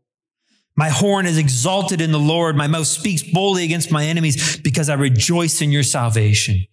My 0.76 0.88
horn 0.88 1.26
is 1.26 1.38
exalted 1.38 2.00
in 2.00 2.10
the 2.10 2.18
Lord. 2.18 2.56
My 2.56 2.66
mouth 2.66 2.86
speaks 2.86 3.22
boldly 3.22 3.64
against 3.64 3.92
my 3.92 4.06
enemies 4.06 4.56
because 4.58 4.88
I 4.88 4.94
rejoice 4.94 5.62
in 5.62 5.70
your 5.70 5.82
salvation. 5.82 6.64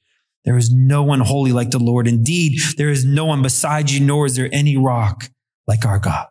There 0.45 0.57
is 0.57 0.71
no 0.71 1.03
one 1.03 1.19
holy 1.19 1.51
like 1.51 1.71
the 1.71 1.79
Lord. 1.79 2.07
Indeed, 2.07 2.59
there 2.77 2.89
is 2.89 3.03
no 3.03 3.25
one 3.25 3.41
beside 3.41 3.91
you, 3.91 3.99
nor 3.99 4.25
is 4.25 4.35
there 4.35 4.49
any 4.51 4.77
rock 4.77 5.29
like 5.67 5.85
our 5.85 5.99
God. 5.99 6.27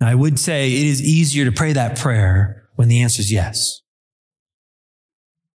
Now, 0.00 0.08
I 0.08 0.14
would 0.14 0.38
say 0.38 0.70
it 0.70 0.86
is 0.86 1.02
easier 1.02 1.44
to 1.46 1.52
pray 1.52 1.72
that 1.72 1.98
prayer 1.98 2.68
when 2.74 2.88
the 2.88 3.00
answer 3.00 3.20
is 3.20 3.32
yes. 3.32 3.80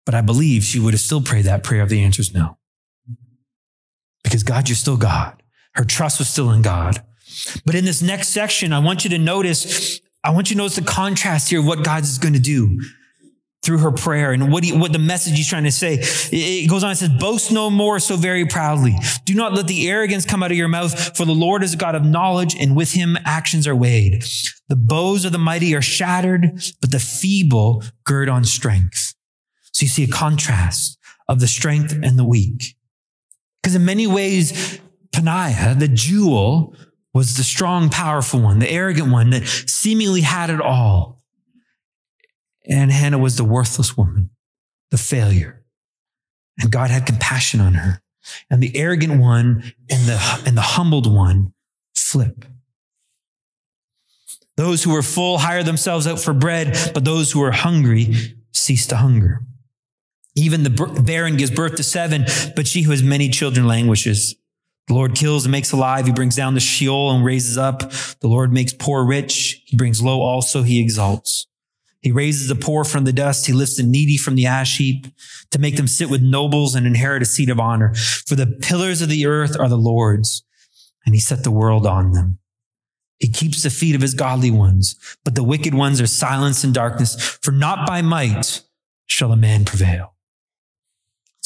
But 0.06 0.16
I 0.16 0.22
believe 0.22 0.64
she 0.64 0.80
would 0.80 0.93
have 0.93 1.02
still 1.02 1.22
prayed 1.22 1.45
that 1.45 1.64
prayer 1.64 1.84
if 1.84 1.89
the 1.89 2.02
answer 2.02 2.22
is 2.22 2.34
no 2.34 2.59
because 4.30 4.43
God, 4.43 4.69
you're 4.69 4.75
still 4.75 4.95
God. 4.95 5.41
Her 5.73 5.84
trust 5.84 6.19
was 6.19 6.30
still 6.30 6.51
in 6.51 6.61
God. 6.61 7.03
But 7.65 7.73
in 7.73 7.84
this 7.84 8.03
next 8.03 8.27
section, 8.30 8.71
I 8.73 8.80
want 8.80 9.03
you 9.03 9.09
to 9.09 9.17
notice, 9.17 9.99
I 10.23 10.30
want 10.30 10.51
you 10.51 10.55
to 10.55 10.59
notice 10.59 10.75
the 10.75 10.84
contrast 10.84 11.49
here 11.49 11.59
of 11.59 11.65
what 11.65 11.84
God 11.84 12.03
is 12.03 12.19
going 12.19 12.36
to 12.36 12.39
do 12.39 12.80
through 13.63 13.80
her 13.80 13.91
prayer 13.91 14.32
and 14.32 14.51
what, 14.51 14.63
he, 14.63 14.71
what 14.71 14.93
the 14.93 14.99
message 14.99 15.36
he's 15.36 15.49
trying 15.49 15.63
to 15.63 15.71
say. 15.71 15.97
It 16.32 16.69
goes 16.69 16.84
on, 16.84 16.91
it 16.91 16.95
says, 16.95 17.09
boast 17.19 17.51
no 17.51 17.71
more 17.71 17.99
so 17.99 18.15
very 18.17 18.45
proudly. 18.45 18.95
Do 19.25 19.34
not 19.34 19.53
let 19.53 19.65
the 19.65 19.89
arrogance 19.89 20.25
come 20.25 20.43
out 20.43 20.51
of 20.51 20.57
your 20.57 20.67
mouth, 20.67 21.17
for 21.17 21.25
the 21.25 21.34
Lord 21.34 21.63
is 21.63 21.73
a 21.73 21.77
God 21.77 21.95
of 21.95 22.05
knowledge 22.05 22.55
and 22.55 22.75
with 22.75 22.91
him 22.91 23.17
actions 23.25 23.67
are 23.67 23.75
weighed. 23.75 24.23
The 24.67 24.75
bows 24.75 25.25
of 25.25 25.32
the 25.32 25.39
mighty 25.39 25.75
are 25.75 25.82
shattered, 25.82 26.61
but 26.82 26.91
the 26.91 26.99
feeble 26.99 27.84
gird 28.03 28.30
on 28.30 28.43
strength. 28.43 29.15
So 29.71 29.86
you 29.86 29.89
see 29.89 30.03
a 30.03 30.07
contrast 30.07 30.99
of 31.27 31.39
the 31.39 31.47
strength 31.47 31.91
and 31.91 32.17
the 32.19 32.25
weak. 32.25 32.75
Because 33.62 33.76
in 33.76 33.86
many 33.86 34.07
ways, 34.07 34.80
Peninnah, 35.12 35.76
the 35.78 35.88
jewel, 35.88 36.76
was 37.14 37.36
the 37.38 37.43
strong, 37.43 37.89
powerful 37.89 38.39
one, 38.39 38.60
the 38.60 38.70
arrogant 38.70 39.12
one 39.12 39.32
that 39.32 39.45
seemingly 39.45 40.22
had 40.22 40.49
it 40.49 40.62
all. 40.62 41.22
And 42.68 42.91
Hannah 42.91 43.18
was 43.18 43.36
the 43.36 43.43
worthless 43.43 43.97
woman, 43.97 44.30
the 44.91 44.97
failure. 44.97 45.64
And 46.60 46.72
God 46.72 46.91
had 46.91 47.05
compassion 47.05 47.60
on 47.60 47.74
her. 47.76 48.01
And 48.49 48.62
the 48.62 48.76
arrogant 48.78 49.20
one 49.20 49.74
and 49.89 50.05
the, 50.07 50.43
and 50.45 50.55
the 50.55 50.62
humbled 50.62 51.12
one 51.12 51.53
flip. 51.95 52.45
Those 54.55 54.84
who 54.84 54.91
were 54.91 55.01
full 55.01 55.38
hire 55.38 55.64
themselves 55.64 56.05
out 56.05 56.20
for 56.20 56.34
bread, 56.34 56.78
but 56.93 57.05
those 57.05 57.32
who 57.32 57.41
are 57.41 57.51
hungry 57.51 58.14
cease 58.53 58.86
to 58.88 58.97
hunger. 58.97 59.41
Even 60.36 60.63
the 60.63 61.01
barren 61.03 61.38
gives 61.38 61.51
birth 61.51 61.75
to 61.75 61.84
seven, 61.84 62.25
but 62.55 62.67
she 62.67 62.84
who 62.84 62.91
has 62.91 63.03
many 63.03 63.30
children 63.30 63.67
languishes. 63.67 64.36
The 64.88 64.93
Lord 64.93 65.15
kills 65.15 65.45
and 65.45 65.51
makes 65.51 65.71
alive. 65.71 66.05
He 66.05 66.11
brings 66.11 66.36
down 66.36 66.55
the 66.55 66.59
Sheol 66.59 67.11
and 67.11 67.23
raises 67.23 67.57
up. 67.57 67.91
The 68.21 68.27
Lord 68.27 68.51
makes 68.51 68.73
poor 68.73 69.05
rich. 69.05 69.61
He 69.65 69.77
brings 69.77 70.01
low 70.01 70.21
also. 70.21 70.63
He 70.63 70.82
exalts. 70.82 71.47
He 72.01 72.11
raises 72.11 72.47
the 72.47 72.55
poor 72.55 72.84
from 72.84 73.03
the 73.03 73.13
dust. 73.13 73.45
He 73.45 73.53
lifts 73.53 73.77
the 73.77 73.84
needy 73.84 74.17
from 74.17 74.36
the 74.36 74.45
ash 74.45 74.77
heap 74.77 75.07
to 75.51 75.59
make 75.59 75.75
them 75.75 75.88
sit 75.88 76.09
with 76.09 76.21
nobles 76.21 76.73
and 76.73 76.88
inherit 76.88 77.21
a 77.21 77.25
seat 77.25 77.49
of 77.49 77.59
honor. 77.59 77.93
For 77.93 78.36
the 78.36 78.47
pillars 78.47 79.01
of 79.01 79.09
the 79.09 79.25
earth 79.25 79.59
are 79.59 79.69
the 79.69 79.77
Lord's 79.77 80.43
and 81.05 81.15
he 81.15 81.21
set 81.21 81.43
the 81.43 81.51
world 81.51 81.88
on 81.88 82.11
them. 82.11 82.39
He 83.17 83.30
keeps 83.30 83.63
the 83.63 83.69
feet 83.69 83.95
of 83.95 84.01
his 84.01 84.13
godly 84.13 84.51
ones, 84.51 84.95
but 85.25 85.36
the 85.36 85.43
wicked 85.43 85.73
ones 85.73 85.99
are 85.99 86.07
silenced 86.07 86.63
in 86.63 86.71
darkness. 86.71 87.38
For 87.41 87.51
not 87.51 87.88
by 87.88 88.01
might 88.01 88.61
shall 89.07 89.32
a 89.32 89.36
man 89.36 89.65
prevail. 89.65 90.13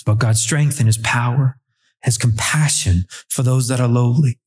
It's 0.03 0.09
about 0.09 0.19
God's 0.19 0.41
strength 0.41 0.79
and 0.79 0.87
his 0.87 0.97
power, 0.97 1.59
his 2.01 2.17
compassion 2.17 3.05
for 3.29 3.41
those 3.41 3.69
that 3.69 3.79
are 3.79 3.87
lowly 3.87 4.37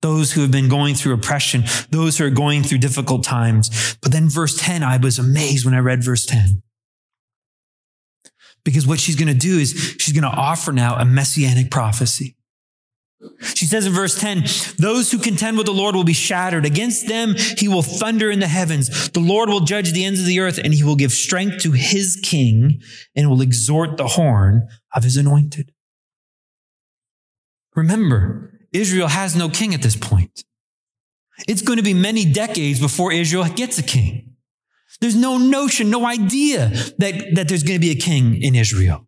those 0.00 0.32
who 0.32 0.42
have 0.42 0.50
been 0.50 0.68
going 0.68 0.94
through 0.94 1.12
oppression, 1.12 1.64
those 1.90 2.18
who 2.18 2.24
are 2.24 2.30
going 2.30 2.62
through 2.62 2.78
difficult 2.78 3.24
times. 3.24 3.96
But 4.00 4.12
then 4.12 4.28
verse 4.28 4.56
10, 4.56 4.82
I 4.82 4.96
was 4.96 5.18
amazed 5.18 5.64
when 5.64 5.74
I 5.74 5.80
read 5.80 6.04
verse 6.04 6.24
10. 6.24 6.62
Because 8.64 8.86
what 8.86 9.00
she's 9.00 9.16
going 9.16 9.28
to 9.28 9.34
do 9.34 9.58
is 9.58 9.96
she's 9.98 10.14
going 10.14 10.30
to 10.30 10.36
offer 10.36 10.72
now 10.72 10.96
a 10.96 11.04
messianic 11.04 11.70
prophecy. 11.70 12.36
She 13.42 13.64
says 13.64 13.84
in 13.84 13.92
verse 13.92 14.18
10, 14.20 14.44
those 14.78 15.10
who 15.10 15.18
contend 15.18 15.56
with 15.56 15.66
the 15.66 15.72
Lord 15.72 15.96
will 15.96 16.04
be 16.04 16.12
shattered. 16.12 16.64
Against 16.64 17.08
them, 17.08 17.34
he 17.36 17.66
will 17.66 17.82
thunder 17.82 18.30
in 18.30 18.38
the 18.38 18.46
heavens. 18.46 19.10
The 19.10 19.20
Lord 19.20 19.48
will 19.48 19.60
judge 19.60 19.92
the 19.92 20.04
ends 20.04 20.20
of 20.20 20.26
the 20.26 20.38
earth 20.38 20.58
and 20.62 20.72
he 20.72 20.84
will 20.84 20.94
give 20.94 21.10
strength 21.10 21.58
to 21.62 21.72
his 21.72 22.20
king 22.22 22.80
and 23.16 23.28
will 23.28 23.40
exhort 23.40 23.96
the 23.96 24.06
horn 24.06 24.68
of 24.94 25.02
his 25.02 25.16
anointed. 25.16 25.72
Remember, 27.74 28.52
Israel 28.72 29.08
has 29.08 29.34
no 29.34 29.48
king 29.48 29.74
at 29.74 29.82
this 29.82 29.96
point. 29.96 30.44
It's 31.48 31.62
going 31.62 31.76
to 31.78 31.82
be 31.82 31.94
many 31.94 32.24
decades 32.24 32.80
before 32.80 33.12
Israel 33.12 33.44
gets 33.44 33.78
a 33.78 33.82
king. 33.82 34.36
There's 35.00 35.16
no 35.16 35.38
notion, 35.38 35.90
no 35.90 36.06
idea 36.06 36.68
that, 36.98 37.34
that 37.34 37.48
there's 37.48 37.62
going 37.62 37.80
to 37.80 37.86
be 37.86 37.92
a 37.92 38.00
king 38.00 38.40
in 38.42 38.54
Israel. 38.54 39.06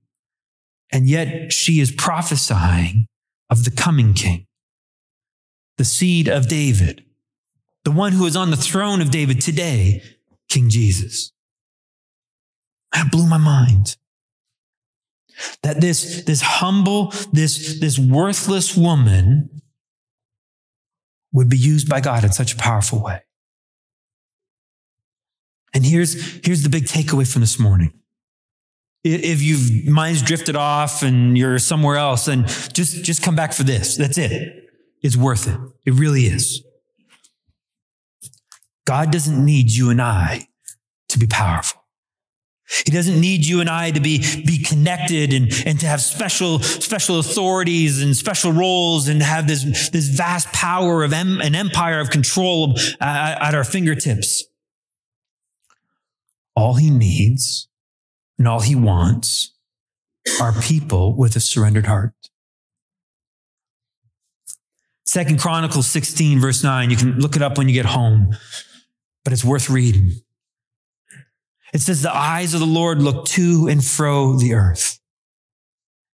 And 0.92 1.08
yet 1.08 1.52
she 1.52 1.80
is 1.80 1.90
prophesying 1.90 3.06
of 3.50 3.64
the 3.64 3.70
coming 3.70 4.14
king, 4.14 4.46
the 5.76 5.84
seed 5.84 6.28
of 6.28 6.48
David, 6.48 7.04
the 7.84 7.90
one 7.90 8.12
who 8.12 8.26
is 8.26 8.36
on 8.36 8.50
the 8.50 8.56
throne 8.56 9.00
of 9.00 9.10
David 9.10 9.40
today, 9.40 10.02
King 10.48 10.68
Jesus. 10.68 11.32
That 12.92 13.10
blew 13.10 13.26
my 13.26 13.38
mind. 13.38 13.96
That 15.62 15.80
this, 15.80 16.24
this 16.24 16.42
humble, 16.42 17.12
this, 17.32 17.80
this 17.80 17.98
worthless 17.98 18.76
woman 18.76 19.62
would 21.32 21.48
be 21.48 21.56
used 21.56 21.88
by 21.88 22.00
God 22.00 22.24
in 22.24 22.32
such 22.32 22.52
a 22.52 22.56
powerful 22.56 23.02
way. 23.02 23.22
And 25.72 25.86
here's, 25.86 26.44
here's 26.44 26.62
the 26.62 26.68
big 26.68 26.84
takeaway 26.84 27.30
from 27.30 27.40
this 27.40 27.58
morning. 27.58 27.99
If 29.02 29.42
you've 29.42 29.86
mind's 29.88 30.20
drifted 30.20 30.56
off 30.56 31.02
and 31.02 31.36
you're 31.36 31.58
somewhere 31.58 31.96
else, 31.96 32.26
then 32.26 32.44
just, 32.72 33.02
just 33.02 33.22
come 33.22 33.34
back 33.34 33.52
for 33.52 33.62
this. 33.62 33.96
That's 33.96 34.18
it. 34.18 34.68
It's 35.02 35.16
worth 35.16 35.48
it. 35.48 35.58
It 35.86 35.94
really 35.94 36.24
is. 36.24 36.62
God 38.84 39.10
doesn't 39.10 39.42
need 39.42 39.70
you 39.70 39.90
and 39.90 40.02
I 40.02 40.48
to 41.08 41.18
be 41.18 41.26
powerful. 41.26 41.80
He 42.84 42.92
doesn't 42.92 43.20
need 43.20 43.44
you 43.44 43.60
and 43.60 43.68
I 43.68 43.90
to 43.90 44.00
be, 44.00 44.18
be 44.18 44.62
connected 44.62 45.32
and, 45.32 45.50
and 45.66 45.80
to 45.80 45.86
have 45.86 46.00
special, 46.00 46.60
special 46.60 47.18
authorities 47.18 48.00
and 48.00 48.16
special 48.16 48.52
roles 48.52 49.08
and 49.08 49.22
have 49.22 49.48
this, 49.48 49.88
this 49.90 50.08
vast 50.08 50.52
power 50.52 51.02
of 51.02 51.12
em, 51.12 51.40
an 51.40 51.56
empire 51.56 51.98
of 51.98 52.10
control 52.10 52.76
uh, 53.00 53.36
at 53.40 53.54
our 53.56 53.64
fingertips. 53.64 54.44
All 56.54 56.74
he 56.74 56.90
needs 56.90 57.68
and 58.40 58.48
all 58.48 58.60
he 58.60 58.74
wants 58.74 59.52
are 60.40 60.54
people 60.62 61.14
with 61.14 61.36
a 61.36 61.40
surrendered 61.40 61.84
heart. 61.84 62.14
Second 65.04 65.38
Chronicles 65.38 65.86
16 65.88 66.40
verse 66.40 66.64
9. 66.64 66.88
You 66.88 66.96
can 66.96 67.18
look 67.18 67.36
it 67.36 67.42
up 67.42 67.58
when 67.58 67.68
you 67.68 67.74
get 67.74 67.84
home, 67.84 68.34
but 69.24 69.34
it's 69.34 69.44
worth 69.44 69.68
reading. 69.68 70.12
It 71.74 71.82
says 71.82 72.00
the 72.00 72.16
eyes 72.16 72.54
of 72.54 72.60
the 72.60 72.66
Lord 72.66 73.02
look 73.02 73.26
to 73.26 73.68
and 73.70 73.84
fro 73.84 74.38
the 74.38 74.54
earth. 74.54 74.98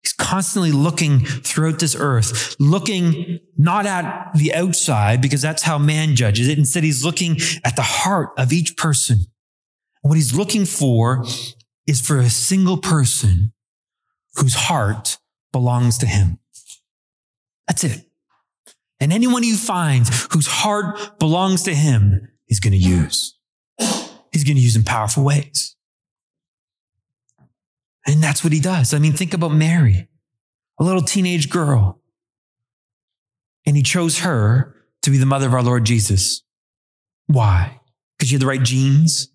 He's 0.03 0.13
constantly 0.13 0.73
looking 0.73 1.21
throughout 1.21 1.79
this 1.79 1.95
earth, 1.97 2.57
looking 2.59 3.39
not 3.57 3.87
at 3.87 4.33
the 4.35 4.53
outside 4.53 5.23
because 5.23 5.43
that's 5.43 5.63
how 5.63 5.79
man 5.79 6.17
judges 6.17 6.49
it. 6.49 6.59
Instead, 6.59 6.83
he's 6.83 7.05
looking 7.05 7.37
at 7.65 7.77
the 7.77 7.83
heart 7.83 8.31
of 8.37 8.53
each 8.53 8.77
person. 8.77 9.19
And 10.03 10.11
what 10.11 10.17
he's 10.17 10.35
looking 10.35 10.65
for 10.65 11.25
is 11.87 12.01
for 12.01 12.19
a 12.19 12.31
single 12.31 12.79
person 12.79 13.53
whose 14.37 14.55
heart 14.55 15.19
belongs 15.53 15.99
to 15.99 16.07
him. 16.07 16.39
That's 17.67 17.85
it. 17.85 18.03
And 19.01 19.13
anyone 19.13 19.43
he 19.43 19.55
finds 19.55 20.27
whose 20.33 20.47
heart 20.47 21.19
belongs 21.19 21.63
to 21.65 21.75
him, 21.75 22.29
he's 22.47 22.61
going 22.61 22.73
to 22.73 22.79
use. 22.79 23.37
He's 24.33 24.45
going 24.45 24.57
to 24.57 24.63
use 24.63 24.77
in 24.77 24.85
powerful 24.85 25.25
ways. 25.25 25.77
And 28.07 28.23
that's 28.23 28.45
what 28.45 28.53
he 28.53 28.61
does. 28.61 28.95
I 28.95 28.99
mean, 28.99 29.13
think 29.13 29.35
about 29.35 29.53
Mary, 29.53 30.09
a 30.79 30.85
little 30.85 31.03
teenage 31.03 31.51
girl. 31.51 32.01
And 33.67 33.77
he 33.77 33.83
chose 33.83 34.21
her 34.21 34.77
to 35.03 35.11
be 35.11 35.19
the 35.19 35.27
mother 35.27 35.47
of 35.47 35.55
our 35.55 35.63
Lord 35.63 35.85
Jesus. 35.85 36.43
Why? 37.27 37.81
Because 38.17 38.29
she 38.29 38.37
had 38.37 38.43
the 38.43 38.47
right 38.47 38.63
genes, 38.63 39.29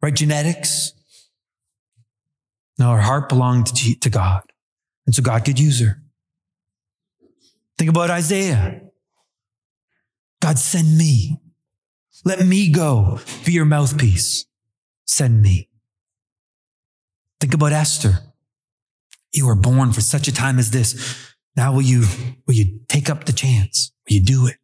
right 0.00 0.14
genetics. 0.14 0.92
No, 2.78 2.92
her 2.92 3.00
heart 3.00 3.28
belonged 3.28 3.66
to, 3.66 3.94
to 3.94 4.10
God. 4.10 4.42
And 5.06 5.14
so 5.14 5.22
God 5.22 5.44
could 5.44 5.58
use 5.58 5.80
her. 5.80 6.02
Think 7.78 7.90
about 7.90 8.10
Isaiah. 8.10 8.82
God, 10.40 10.58
send 10.58 10.96
me. 10.96 11.40
Let 12.24 12.44
me 12.46 12.70
go 12.70 13.20
be 13.44 13.52
your 13.52 13.64
mouthpiece. 13.64 14.46
Send 15.06 15.42
me. 15.42 15.68
Think 17.40 17.54
about 17.54 17.72
Esther. 17.72 18.20
You 19.32 19.46
were 19.46 19.54
born 19.54 19.92
for 19.92 20.00
such 20.00 20.28
a 20.28 20.32
time 20.32 20.58
as 20.58 20.70
this. 20.70 21.34
Now 21.56 21.72
will 21.72 21.82
you, 21.82 22.04
will 22.46 22.54
you 22.54 22.80
take 22.88 23.08
up 23.08 23.24
the 23.24 23.32
chance? 23.32 23.92
Will 24.08 24.16
you 24.16 24.24
do 24.24 24.46
it? 24.46 24.56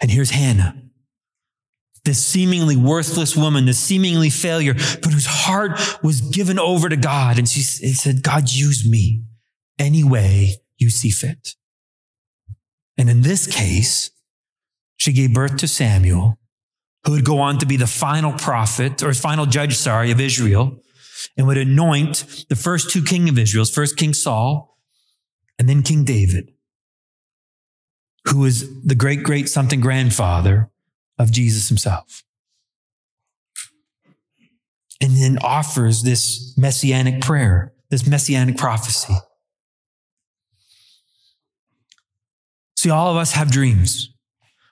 And 0.00 0.10
here's 0.10 0.30
Hannah, 0.30 0.82
this 2.04 2.24
seemingly 2.24 2.76
worthless 2.76 3.36
woman, 3.36 3.66
this 3.66 3.78
seemingly 3.78 4.30
failure, 4.30 4.74
but 4.74 5.12
whose 5.12 5.26
heart 5.26 5.80
was 6.02 6.20
given 6.20 6.58
over 6.58 6.88
to 6.88 6.96
God. 6.96 7.38
And 7.38 7.48
she 7.48 7.60
said, 7.62 8.22
God, 8.22 8.50
use 8.50 8.88
me 8.88 9.22
any 9.78 10.04
way 10.04 10.56
you 10.76 10.90
see 10.90 11.10
fit. 11.10 11.54
And 12.96 13.08
in 13.08 13.22
this 13.22 13.46
case, 13.46 14.10
she 14.96 15.12
gave 15.12 15.34
birth 15.34 15.56
to 15.58 15.68
Samuel, 15.68 16.38
who 17.04 17.12
would 17.12 17.24
go 17.24 17.38
on 17.40 17.58
to 17.58 17.66
be 17.66 17.76
the 17.76 17.86
final 17.86 18.32
prophet 18.32 19.02
or 19.02 19.12
final 19.14 19.46
judge, 19.46 19.76
sorry, 19.76 20.10
of 20.10 20.20
Israel 20.20 20.80
and 21.36 21.46
would 21.46 21.56
anoint 21.56 22.44
the 22.48 22.56
first 22.56 22.90
two 22.90 23.02
king 23.02 23.28
of 23.28 23.38
Israel, 23.38 23.64
first 23.64 23.96
King 23.96 24.12
Saul 24.12 24.76
and 25.58 25.68
then 25.68 25.82
King 25.82 26.04
David. 26.04 26.50
who 28.28 28.40
was 28.40 28.82
the 28.82 28.94
great, 28.94 29.22
great 29.22 29.48
something 29.48 29.80
grandfather 29.80 30.70
of 31.18 31.30
Jesus 31.30 31.68
himself. 31.68 32.24
And 35.00 35.16
then 35.16 35.38
offers 35.42 36.02
this 36.02 36.56
messianic 36.56 37.20
prayer, 37.20 37.72
this 37.90 38.06
messianic 38.06 38.56
prophecy. 38.56 39.14
See, 42.76 42.90
all 42.90 43.10
of 43.10 43.16
us 43.16 43.32
have 43.32 43.50
dreams. 43.50 44.12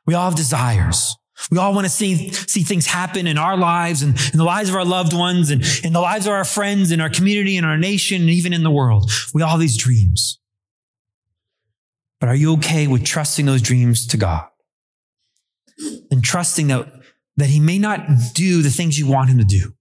We 0.07 0.14
all 0.14 0.30
have 0.30 0.36
desires. 0.36 1.16
We 1.51 1.59
all 1.59 1.74
want 1.74 1.86
to 1.86 1.90
see, 1.90 2.30
see 2.30 2.62
things 2.62 2.86
happen 2.86 3.26
in 3.26 3.36
our 3.36 3.57
lives 3.57 4.03
and 4.03 4.18
in 4.32 4.38
the 4.38 4.45
lives 4.45 4.68
of 4.68 4.76
our 4.76 4.84
loved 4.84 5.12
ones 5.12 5.51
and 5.51 5.64
in 5.82 5.93
the 5.93 6.01
lives 6.01 6.26
of 6.26 6.32
our 6.32 6.45
friends, 6.45 6.93
in 6.93 7.01
our 7.01 7.11
community, 7.11 7.57
in 7.57 7.64
our 7.64 7.76
nation, 7.76 8.20
and 8.22 8.30
even 8.30 8.53
in 8.53 8.62
the 8.62 8.70
world. 8.70 9.11
We 9.34 9.43
all 9.43 9.51
have 9.51 9.61
these 9.61 9.76
dreams. 9.76 10.38
But 12.20 12.28
are 12.28 12.34
you 12.36 12.53
okay 12.55 12.86
with 12.86 13.05
trusting 13.05 13.47
those 13.47 13.62
dreams 13.62 14.07
to 14.09 14.16
God? 14.16 14.45
And 16.10 16.22
trusting 16.22 16.68
that, 16.68 16.92
that 17.36 17.48
He 17.48 17.60
may 17.60 17.78
not 17.78 18.06
do 18.34 18.62
the 18.62 18.70
things 18.70 18.98
you 18.98 19.06
want 19.06 19.30
Him 19.30 19.38
to 19.38 19.44
do. 19.44 19.72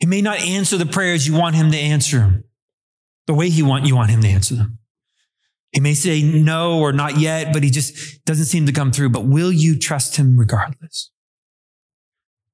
He 0.00 0.06
may 0.06 0.22
not 0.22 0.40
answer 0.40 0.76
the 0.76 0.86
prayers 0.86 1.26
you 1.26 1.34
want 1.34 1.54
Him 1.54 1.70
to 1.70 1.78
answer 1.78 2.18
them 2.18 2.44
the 3.26 3.34
way 3.34 3.50
He 3.50 3.62
want, 3.62 3.86
you 3.86 3.96
want 3.96 4.10
Him 4.10 4.22
to 4.22 4.28
answer 4.28 4.54
them. 4.54 4.78
He 5.72 5.80
may 5.80 5.94
say 5.94 6.22
no 6.22 6.78
or 6.80 6.92
not 6.92 7.18
yet, 7.18 7.52
but 7.52 7.62
He 7.62 7.70
just 7.70 8.24
doesn't 8.24 8.46
seem 8.46 8.66
to 8.66 8.72
come 8.72 8.92
through. 8.92 9.10
But 9.10 9.24
will 9.24 9.52
you 9.52 9.78
trust 9.78 10.16
Him 10.16 10.38
regardless? 10.38 11.10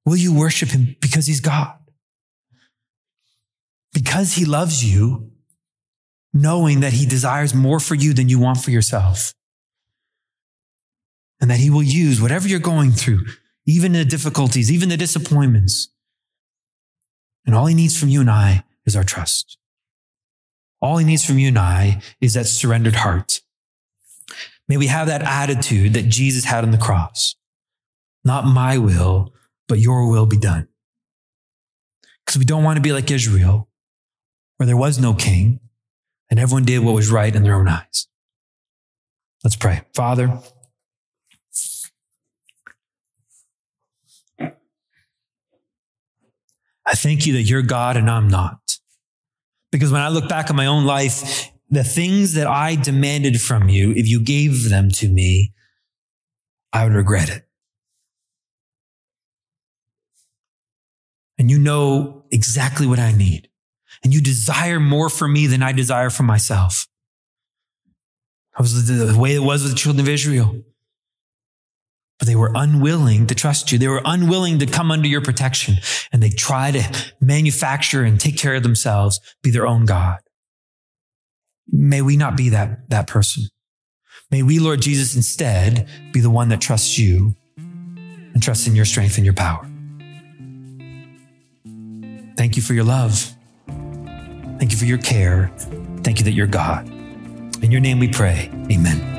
Will 0.05 0.17
you 0.17 0.33
worship 0.33 0.69
Him 0.69 0.95
because 1.01 1.27
He's 1.27 1.41
God? 1.41 1.75
Because 3.93 4.33
He 4.33 4.45
loves 4.45 4.83
you, 4.83 5.31
knowing 6.33 6.81
that 6.81 6.93
he 6.93 7.05
desires 7.05 7.53
more 7.53 7.79
for 7.79 7.95
you 7.95 8.13
than 8.13 8.29
you 8.29 8.39
want 8.39 8.59
for 8.59 8.71
yourself. 8.71 9.33
And 11.41 11.49
that 11.49 11.59
he 11.59 11.69
will 11.69 11.83
use 11.83 12.21
whatever 12.21 12.47
you're 12.47 12.59
going 12.59 12.91
through, 12.91 13.25
even 13.65 13.93
the 13.93 14.03
difficulties, 14.03 14.71
even 14.71 14.89
the 14.89 14.97
disappointments. 14.97 15.89
And 17.45 17.55
all 17.55 17.65
he 17.65 17.75
needs 17.75 17.97
from 17.97 18.09
you 18.09 18.21
and 18.21 18.29
I 18.29 18.65
is 18.85 18.95
our 18.95 19.03
trust. 19.03 19.57
All 20.81 20.97
he 20.97 21.05
needs 21.05 21.25
from 21.25 21.39
you 21.39 21.49
and 21.49 21.59
I 21.59 22.01
is 22.21 22.33
that 22.33 22.45
surrendered 22.45 22.95
heart. 22.95 23.41
May 24.67 24.77
we 24.77 24.87
have 24.87 25.07
that 25.07 25.23
attitude 25.23 25.93
that 25.93 26.09
Jesus 26.09 26.45
had 26.45 26.63
on 26.63 26.71
the 26.71 26.77
cross. 26.77 27.35
Not 28.23 28.45
my 28.45 28.77
will, 28.77 29.33
but 29.67 29.79
your 29.79 30.09
will 30.09 30.25
be 30.25 30.37
done. 30.37 30.67
Because 32.25 32.37
we 32.37 32.45
don't 32.45 32.63
want 32.63 32.77
to 32.77 32.81
be 32.81 32.93
like 32.93 33.09
Israel, 33.09 33.67
where 34.57 34.67
there 34.67 34.77
was 34.77 34.99
no 34.99 35.13
king, 35.13 35.59
and 36.29 36.39
everyone 36.39 36.65
did 36.65 36.83
what 36.83 36.93
was 36.93 37.09
right 37.09 37.35
in 37.35 37.43
their 37.43 37.55
own 37.55 37.67
eyes. 37.67 38.07
Let's 39.43 39.55
pray. 39.55 39.81
Father, 39.95 40.39
I 46.89 46.95
thank 46.95 47.27
you 47.27 47.33
that 47.33 47.43
you're 47.43 47.61
God 47.61 47.97
and 47.97 48.09
I'm 48.09 48.27
not. 48.27 48.77
Because 49.71 49.91
when 49.91 50.01
I 50.01 50.09
look 50.09 50.27
back 50.27 50.49
at 50.49 50.55
my 50.55 50.65
own 50.65 50.85
life, 50.85 51.51
the 51.69 51.83
things 51.83 52.33
that 52.33 52.47
I 52.47 52.75
demanded 52.75 53.39
from 53.39 53.69
you, 53.69 53.91
if 53.91 54.07
you 54.07 54.21
gave 54.21 54.69
them 54.69 54.89
to 54.93 55.07
me, 55.07 55.53
I 56.73 56.83
would 56.83 56.93
regret 56.93 57.29
it. 57.29 57.47
And 61.37 61.51
you 61.51 61.59
know 61.59 62.25
exactly 62.31 62.87
what 62.87 62.99
I 62.99 63.11
need 63.11 63.49
and 64.03 64.13
you 64.13 64.21
desire 64.21 64.79
more 64.79 65.09
for 65.09 65.27
me 65.27 65.47
than 65.47 65.61
I 65.61 65.71
desire 65.71 66.09
for 66.09 66.23
myself. 66.23 66.87
That 68.53 68.63
was 68.63 68.87
the 68.87 69.17
way 69.17 69.35
it 69.35 69.39
was 69.39 69.63
with 69.63 69.73
the 69.73 69.77
children 69.77 70.05
of 70.05 70.09
Israel. 70.09 70.63
But 72.19 72.27
they 72.27 72.35
were 72.35 72.51
unwilling 72.53 73.27
to 73.27 73.35
trust 73.35 73.71
you. 73.71 73.77
They 73.77 73.87
were 73.87 74.01
unwilling 74.03 74.59
to 74.59 74.65
come 74.65 74.91
under 74.91 75.07
your 75.07 75.21
protection 75.21 75.77
and 76.11 76.21
they 76.21 76.29
try 76.29 76.71
to 76.71 77.11
manufacture 77.21 78.03
and 78.03 78.19
take 78.19 78.37
care 78.37 78.55
of 78.55 78.63
themselves, 78.63 79.19
be 79.41 79.51
their 79.51 79.65
own 79.65 79.85
God. 79.85 80.19
May 81.71 82.01
we 82.01 82.17
not 82.17 82.35
be 82.35 82.49
that, 82.49 82.89
that 82.89 83.07
person. 83.07 83.45
May 84.31 84.43
we, 84.43 84.59
Lord 84.59 84.81
Jesus, 84.81 85.15
instead 85.15 85.87
be 86.11 86.19
the 86.19 86.29
one 86.29 86.49
that 86.49 86.61
trusts 86.61 86.99
you 86.99 87.35
and 87.57 88.43
trusts 88.43 88.67
in 88.67 88.75
your 88.75 88.85
strength 88.85 89.17
and 89.17 89.25
your 89.25 89.33
power. 89.33 89.65
Thank 92.37 92.55
you 92.55 92.61
for 92.61 92.73
your 92.73 92.83
love. 92.83 93.35
Thank 94.59 94.71
you 94.71 94.77
for 94.77 94.85
your 94.85 94.97
care. 94.97 95.51
Thank 96.03 96.19
you 96.19 96.25
that 96.25 96.31
you're 96.31 96.47
God. 96.47 96.87
In 97.61 97.71
your 97.71 97.81
name 97.81 97.99
we 97.99 98.07
pray. 98.07 98.49
Amen. 98.71 99.18